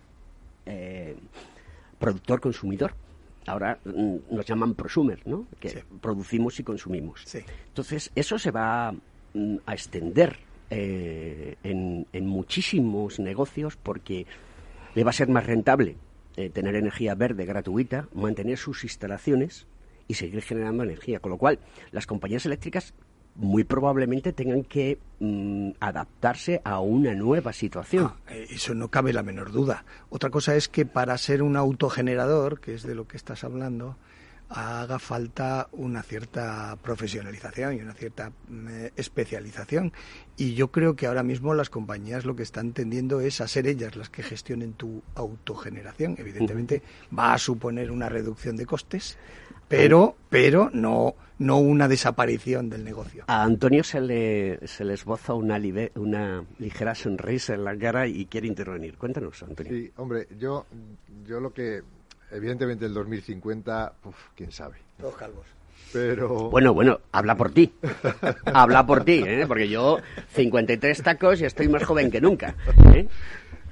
eh, 0.65 1.15
productor-consumidor. 1.99 2.93
Ahora 3.47 3.80
mm, 3.84 4.15
nos 4.30 4.45
llaman 4.45 4.76
prosumer, 4.76 5.22
¿no? 5.26 5.47
Que 5.59 5.84
producimos 5.99 6.59
y 6.59 6.63
consumimos. 6.63 7.26
Entonces, 7.67 8.11
eso 8.15 8.38
se 8.38 8.51
va 8.51 8.93
mm, 9.34 9.55
a 9.65 9.74
extender 9.74 10.38
eh, 10.69 11.55
en, 11.63 12.28
muchísimos 12.28 13.19
negocios 13.19 13.76
porque 13.76 14.26
le 14.93 15.03
va 15.03 15.09
a 15.09 15.13
ser 15.13 15.28
más 15.28 15.45
rentable 15.45 15.97
eh, 16.38 16.49
tener 16.49 16.76
energía 16.76 17.15
verde 17.15 17.45
gratuita, 17.45 18.07
mantener 18.13 18.57
sus 18.57 18.84
instalaciones 18.84 19.65
y 20.12 20.14
seguir 20.14 20.41
generando 20.41 20.84
energía. 20.84 21.20
Con 21.20 21.32
lo 21.32 21.38
cual, 21.38 21.59
las 21.91 22.05
compañías 22.05 22.45
eléctricas 22.45 22.93
muy 23.36 23.64
probablemente 23.64 24.34
tengan 24.34 24.64
que 24.64 24.99
mm, 25.20 25.72
adaptarse 25.80 26.62
a 26.66 26.82
una 26.82 27.14
nueva 27.14 27.53
situación. 27.53 28.12
Ah, 28.28 28.34
eh, 28.34 28.47
eso 28.49 28.76
no 28.76 28.89
cabe 28.89 29.14
la 29.14 29.24
menor 29.24 29.51
duda. 29.51 29.86
Otra 30.09 30.30
cosa 30.30 30.55
es 30.55 30.68
que 30.68 30.86
para 30.86 31.18
ser 31.18 31.41
un 31.41 31.55
autogenerador, 31.55 32.59
que 32.59 32.74
es 32.74 32.84
de 32.84 32.93
lo 32.93 33.07
que 33.07 33.16
estás 33.16 33.45
hablando, 33.45 33.95
haga 34.53 34.99
falta 34.99 35.70
una 35.72 36.03
cierta 36.03 36.78
profesionalización 36.82 37.78
y 37.78 37.80
una 37.80 37.93
cierta 37.93 38.32
mm, 38.49 38.68
especialización. 38.97 39.93
Y 40.36 40.53
yo 40.55 40.72
creo 40.72 40.95
que 40.95 41.07
ahora 41.07 41.24
mismo 41.24 41.53
las 41.53 41.70
compañías 41.70 42.26
lo 42.26 42.36
que 42.36 42.43
están 42.43 42.74
tendiendo 42.74 43.22
es 43.22 43.39
a 43.39 43.47
ser 43.47 43.68
ellas 43.68 43.95
las 43.95 44.09
que 44.09 44.24
gestionen 44.24 44.74
tu 44.74 45.01
autogeneración. 45.16 46.16
Evidentemente 46.18 46.82
va 47.18 47.34
a 47.34 47.38
suponer 47.38 47.91
una 47.91 48.09
reducción 48.09 48.57
de 48.57 48.66
costes, 48.66 49.18
pero, 49.72 50.15
pero 50.30 50.69
no, 50.74 51.15
no 51.39 51.57
una 51.57 51.88
desaparición 51.88 52.69
del 52.69 52.84
negocio. 52.84 53.24
A 53.28 53.43
Antonio 53.43 53.84
se 53.84 53.99
le, 53.99 54.67
se 54.67 54.86
le 54.86 54.93
esboza 54.93 55.34
una, 55.34 55.59
una 55.95 56.43
ligera 56.59 56.93
sonrisa 56.93 57.55
en 57.55 57.63
la 57.63 57.76
cara 57.76 58.07
y 58.07 58.26
quiere 58.26 58.47
intervenir. 58.47 58.97
Cuéntanos, 58.97 59.41
Antonio. 59.43 59.72
Sí, 59.72 59.91
hombre, 59.97 60.28
yo, 60.38 60.65
yo 61.26 61.39
lo 61.39 61.53
que 61.53 61.82
evidentemente 62.32 62.86
el 62.86 62.93
2050, 62.93 63.93
uf, 64.05 64.15
quién 64.36 64.51
sabe. 64.51 64.76
Todos 64.99 65.15
calvos. 65.15 65.45
Pero... 65.91 66.49
Bueno, 66.49 66.74
bueno, 66.74 66.99
habla 67.11 67.36
por 67.36 67.51
ti. 67.51 67.74
habla 68.45 68.86
por 68.86 69.03
ti, 69.03 69.24
¿eh? 69.26 69.45
porque 69.47 69.67
yo 69.67 69.97
53 70.30 71.03
tacos 71.03 71.41
y 71.41 71.45
estoy 71.45 71.67
más 71.67 71.84
joven 71.84 72.09
que 72.09 72.22
nunca. 72.22 72.55
¿eh? 72.93 73.07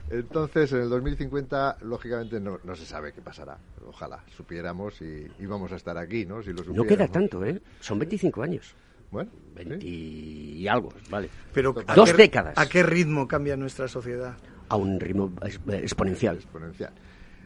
Entonces, 0.10 0.72
en 0.74 0.82
el 0.82 0.90
2050, 0.90 1.78
lógicamente, 1.82 2.40
no, 2.40 2.60
se 2.76 2.86
sabe 2.86 3.14
qué 3.14 3.22
pasará. 3.22 3.58
Ojalá 3.88 4.24
supiéramos 4.36 5.02
y 5.02 5.28
íbamos 5.40 5.72
a 5.72 5.76
estar 5.76 5.98
aquí, 5.98 6.26
¿no? 6.26 6.42
Si 6.42 6.52
lo 6.52 6.64
no 6.64 6.84
queda 6.84 7.08
tanto, 7.08 7.46
¿eh? 7.46 7.62
Son 7.80 8.00
25 8.00 8.42
años. 8.42 8.76
Bueno. 9.12 9.32
20 9.56 9.86
y 9.86 10.68
algo, 10.68 10.90
vale. 11.10 11.30
Pero 11.54 11.74
Dos 11.96 12.16
décadas. 12.16 12.54
¿A 12.58 12.68
qué 12.68 12.84
ritmo 12.84 13.28
cambia 13.28 13.56
nuestra 13.56 13.88
sociedad? 13.88 14.36
A 14.68 14.76
un 14.76 15.00
ritmo 15.00 15.34
exponencial. 15.72 16.36
Exponencial. 16.36 16.94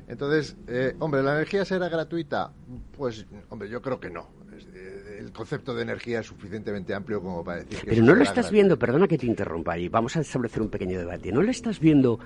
Entonces, 0.08 0.58
eh, 0.68 0.96
hombre, 1.00 1.24
¿la 1.24 1.36
energía 1.36 1.64
será 1.64 1.88
gratuita? 1.88 2.52
Pues, 2.96 3.26
hombre, 3.50 3.70
yo 3.70 3.82
creo 3.82 4.00
que 4.00 4.10
no. 4.10 4.28
Eh, 4.74 5.20
el 5.20 5.32
concepto 5.32 5.74
de 5.74 5.84
energía 5.84 6.20
es 6.20 6.28
suficientemente 6.28 6.94
amplio 6.94 7.22
como 7.22 7.44
para 7.44 7.60
decir 7.60 7.80
que... 7.80 7.92
Pero 7.92 8.04
no 8.04 8.14
lo 8.14 8.24
estás 8.24 8.52
viendo, 8.52 8.78
perdona 8.78 9.08
que 9.08 9.18
te 9.18 9.26
interrumpa 9.26 9.78
y 9.78 9.88
vamos 9.88 10.16
a 10.18 10.20
establecer 10.20 10.62
un 10.62 10.70
pequeño 10.70 11.00
debate. 11.00 11.32
¿No 11.32 11.42
lo 11.42 11.50
estás 11.50 11.80
viendo 11.80 12.20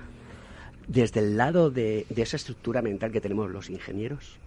desde 0.88 1.20
el 1.20 1.36
lado 1.36 1.70
de, 1.70 2.06
esa 2.16 2.36
estructura 2.36 2.82
mental 2.82 3.12
que 3.12 3.20
tenemos 3.20 3.50
los 3.50 3.70
ingenieros? 3.70 4.38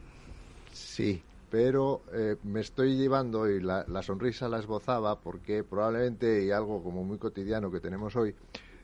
Sí, 0.73 1.21
pero 1.49 2.01
eh, 2.11 2.35
me 2.43 2.61
estoy 2.61 2.97
llevando 2.97 3.49
y 3.49 3.61
la, 3.61 3.85
sonrisa 4.01 4.49
la 4.49 4.59
esbozaba 4.59 5.19
porque 5.19 5.63
probablemente, 5.63 6.43
y 6.43 6.51
algo 6.51 6.83
como 6.83 7.03
muy 7.03 7.19
cotidiano 7.19 7.71
que 7.71 7.79
tenemos 7.79 8.15
hoy, 8.15 8.35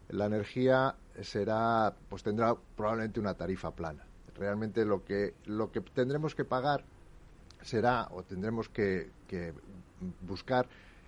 la 0.10 0.26
energía 0.26 0.96
será, 1.22 1.94
pues 2.08 2.24
tendrá 2.24 2.56
probablemente 2.76 3.20
una 3.20 3.34
tarifa 3.34 3.72
plana. 3.72 4.06
Realmente 4.38 4.86
lo 4.86 5.04
que, 5.04 5.34
lo 5.46 5.72
que 5.72 5.82
tendremos 5.82 6.36
que 6.36 6.46
pagar 6.46 6.84
será, 7.64 8.08
o 8.12 8.24
tendremos 8.24 8.70
que, 8.70 9.10
buscar, 10.22 10.68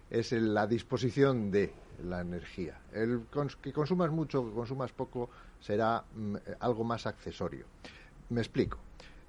es 0.10 0.32
la 0.32 0.66
disposición 0.66 1.52
de 1.52 1.72
la 2.04 2.22
energía. 2.22 2.80
El 2.92 3.22
que 3.62 3.72
consumas 3.72 4.10
mucho, 4.10 4.44
que 4.44 4.54
consumas 4.54 4.92
poco, 4.92 5.30
será 5.60 6.04
mm, 6.16 6.36
algo 6.60 6.84
más 6.84 7.06
accesorio. 7.06 7.66
Me 8.30 8.42
explico. 8.42 8.78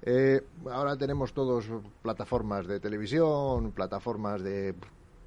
Eh, 0.03 0.41
ahora 0.71 0.97
tenemos 0.97 1.33
todos 1.33 1.65
plataformas 2.01 2.65
de 2.65 2.79
televisión, 2.79 3.71
plataformas 3.71 4.41
de 4.41 4.73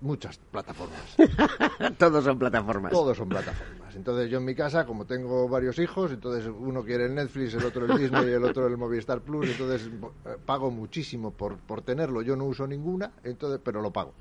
muchas 0.00 0.38
plataformas. 0.50 1.16
Todos 1.98 2.24
son 2.24 2.38
plataformas. 2.38 2.92
Todos 2.92 3.16
son 3.16 3.28
plataformas. 3.28 3.96
Entonces 3.96 4.30
yo 4.30 4.38
en 4.38 4.44
mi 4.44 4.54
casa, 4.54 4.84
como 4.84 5.06
tengo 5.06 5.48
varios 5.48 5.78
hijos, 5.78 6.10
entonces 6.10 6.46
uno 6.46 6.84
quiere 6.84 7.06
el 7.06 7.14
Netflix, 7.14 7.54
el 7.54 7.64
otro 7.64 7.86
el 7.86 7.98
Disney, 7.98 8.32
el 8.32 8.44
otro 8.44 8.66
el 8.66 8.76
Movistar 8.76 9.20
Plus, 9.20 9.48
entonces 9.48 9.88
eh, 10.26 10.36
pago 10.44 10.70
muchísimo 10.70 11.30
por, 11.30 11.56
por 11.56 11.82
tenerlo. 11.82 12.22
Yo 12.22 12.36
no 12.36 12.44
uso 12.44 12.66
ninguna, 12.66 13.12
entonces, 13.22 13.60
pero 13.64 13.80
lo 13.80 13.92
pago. 13.92 14.12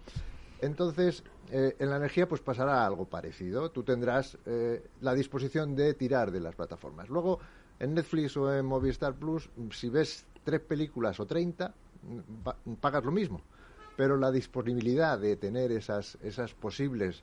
Entonces, 0.63 1.23
eh, 1.51 1.75
en 1.79 1.89
la 1.89 1.97
energía 1.97 2.27
pues 2.27 2.41
pasará 2.41 2.85
algo 2.85 3.05
parecido. 3.05 3.69
Tú 3.69 3.83
tendrás 3.83 4.37
eh, 4.45 4.87
la 5.01 5.13
disposición 5.13 5.75
de 5.75 5.93
tirar 5.93 6.31
de 6.31 6.39
las 6.39 6.55
plataformas. 6.55 7.09
Luego, 7.09 7.39
en 7.79 7.93
Netflix 7.93 8.37
o 8.37 8.53
en 8.53 8.65
Movistar 8.65 9.13
Plus, 9.13 9.49
si 9.71 9.89
ves 9.89 10.25
tres 10.43 10.61
películas 10.61 11.19
o 11.19 11.25
treinta, 11.25 11.73
pagas 12.79 13.03
lo 13.03 13.11
mismo 13.11 13.41
pero 13.95 14.17
la 14.17 14.31
disponibilidad 14.31 15.19
de 15.19 15.35
tener 15.35 15.71
esas, 15.71 16.17
esas 16.23 16.53
posibles 16.53 17.21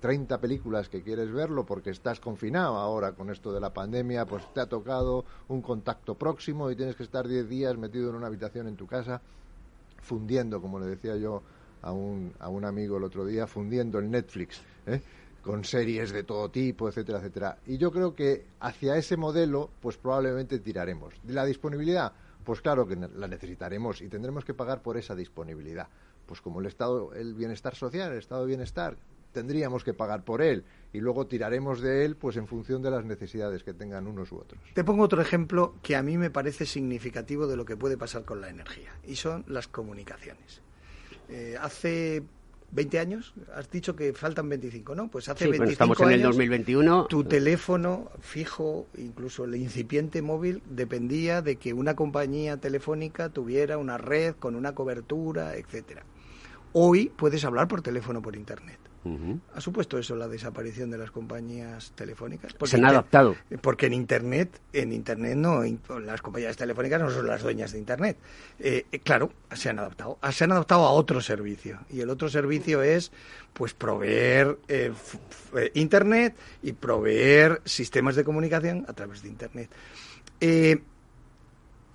30 0.00 0.40
películas 0.40 0.88
que 0.88 1.02
quieres 1.02 1.32
verlo 1.32 1.66
porque 1.66 1.90
estás 1.90 2.20
confinado 2.20 2.76
ahora 2.76 3.12
con 3.12 3.30
esto 3.30 3.52
de 3.52 3.60
la 3.60 3.72
pandemia, 3.74 4.26
pues 4.26 4.44
te 4.54 4.60
ha 4.60 4.66
tocado 4.66 5.24
un 5.48 5.60
contacto 5.60 6.14
próximo 6.14 6.70
y 6.70 6.76
tienes 6.76 6.94
que 6.94 7.02
estar 7.02 7.26
10 7.26 7.48
días 7.48 7.76
metido 7.76 8.10
en 8.10 8.16
una 8.16 8.28
habitación 8.28 8.68
en 8.68 8.76
tu 8.76 8.86
casa 8.86 9.20
fundiendo, 10.00 10.60
como 10.60 10.78
le 10.78 10.86
decía 10.86 11.16
yo 11.16 11.42
a 11.82 11.92
un, 11.92 12.32
a 12.38 12.48
un 12.48 12.64
amigo 12.64 12.96
el 12.96 13.04
otro 13.04 13.26
día, 13.26 13.46
fundiendo 13.46 13.98
el 13.98 14.10
Netflix. 14.10 14.62
¿eh? 14.86 15.00
con 15.42 15.64
series 15.64 16.12
de 16.12 16.22
todo 16.22 16.52
tipo, 16.52 16.88
etcétera, 16.88 17.18
etcétera. 17.18 17.58
Y 17.66 17.76
yo 17.76 17.90
creo 17.90 18.14
que 18.14 18.46
hacia 18.60 18.96
ese 18.96 19.16
modelo, 19.16 19.70
pues 19.80 19.96
probablemente 19.96 20.60
tiraremos. 20.60 21.14
De 21.24 21.32
la 21.34 21.44
disponibilidad, 21.44 22.12
pues 22.44 22.60
claro 22.60 22.86
que 22.86 22.94
la 22.94 23.26
necesitaremos 23.26 24.02
y 24.02 24.08
tendremos 24.08 24.44
que 24.44 24.54
pagar 24.54 24.82
por 24.82 24.96
esa 24.96 25.16
disponibilidad 25.16 25.88
pues 26.26 26.40
como 26.40 26.60
el 26.60 26.66
estado, 26.66 27.12
el 27.14 27.34
bienestar 27.34 27.74
social, 27.74 28.12
el 28.12 28.18
estado 28.18 28.42
de 28.42 28.48
bienestar, 28.48 28.96
tendríamos 29.32 29.84
que 29.84 29.94
pagar 29.94 30.24
por 30.24 30.42
él 30.42 30.64
y 30.92 31.00
luego 31.00 31.26
tiraremos 31.26 31.80
de 31.80 32.04
él 32.04 32.16
pues 32.16 32.36
en 32.36 32.46
función 32.46 32.82
de 32.82 32.90
las 32.90 33.04
necesidades 33.04 33.62
que 33.62 33.74
tengan 33.74 34.06
unos 34.06 34.32
u 34.32 34.38
otros. 34.38 34.60
Te 34.74 34.84
pongo 34.84 35.04
otro 35.04 35.20
ejemplo 35.20 35.74
que 35.82 35.96
a 35.96 36.02
mí 36.02 36.18
me 36.18 36.30
parece 36.30 36.66
significativo 36.66 37.46
de 37.46 37.56
lo 37.56 37.64
que 37.64 37.76
puede 37.76 37.96
pasar 37.96 38.24
con 38.24 38.40
la 38.40 38.48
energía 38.48 38.90
y 39.06 39.16
son 39.16 39.44
las 39.46 39.68
comunicaciones. 39.68 40.62
Eh, 41.34 41.56
hace 41.58 42.22
20 42.72 42.98
años, 42.98 43.32
has 43.54 43.70
dicho 43.70 43.96
que 43.96 44.12
faltan 44.12 44.50
25, 44.50 44.94
¿no? 44.94 45.08
Pues 45.08 45.30
hace 45.30 45.46
25 45.46 45.70
estamos 45.70 46.00
en 46.00 46.10
el 46.10 46.22
2021. 46.22 47.06
Tu 47.06 47.24
teléfono 47.24 48.10
fijo, 48.20 48.86
incluso 48.98 49.44
el 49.44 49.56
incipiente 49.56 50.20
móvil, 50.20 50.62
dependía 50.68 51.40
de 51.40 51.56
que 51.56 51.72
una 51.72 51.96
compañía 51.96 52.58
telefónica 52.58 53.30
tuviera 53.30 53.78
una 53.78 53.96
red 53.96 54.34
con 54.34 54.54
una 54.56 54.74
cobertura, 54.74 55.56
etcétera. 55.56 56.04
Hoy 56.74 57.10
puedes 57.16 57.44
hablar 57.46 57.66
por 57.66 57.80
teléfono 57.80 58.20
por 58.20 58.36
Internet. 58.36 58.78
¿Ha 59.54 59.60
supuesto 59.60 59.98
eso 59.98 60.14
la 60.14 60.28
desaparición 60.28 60.90
de 60.90 60.98
las 60.98 61.10
compañías 61.10 61.92
telefónicas? 61.96 62.54
se 62.64 62.76
han 62.76 62.84
adaptado. 62.84 63.34
Porque 63.60 63.86
en 63.86 63.94
Internet, 63.94 64.60
en 64.72 64.92
Internet 64.92 65.36
no, 65.36 65.62
las 66.00 66.22
compañías 66.22 66.56
telefónicas 66.56 67.00
no 67.00 67.10
son 67.10 67.26
las 67.26 67.42
dueñas 67.42 67.72
de 67.72 67.78
Internet. 67.78 68.16
Eh, 68.60 68.86
eh, 68.92 68.98
claro, 69.00 69.32
se 69.52 69.70
han 69.70 69.80
adaptado. 69.80 70.18
Se 70.30 70.44
han 70.44 70.52
adaptado 70.52 70.86
a 70.86 70.90
otro 70.92 71.20
servicio. 71.20 71.80
Y 71.90 72.00
el 72.00 72.10
otro 72.10 72.28
servicio 72.28 72.82
es, 72.82 73.10
pues, 73.52 73.74
proveer 73.74 74.58
eh, 74.68 74.92
Internet 75.74 76.36
y 76.62 76.72
proveer 76.72 77.60
sistemas 77.64 78.14
de 78.14 78.22
comunicación 78.22 78.84
a 78.88 78.92
través 78.92 79.22
de 79.22 79.28
Internet. 79.28 79.70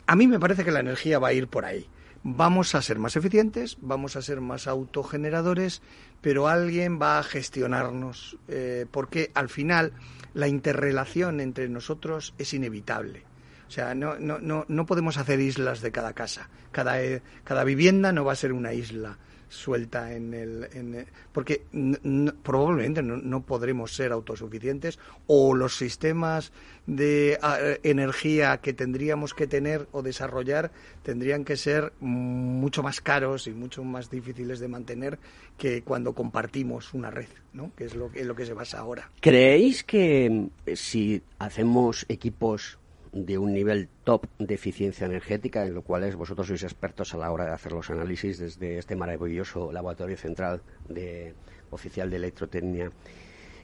a 0.08 0.16
mí 0.16 0.28
me 0.28 0.40
parece 0.40 0.66
que 0.66 0.72
la 0.72 0.82
energía 0.82 1.20
va 1.20 1.30
a 1.30 1.34
ir 1.34 1.48
por 1.48 1.64
ahí 1.64 1.88
vamos 2.24 2.76
a 2.76 2.82
ser 2.82 3.00
más 3.00 3.16
eficientes, 3.16 3.78
vamos 3.82 4.16
a 4.16 4.22
ser 4.22 4.42
más 4.42 4.68
autogeneradores, 4.68 5.82
pero 6.22 6.48
alguien 6.48 7.00
va 7.02 7.20
a 7.20 7.24
gestionarnos, 7.24 8.38
eh, 8.48 8.86
porque 8.92 9.32
al 9.34 9.50
final 9.50 9.94
la 10.34 10.48
interrelación 10.48 11.40
entre 11.40 11.70
nosotros 11.70 12.34
es 12.38 12.54
inevitable. 12.54 13.24
O 13.68 13.72
sea, 13.72 13.94
no, 13.96 14.18
no, 14.18 14.40
no, 14.40 14.66
no 14.68 14.86
podemos 14.86 15.18
hacer 15.18 15.40
islas 15.40 15.82
de 15.82 15.92
cada 15.92 16.14
casa. 16.14 16.50
Cada, 16.72 17.02
eh, 17.02 17.22
cada 17.44 17.64
vivienda 17.64 18.12
no 18.12 18.24
va 18.24 18.34
a 18.34 18.38
ser 18.38 18.54
una 18.54 18.74
isla 18.74 19.18
suelta 19.50 20.14
en 20.14 20.34
el... 20.34 20.68
En 20.74 21.06
porque 21.32 21.64
probablemente 22.44 23.02
no, 23.02 23.42
podremos 23.42 23.96
ser 23.96 24.12
autosuficientes 24.12 25.00
o 25.28 25.56
los 25.56 25.78
sistemas 25.78 26.52
de 26.86 27.40
energía 27.84 28.58
que 28.58 28.74
tendríamos 28.74 29.34
que 29.34 29.48
tener 29.48 29.88
o 29.92 30.02
desarrollar 30.02 30.72
tendrían 31.04 31.46
que 31.46 31.58
ser 31.58 31.94
mucho 32.00 32.84
más 32.84 33.02
caros 33.02 33.48
y 33.48 33.52
mucho 33.52 33.84
más 33.84 34.10
difíciles 34.10 34.60
de 34.60 34.68
mantener 34.68 35.20
que 35.58 35.82
cuando 35.82 36.14
compartimos 36.14 36.94
una 36.94 37.12
red, 37.12 37.30
¿no? 37.54 37.72
que 37.76 37.86
es 37.86 37.96
lo, 37.96 38.10
en 38.14 38.28
lo 38.28 38.36
que 38.36 38.46
se 38.46 38.54
basa 38.54 38.80
ahora. 38.80 39.10
¿Creéis 39.22 39.84
que 39.84 40.48
si 40.76 41.22
hacemos 41.40 42.06
equipos 42.10 42.80
de 43.12 43.38
un 43.38 43.54
nivel 43.54 43.90
top 44.04 44.28
de 44.40 44.56
eficiencia 44.56 45.06
energética, 45.06 45.66
en 45.66 45.74
lo 45.74 45.82
cual 45.82 46.16
vosotros 46.16 46.48
sois 46.48 46.64
expertos 46.64 47.14
a 47.14 47.18
la 47.18 47.32
hora 47.32 47.46
de 47.46 47.52
hacer 47.52 47.72
los 47.72 47.90
análisis 47.90 48.38
desde 48.38 48.78
este 48.78 48.96
maravilloso 48.96 49.72
laboratorio 49.72 50.18
central 50.18 50.62
de, 50.90 51.34
oficial 51.72 52.10
de 52.10 52.18
electrotecnia. 52.18 52.92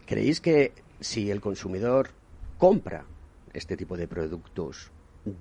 ¿Creéis 0.05 0.41
que 0.41 0.71
si 0.99 1.31
el 1.31 1.41
consumidor 1.41 2.09
compra 2.57 3.05
este 3.53 3.77
tipo 3.77 3.97
de 3.97 4.07
productos, 4.07 4.91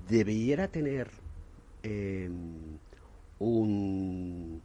debiera 0.09 0.69
tener 0.69 1.11
em, 1.83 2.79
un, 3.39 4.61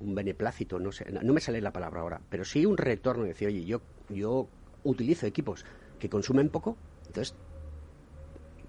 un 0.00 0.14
beneplácito, 0.14 0.78
no 0.78 0.92
sé, 0.92 1.10
no 1.10 1.32
me 1.32 1.40
sale 1.40 1.60
la 1.60 1.72
palabra 1.72 2.00
ahora, 2.00 2.20
pero 2.28 2.44
sí 2.44 2.66
un 2.66 2.76
retorno, 2.76 3.22
de 3.22 3.30
decir, 3.30 3.48
oye, 3.48 3.64
yo, 3.64 3.80
yo 4.08 4.48
utilizo 4.84 5.26
equipos 5.26 5.64
que 5.98 6.08
consumen 6.08 6.48
poco, 6.50 6.76
entonces 7.06 7.34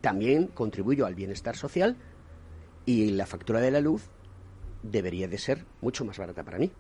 también 0.06 0.46
contribuyo 0.54 1.08
al 1.08 1.16
bienestar 1.16 1.56
social 1.56 1.98
y 2.86 3.10
la 3.14 3.26
factura 3.26 3.60
de 3.60 3.72
la 3.72 3.82
luz 3.82 4.04
debería 4.84 5.28
de 5.28 5.40
ser 5.40 5.66
mucho 5.82 6.06
más 6.06 6.20
barata 6.20 6.44
para 6.44 6.60
mí. 6.60 6.72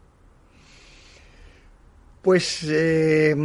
Pues 2.22 2.64
eh, 2.70 3.36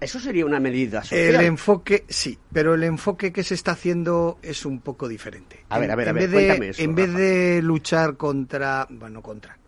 eso 0.00 0.18
sería 0.18 0.46
una 0.46 0.60
medida 0.60 1.02
social. 1.02 1.34
El 1.34 1.40
enfoque, 1.42 2.06
sí, 2.08 2.38
pero 2.50 2.72
el 2.72 2.84
enfoque 2.84 3.30
que 3.30 3.42
se 3.42 3.52
está 3.52 3.72
haciendo 3.72 4.38
es 4.40 4.64
un 4.64 4.80
poco 4.80 5.06
diferente. 5.06 5.62
A 5.68 5.78
ver, 5.78 5.90
a 5.90 5.94
ver, 5.94 6.08
en 6.08 6.16
a 6.16 6.20
ver, 6.20 6.22
vez 6.22 6.30
de, 6.30 6.46
cuéntame 6.46 6.68
eso, 6.70 6.82
En 6.82 6.94
vez 6.94 7.12
de 7.12 7.60
luchar 7.60 8.16
contra, 8.16 8.86
bueno, 8.88 9.20
contra, 9.20 9.58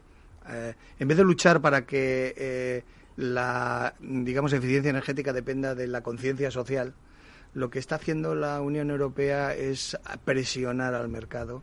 eh, 0.48 0.72
en 0.98 1.06
vez 1.06 1.18
de 1.18 1.24
luchar 1.24 1.60
para 1.60 1.84
que 1.84 2.34
eh, 2.34 2.82
la, 3.16 3.94
digamos, 4.00 4.54
eficiencia 4.54 4.88
energética 4.88 5.34
dependa 5.34 5.74
de 5.74 5.86
la 5.86 6.02
conciencia 6.02 6.50
social, 6.50 6.94
lo 7.52 7.70
que 7.70 7.78
está 7.78 7.96
haciendo 7.96 8.34
la 8.34 8.60
Unión 8.60 8.90
Europea 8.90 9.54
es 9.54 9.98
presionar 10.24 10.94
al 10.94 11.08
mercado 11.08 11.62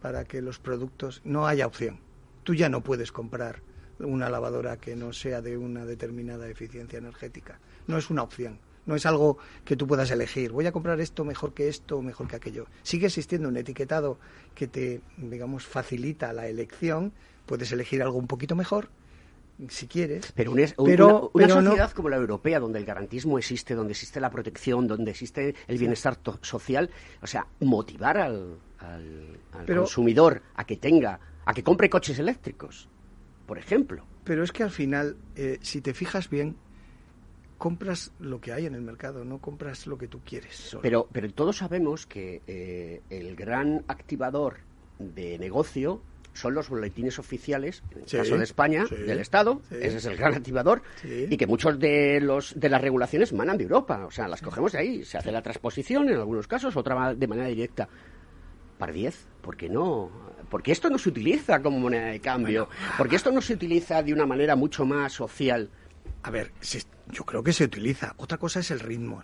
para 0.00 0.24
que 0.24 0.42
los 0.42 0.58
productos 0.58 1.20
no 1.24 1.46
haya 1.46 1.66
opción. 1.66 2.00
Tú 2.44 2.54
ya 2.54 2.68
no 2.68 2.82
puedes 2.82 3.12
comprar 3.12 3.62
una 4.00 4.30
lavadora 4.30 4.78
que 4.78 4.96
no 4.96 5.12
sea 5.12 5.42
de 5.42 5.56
una 5.56 5.84
determinada 5.84 6.48
eficiencia 6.48 6.98
energética. 6.98 7.60
No 7.86 7.98
es 7.98 8.10
una 8.10 8.22
opción. 8.22 8.58
No 8.86 8.94
es 8.94 9.04
algo 9.04 9.38
que 9.64 9.76
tú 9.76 9.86
puedas 9.86 10.10
elegir. 10.10 10.50
Voy 10.50 10.66
a 10.66 10.72
comprar 10.72 10.98
esto 11.00 11.24
mejor 11.24 11.52
que 11.52 11.68
esto 11.68 11.98
o 11.98 12.02
mejor 12.02 12.26
que 12.26 12.36
aquello. 12.36 12.66
Sigue 12.82 13.06
existiendo 13.06 13.48
un 13.48 13.56
etiquetado 13.56 14.18
que 14.54 14.66
te, 14.66 15.02
digamos, 15.18 15.66
facilita 15.66 16.32
la 16.32 16.48
elección. 16.48 17.12
Puedes 17.44 17.70
elegir 17.70 18.02
algo 18.02 18.16
un 18.18 18.26
poquito 18.26 18.56
mejor, 18.56 18.88
si 19.68 19.86
quieres. 19.88 20.32
Pero, 20.36 20.52
una, 20.52 20.62
Pero- 20.84 21.08
una- 21.08 21.18
una 21.18 21.30
pero 21.34 21.54
no- 21.62 21.70
sociedad 21.70 21.90
como 21.92 22.08
la 22.08 22.16
europea, 22.16 22.60
donde 22.60 22.78
el 22.78 22.84
garantismo 22.84 23.38
existe, 23.38 23.74
donde 23.74 23.92
existe 23.92 24.20
la 24.20 24.30
protección, 24.30 24.86
donde 24.86 25.10
existe 25.10 25.54
el 25.66 25.78
bienestar 25.78 26.18
social, 26.42 26.90
o 27.22 27.26
sea, 27.26 27.46
motivar 27.60 28.18
al, 28.18 28.58
al- 28.78 29.38
al 29.52 29.66
Pero- 29.66 29.82
consumidor 29.82 30.42
a 30.54 30.64
que 30.64 30.76
tenga, 30.76 31.18
a 31.44 31.52
que 31.54 31.62
compre 31.64 31.90
coches 31.90 32.18
eléctricos, 32.18 32.88
por 33.46 33.58
ejemplo. 33.58 34.04
Pero 34.24 34.44
es 34.44 34.52
que 34.52 34.62
al 34.62 34.70
final, 34.70 35.16
eh, 35.36 35.58
si 35.62 35.80
te 35.80 35.94
fijas 35.94 36.28
bien, 36.30 36.56
compras 37.56 38.12
lo 38.20 38.40
que 38.40 38.52
hay 38.52 38.66
en 38.66 38.74
el 38.74 38.82
mercado, 38.82 39.24
no 39.24 39.38
compras 39.38 39.86
lo 39.86 39.98
que 39.98 40.06
tú 40.06 40.20
quieres. 40.24 40.54
solo. 40.54 40.82
Pero, 40.82 41.08
pero 41.10 41.32
todos 41.32 41.56
sabemos 41.56 42.06
que 42.06 42.42
eh, 42.46 43.02
el 43.10 43.34
gran 43.34 43.84
activador 43.88 44.58
de 45.00 45.38
negocio 45.38 46.00
son 46.38 46.54
los 46.54 46.68
boletines 46.68 47.18
oficiales, 47.18 47.82
en 47.92 47.98
el 48.02 48.08
Sí, 48.08 48.16
caso 48.16 48.36
de 48.38 48.44
España, 48.44 48.86
sí, 48.88 48.94
del 48.94 49.18
Estado, 49.18 49.60
sí. 49.68 49.76
ese 49.80 49.96
es 49.98 50.04
el 50.06 50.16
gran 50.16 50.34
activador, 50.34 50.82
y 51.04 51.36
que 51.36 51.46
muchos 51.46 51.78
de 51.78 52.20
los 52.20 52.58
de 52.58 52.68
las 52.68 52.80
regulaciones 52.80 53.32
manan 53.32 53.58
de 53.58 53.64
Europa, 53.64 54.06
o 54.06 54.10
sea, 54.10 54.28
las 54.28 54.40
cogemos 54.40 54.72
de 54.72 54.78
ahí, 54.78 55.04
se 55.04 55.18
hace 55.18 55.32
la 55.32 55.42
transposición 55.42 56.08
en 56.08 56.16
algunos 56.16 56.46
casos, 56.46 56.76
otra 56.76 57.14
de 57.14 57.26
manera 57.26 57.48
directa. 57.48 57.88
Par 58.78 58.92
10, 58.92 59.26
¿por 59.40 59.56
qué 59.56 59.68
no? 59.68 60.10
Porque 60.48 60.70
esto 60.70 60.88
no 60.88 60.98
se 60.98 61.08
utiliza 61.08 61.60
como 61.60 61.80
moneda 61.80 62.06
de 62.06 62.20
cambio, 62.20 62.68
porque 62.96 63.16
esto 63.16 63.32
no 63.32 63.40
se 63.42 63.54
utiliza 63.54 64.02
de 64.02 64.12
una 64.12 64.24
manera 64.24 64.54
mucho 64.54 64.86
más 64.86 65.12
social. 65.12 65.68
A 66.22 66.30
ver, 66.30 66.52
se- 66.60 66.84
yo 67.08 67.24
creo 67.24 67.42
que 67.42 67.52
se 67.52 67.64
utiliza. 67.64 68.14
Otra 68.18 68.38
cosa 68.38 68.60
es 68.60 68.70
el 68.70 68.80
ritmo. 68.80 69.16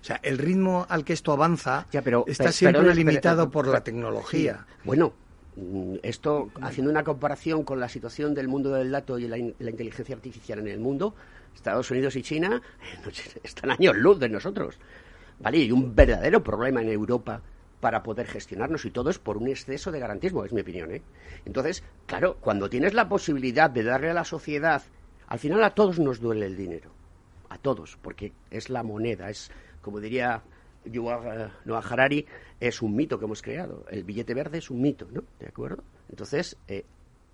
O 0.00 0.04
sea, 0.04 0.20
el 0.22 0.38
ritmo 0.38 0.86
al 0.88 1.04
que 1.04 1.12
esto 1.12 1.32
avanza 1.32 1.86
Ya, 1.92 2.02
pero, 2.02 2.24
está 2.26 2.44
per- 2.44 2.52
siempre 2.52 2.94
limitado 2.94 3.50
por 3.50 3.66
la 3.68 3.82
tecnología. 3.82 4.66
Bueno, 4.84 5.14
esto, 6.02 6.50
haciendo 6.62 6.90
una 6.90 7.04
comparación 7.04 7.64
con 7.64 7.80
la 7.80 7.88
situación 7.88 8.34
del 8.34 8.48
mundo 8.48 8.70
del 8.70 8.90
dato 8.90 9.18
y 9.18 9.28
la, 9.28 9.38
in- 9.38 9.54
la 9.58 9.70
inteligencia 9.70 10.14
artificial 10.14 10.58
en 10.60 10.68
el 10.68 10.80
mundo, 10.80 11.14
Estados 11.54 11.90
Unidos 11.90 12.16
y 12.16 12.22
China 12.22 12.60
eh, 13.06 13.10
están 13.42 13.70
años 13.70 13.96
luz 13.96 14.18
de 14.18 14.28
nosotros. 14.28 14.78
¿Vale? 15.38 15.58
Y 15.58 15.62
hay 15.62 15.72
un 15.72 15.94
verdadero 15.94 16.42
problema 16.42 16.82
en 16.82 16.88
Europa 16.90 17.40
para 17.80 18.02
poder 18.02 18.26
gestionarnos 18.26 18.84
y 18.84 18.90
todo 18.90 19.08
es 19.08 19.18
por 19.18 19.38
un 19.38 19.48
exceso 19.48 19.90
de 19.90 19.98
garantismo, 19.98 20.44
es 20.44 20.52
mi 20.52 20.60
opinión. 20.60 20.92
¿eh? 20.92 21.02
Entonces, 21.46 21.82
claro, 22.06 22.36
cuando 22.40 22.68
tienes 22.68 22.92
la 22.92 23.08
posibilidad 23.08 23.70
de 23.70 23.82
darle 23.82 24.10
a 24.10 24.14
la 24.14 24.24
sociedad, 24.24 24.82
al 25.28 25.38
final 25.38 25.64
a 25.64 25.70
todos 25.74 25.98
nos 25.98 26.20
duele 26.20 26.44
el 26.44 26.56
dinero, 26.56 26.90
a 27.48 27.56
todos, 27.56 27.96
porque 28.02 28.32
es 28.50 28.68
la 28.68 28.82
moneda, 28.82 29.30
es, 29.30 29.50
como 29.80 29.98
diría 29.98 30.42
Yuval 30.84 31.40
eh, 31.40 31.52
Noah 31.64 31.84
Harari, 31.88 32.26
es 32.58 32.82
un 32.82 32.94
mito 32.94 33.18
que 33.18 33.24
hemos 33.24 33.42
creado. 33.42 33.84
El 33.90 34.04
billete 34.04 34.34
verde 34.34 34.58
es 34.58 34.70
un 34.70 34.80
mito, 34.80 35.06
¿no? 35.12 35.22
¿De 35.38 35.46
acuerdo? 35.46 35.82
Entonces, 36.08 36.56
eh, 36.68 36.84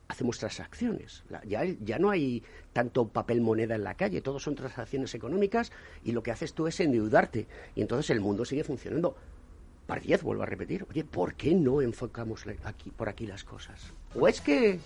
hacemos 0.09 0.39
transacciones. 0.39 1.25
Ya, 1.47 1.65
ya 1.65 1.99
no 1.99 2.11
hay 2.11 2.43
tanto 2.73 3.09
papel 3.09 3.41
moneda 3.41 3.75
en 3.75 3.85
la 3.85 3.95
calle, 3.95 4.21
todos 4.21 4.43
son 4.43 4.55
transacciones 4.55 5.15
económicas 5.15 5.73
y 6.05 6.13
lo 6.13 6.23
que 6.23 6.31
haces 6.31 6.55
tú 6.55 6.67
es 6.67 6.79
endeudarte. 6.81 7.47
Y 7.75 7.83
entonces 7.83 8.11
el 8.11 8.21
mundo 8.21 8.45
sigue 8.45 8.65
funcionando. 8.65 9.17
Par 9.87 10.01
10, 10.01 10.23
vuelvo 10.23 10.43
a 10.43 10.47
repetir. 10.47 10.85
Oye, 10.91 11.05
¿por 11.05 11.35
qué 11.35 11.55
no 11.55 11.81
enfocamos 11.81 12.45
aquí, 12.65 12.91
por 12.91 13.09
aquí 13.09 13.27
las 13.27 13.45
cosas? 13.45 13.93
¿O 14.15 14.27
es 14.27 14.41
que, 14.41 14.81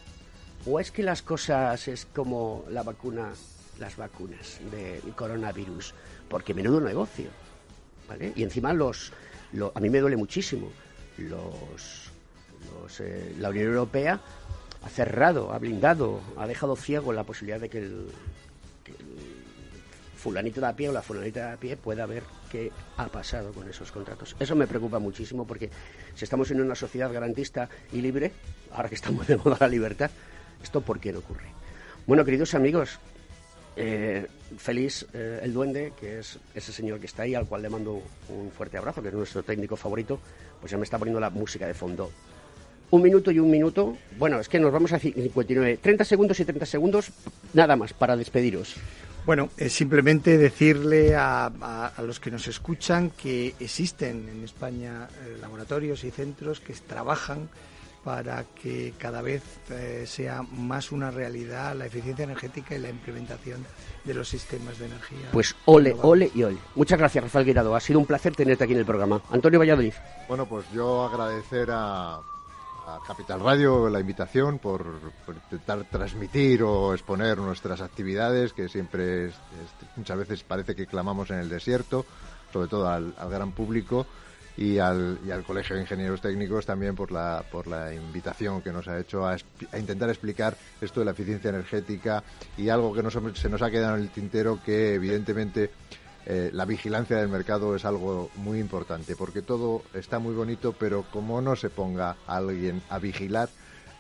o 0.67 0.79
es 0.79 0.91
que 0.91 1.03
las 1.03 1.23
cosas 1.23 1.89
es 1.89 2.05
como 2.05 2.65
la 2.69 2.83
vacuna, 2.83 3.33
las 3.79 3.97
vacunas 3.97 4.61
del 4.71 5.15
coronavirus? 5.15 5.95
Porque 6.29 6.53
menudo 6.53 6.83
negocio. 6.83 7.31
Y 8.35 8.43
encima 8.43 8.73
los, 8.73 9.13
lo- 9.53 9.73
a 9.75 9.81
mí 9.81 9.89
me 9.91 10.01
duele 10.01 10.17
muchísimo. 10.17 10.71
Los, 11.19 12.11
los, 12.73 13.01
eh, 13.01 13.35
la 13.39 13.51
Unión 13.51 13.67
Europea 13.67 14.21
ha 14.83 14.89
cerrado, 14.89 15.53
ha 15.53 15.59
blindado, 15.59 16.21
ha 16.37 16.47
dejado 16.47 16.77
ciego 16.77 17.13
la 17.13 17.25
posibilidad 17.25 17.61
de 17.61 17.69
que 17.69 17.79
el, 17.79 18.07
que 18.85 18.93
el 18.93 20.17
fulanito 20.17 20.61
de 20.61 20.67
a 20.67 20.77
pie 20.77 20.89
o 20.89 20.93
la 20.93 21.03
fulanita 21.03 21.47
de 21.49 21.53
a 21.53 21.57
pie 21.57 21.77
pueda 21.77 22.07
ver 22.07 22.23
qué 22.51 22.71
ha 22.97 23.07
pasado 23.09 23.53
con 23.53 23.69
esos 23.69 23.93
contratos. 23.93 24.35
Eso 24.41 24.57
me 24.57 24.67
preocupa 24.67 24.99
muchísimo 24.99 25.47
porque 25.47 25.71
si 26.15 26.25
estamos 26.25 26.51
en 26.51 26.61
una 26.61 26.75
sociedad 26.75 27.13
garantista 27.13 27.69
y 27.93 28.01
libre, 28.01 28.33
ahora 28.73 28.89
que 28.89 28.95
estamos 28.95 29.27
de 29.27 29.37
moda 29.37 29.57
la 29.61 29.69
libertad, 29.69 30.11
¿esto 30.63 30.81
por 30.81 30.99
qué 31.01 31.13
no 31.13 31.21
ocurre? 31.21 31.49
Bueno, 32.07 32.25
queridos 32.25 32.55
amigos, 32.55 32.99
eh, 33.77 34.27
feliz 34.59 35.07
eh, 35.15 35.41
el 35.43 35.53
duende, 35.53 35.93
que 35.99 36.19
es 36.21 36.39
ese 36.55 36.73
señor 36.73 36.99
que 37.01 37.07
está 37.07 37.23
ahí, 37.23 37.35
al 37.35 37.47
cual 37.47 37.63
le 37.63 37.69
mando 37.71 38.03
un 38.29 38.51
fuerte 38.51 38.77
abrazo, 38.79 39.01
que 39.03 39.09
es 39.09 39.15
nuestro 39.15 39.43
técnico 39.43 39.77
favorito, 39.77 40.19
pues 40.61 40.71
ya 40.73 40.79
me 40.79 40.85
está 40.85 40.99
poniendo 40.99 41.21
la 41.21 41.31
música 41.31 41.67
de 41.67 41.75
fondo. 41.75 42.11
Un 42.91 43.03
minuto 43.03 43.31
y 43.31 43.39
un 43.39 43.49
minuto. 43.51 43.97
Bueno, 44.19 44.41
es 44.41 44.49
que 44.49 44.59
nos 44.59 44.73
vamos 44.73 44.93
a 44.93 44.99
59. 44.99 45.79
30 45.81 46.05
segundos 46.05 46.41
y 46.41 46.45
30 46.45 46.67
segundos, 46.67 47.11
nada 47.55 47.77
más, 47.77 47.93
para 47.93 48.17
despediros. 48.17 48.75
Bueno, 49.25 49.51
es 49.57 49.73
simplemente 49.75 50.37
decirle 50.39 51.15
a, 51.15 51.47
a- 51.47 52.03
los 52.03 52.19
que 52.19 52.31
nos 52.33 52.49
escuchan 52.49 53.11
que 53.11 53.55
existen 53.61 54.29
en 54.29 54.43
España 54.43 55.07
eh, 55.25 55.37
laboratorios 55.41 56.03
y 56.05 56.11
centros 56.11 56.59
que 56.59 56.73
trabajan 56.73 57.49
para 58.05 58.45
que 58.45 58.95
cada 58.99 59.21
vez 59.23 59.43
eh, 59.71 60.05
sea 60.07 60.43
más 60.43 60.91
una 60.93 61.11
realidad 61.11 61.75
la 61.77 61.87
eficiencia 61.87 62.25
energética 62.25 62.75
y 62.75 62.79
la 62.79 62.89
implementación 62.89 63.65
de 64.05 64.15
los 64.15 64.29
sistemas 64.29 64.79
de 64.79 64.87
energía. 64.87 65.29
Pues 65.33 65.55
ole, 65.67 65.95
ole 66.03 66.31
y 66.35 66.43
ole. 66.43 66.57
Muchas 66.75 66.99
gracias, 66.99 67.25
Rafael 67.25 67.45
Guirado. 67.45 67.77
Ha 67.77 67.81
sido 67.81 67.99
un 67.99 68.07
placer 68.07 68.35
tenerte 68.35 68.65
aquí 68.65 68.73
en 68.73 68.79
el 68.81 68.87
programa. 68.87 69.21
Antonio 69.31 69.59
Valladolid. 69.59 69.93
Bueno, 70.29 70.47
pues 70.47 70.65
yo 70.73 71.05
agradecer 71.05 71.69
a, 71.71 72.15
a 72.17 72.99
Capital 73.07 73.41
Radio 73.41 73.91
la 73.91 74.01
invitación 74.01 74.59
por, 74.59 74.83
por 75.27 75.35
intentar 75.37 75.85
transmitir 75.91 76.63
o 76.63 76.95
exponer 76.95 77.37
nuestras 77.37 77.83
actividades, 77.83 78.55
que 78.55 78.69
siempre 78.71 79.27
es- 79.27 79.35
es- 79.35 79.97
muchas 79.97 80.17
veces 80.17 80.43
parece 80.43 80.75
que 80.75 80.87
clamamos 80.87 81.31
en 81.31 81.39
el 81.39 81.51
desierto, 81.51 82.07
sobre 82.53 82.69
todo 82.69 82.89
al, 82.89 83.15
al 83.19 83.29
gran 83.31 83.53
público. 83.53 84.07
Y 84.61 84.79
al, 84.79 85.19
y 85.27 85.31
al 85.31 85.43
Colegio 85.43 85.75
de 85.75 85.83
Ingenieros 85.83 86.21
Técnicos 86.21 86.67
también 86.67 86.95
por 86.95 87.11
la, 87.11 87.43
por 87.51 87.67
la 87.67 87.95
invitación 87.95 88.61
que 88.61 88.71
nos 88.71 88.87
ha 88.89 89.01
hecho 89.01 89.27
a, 89.27 89.37
intentar 89.79 90.11
explicar 90.11 90.55
esto 90.83 91.01
de 91.01 91.07
la 91.07 91.13
eficiencia 91.13 91.49
energética 91.49 92.23
y 92.59 92.69
algo 92.69 92.93
que 92.93 93.03
nos, 93.03 93.17
se 93.39 93.49
nos 93.49 93.63
ha 93.63 93.71
quedado 93.71 93.97
en 93.97 94.03
el 94.03 94.11
tintero 94.11 94.61
que 94.63 94.93
evidentemente 94.95 95.71
eh, 96.27 96.51
la 96.53 96.67
vigilancia 96.67 97.17
del 97.17 97.31
mercado 97.31 97.75
es 97.75 97.87
algo 97.87 98.31
muy 98.37 98.61
importante 98.61 99.17
porque 99.17 99.41
todo 99.41 99.83
está 99.95 100.19
muy 100.19 100.35
bonito, 100.35 100.75
pero 100.79 101.07
como 101.11 101.41
no 101.41 101.57
se 101.57 101.71
ponga 101.71 102.17
alguien 102.27 102.83
a 102.91 102.99
vigilar 102.99 103.49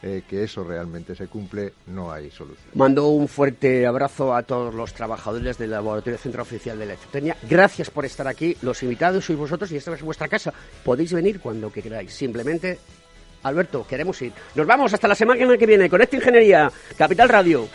eh, 0.02 0.22
que 0.26 0.44
eso 0.44 0.64
realmente 0.64 1.14
se 1.14 1.26
cumple, 1.26 1.74
no 1.88 2.10
hay 2.10 2.30
solución. 2.30 2.70
Mando 2.74 3.08
un 3.08 3.28
fuerte 3.28 3.86
abrazo 3.86 4.34
a 4.34 4.42
todos 4.42 4.74
los 4.74 4.94
trabajadores 4.94 5.58
del 5.58 5.70
Laboratorio 5.70 6.18
Centro 6.18 6.42
Oficial 6.42 6.78
de 6.78 6.86
la 6.86 6.92
Electrotecnia. 6.92 7.36
Gracias 7.48 7.90
por 7.90 8.06
estar 8.06 8.26
aquí, 8.26 8.56
los 8.62 8.82
invitados 8.82 9.26
sois 9.26 9.38
vosotros 9.38 9.70
y 9.72 9.76
esta 9.76 9.92
es 9.92 10.02
vuestra 10.02 10.28
casa. 10.28 10.54
Podéis 10.84 11.12
venir 11.12 11.40
cuando 11.40 11.70
queráis, 11.70 12.14
simplemente... 12.14 12.78
Alberto, 13.42 13.86
queremos 13.86 14.20
ir. 14.20 14.32
Nos 14.54 14.66
vamos 14.66 14.92
hasta 14.92 15.08
la 15.08 15.14
semana 15.14 15.56
que 15.56 15.66
viene 15.66 15.88
Conecta 15.88 16.16
ingeniería, 16.16 16.70
Capital 16.96 17.28
Radio. 17.28 17.68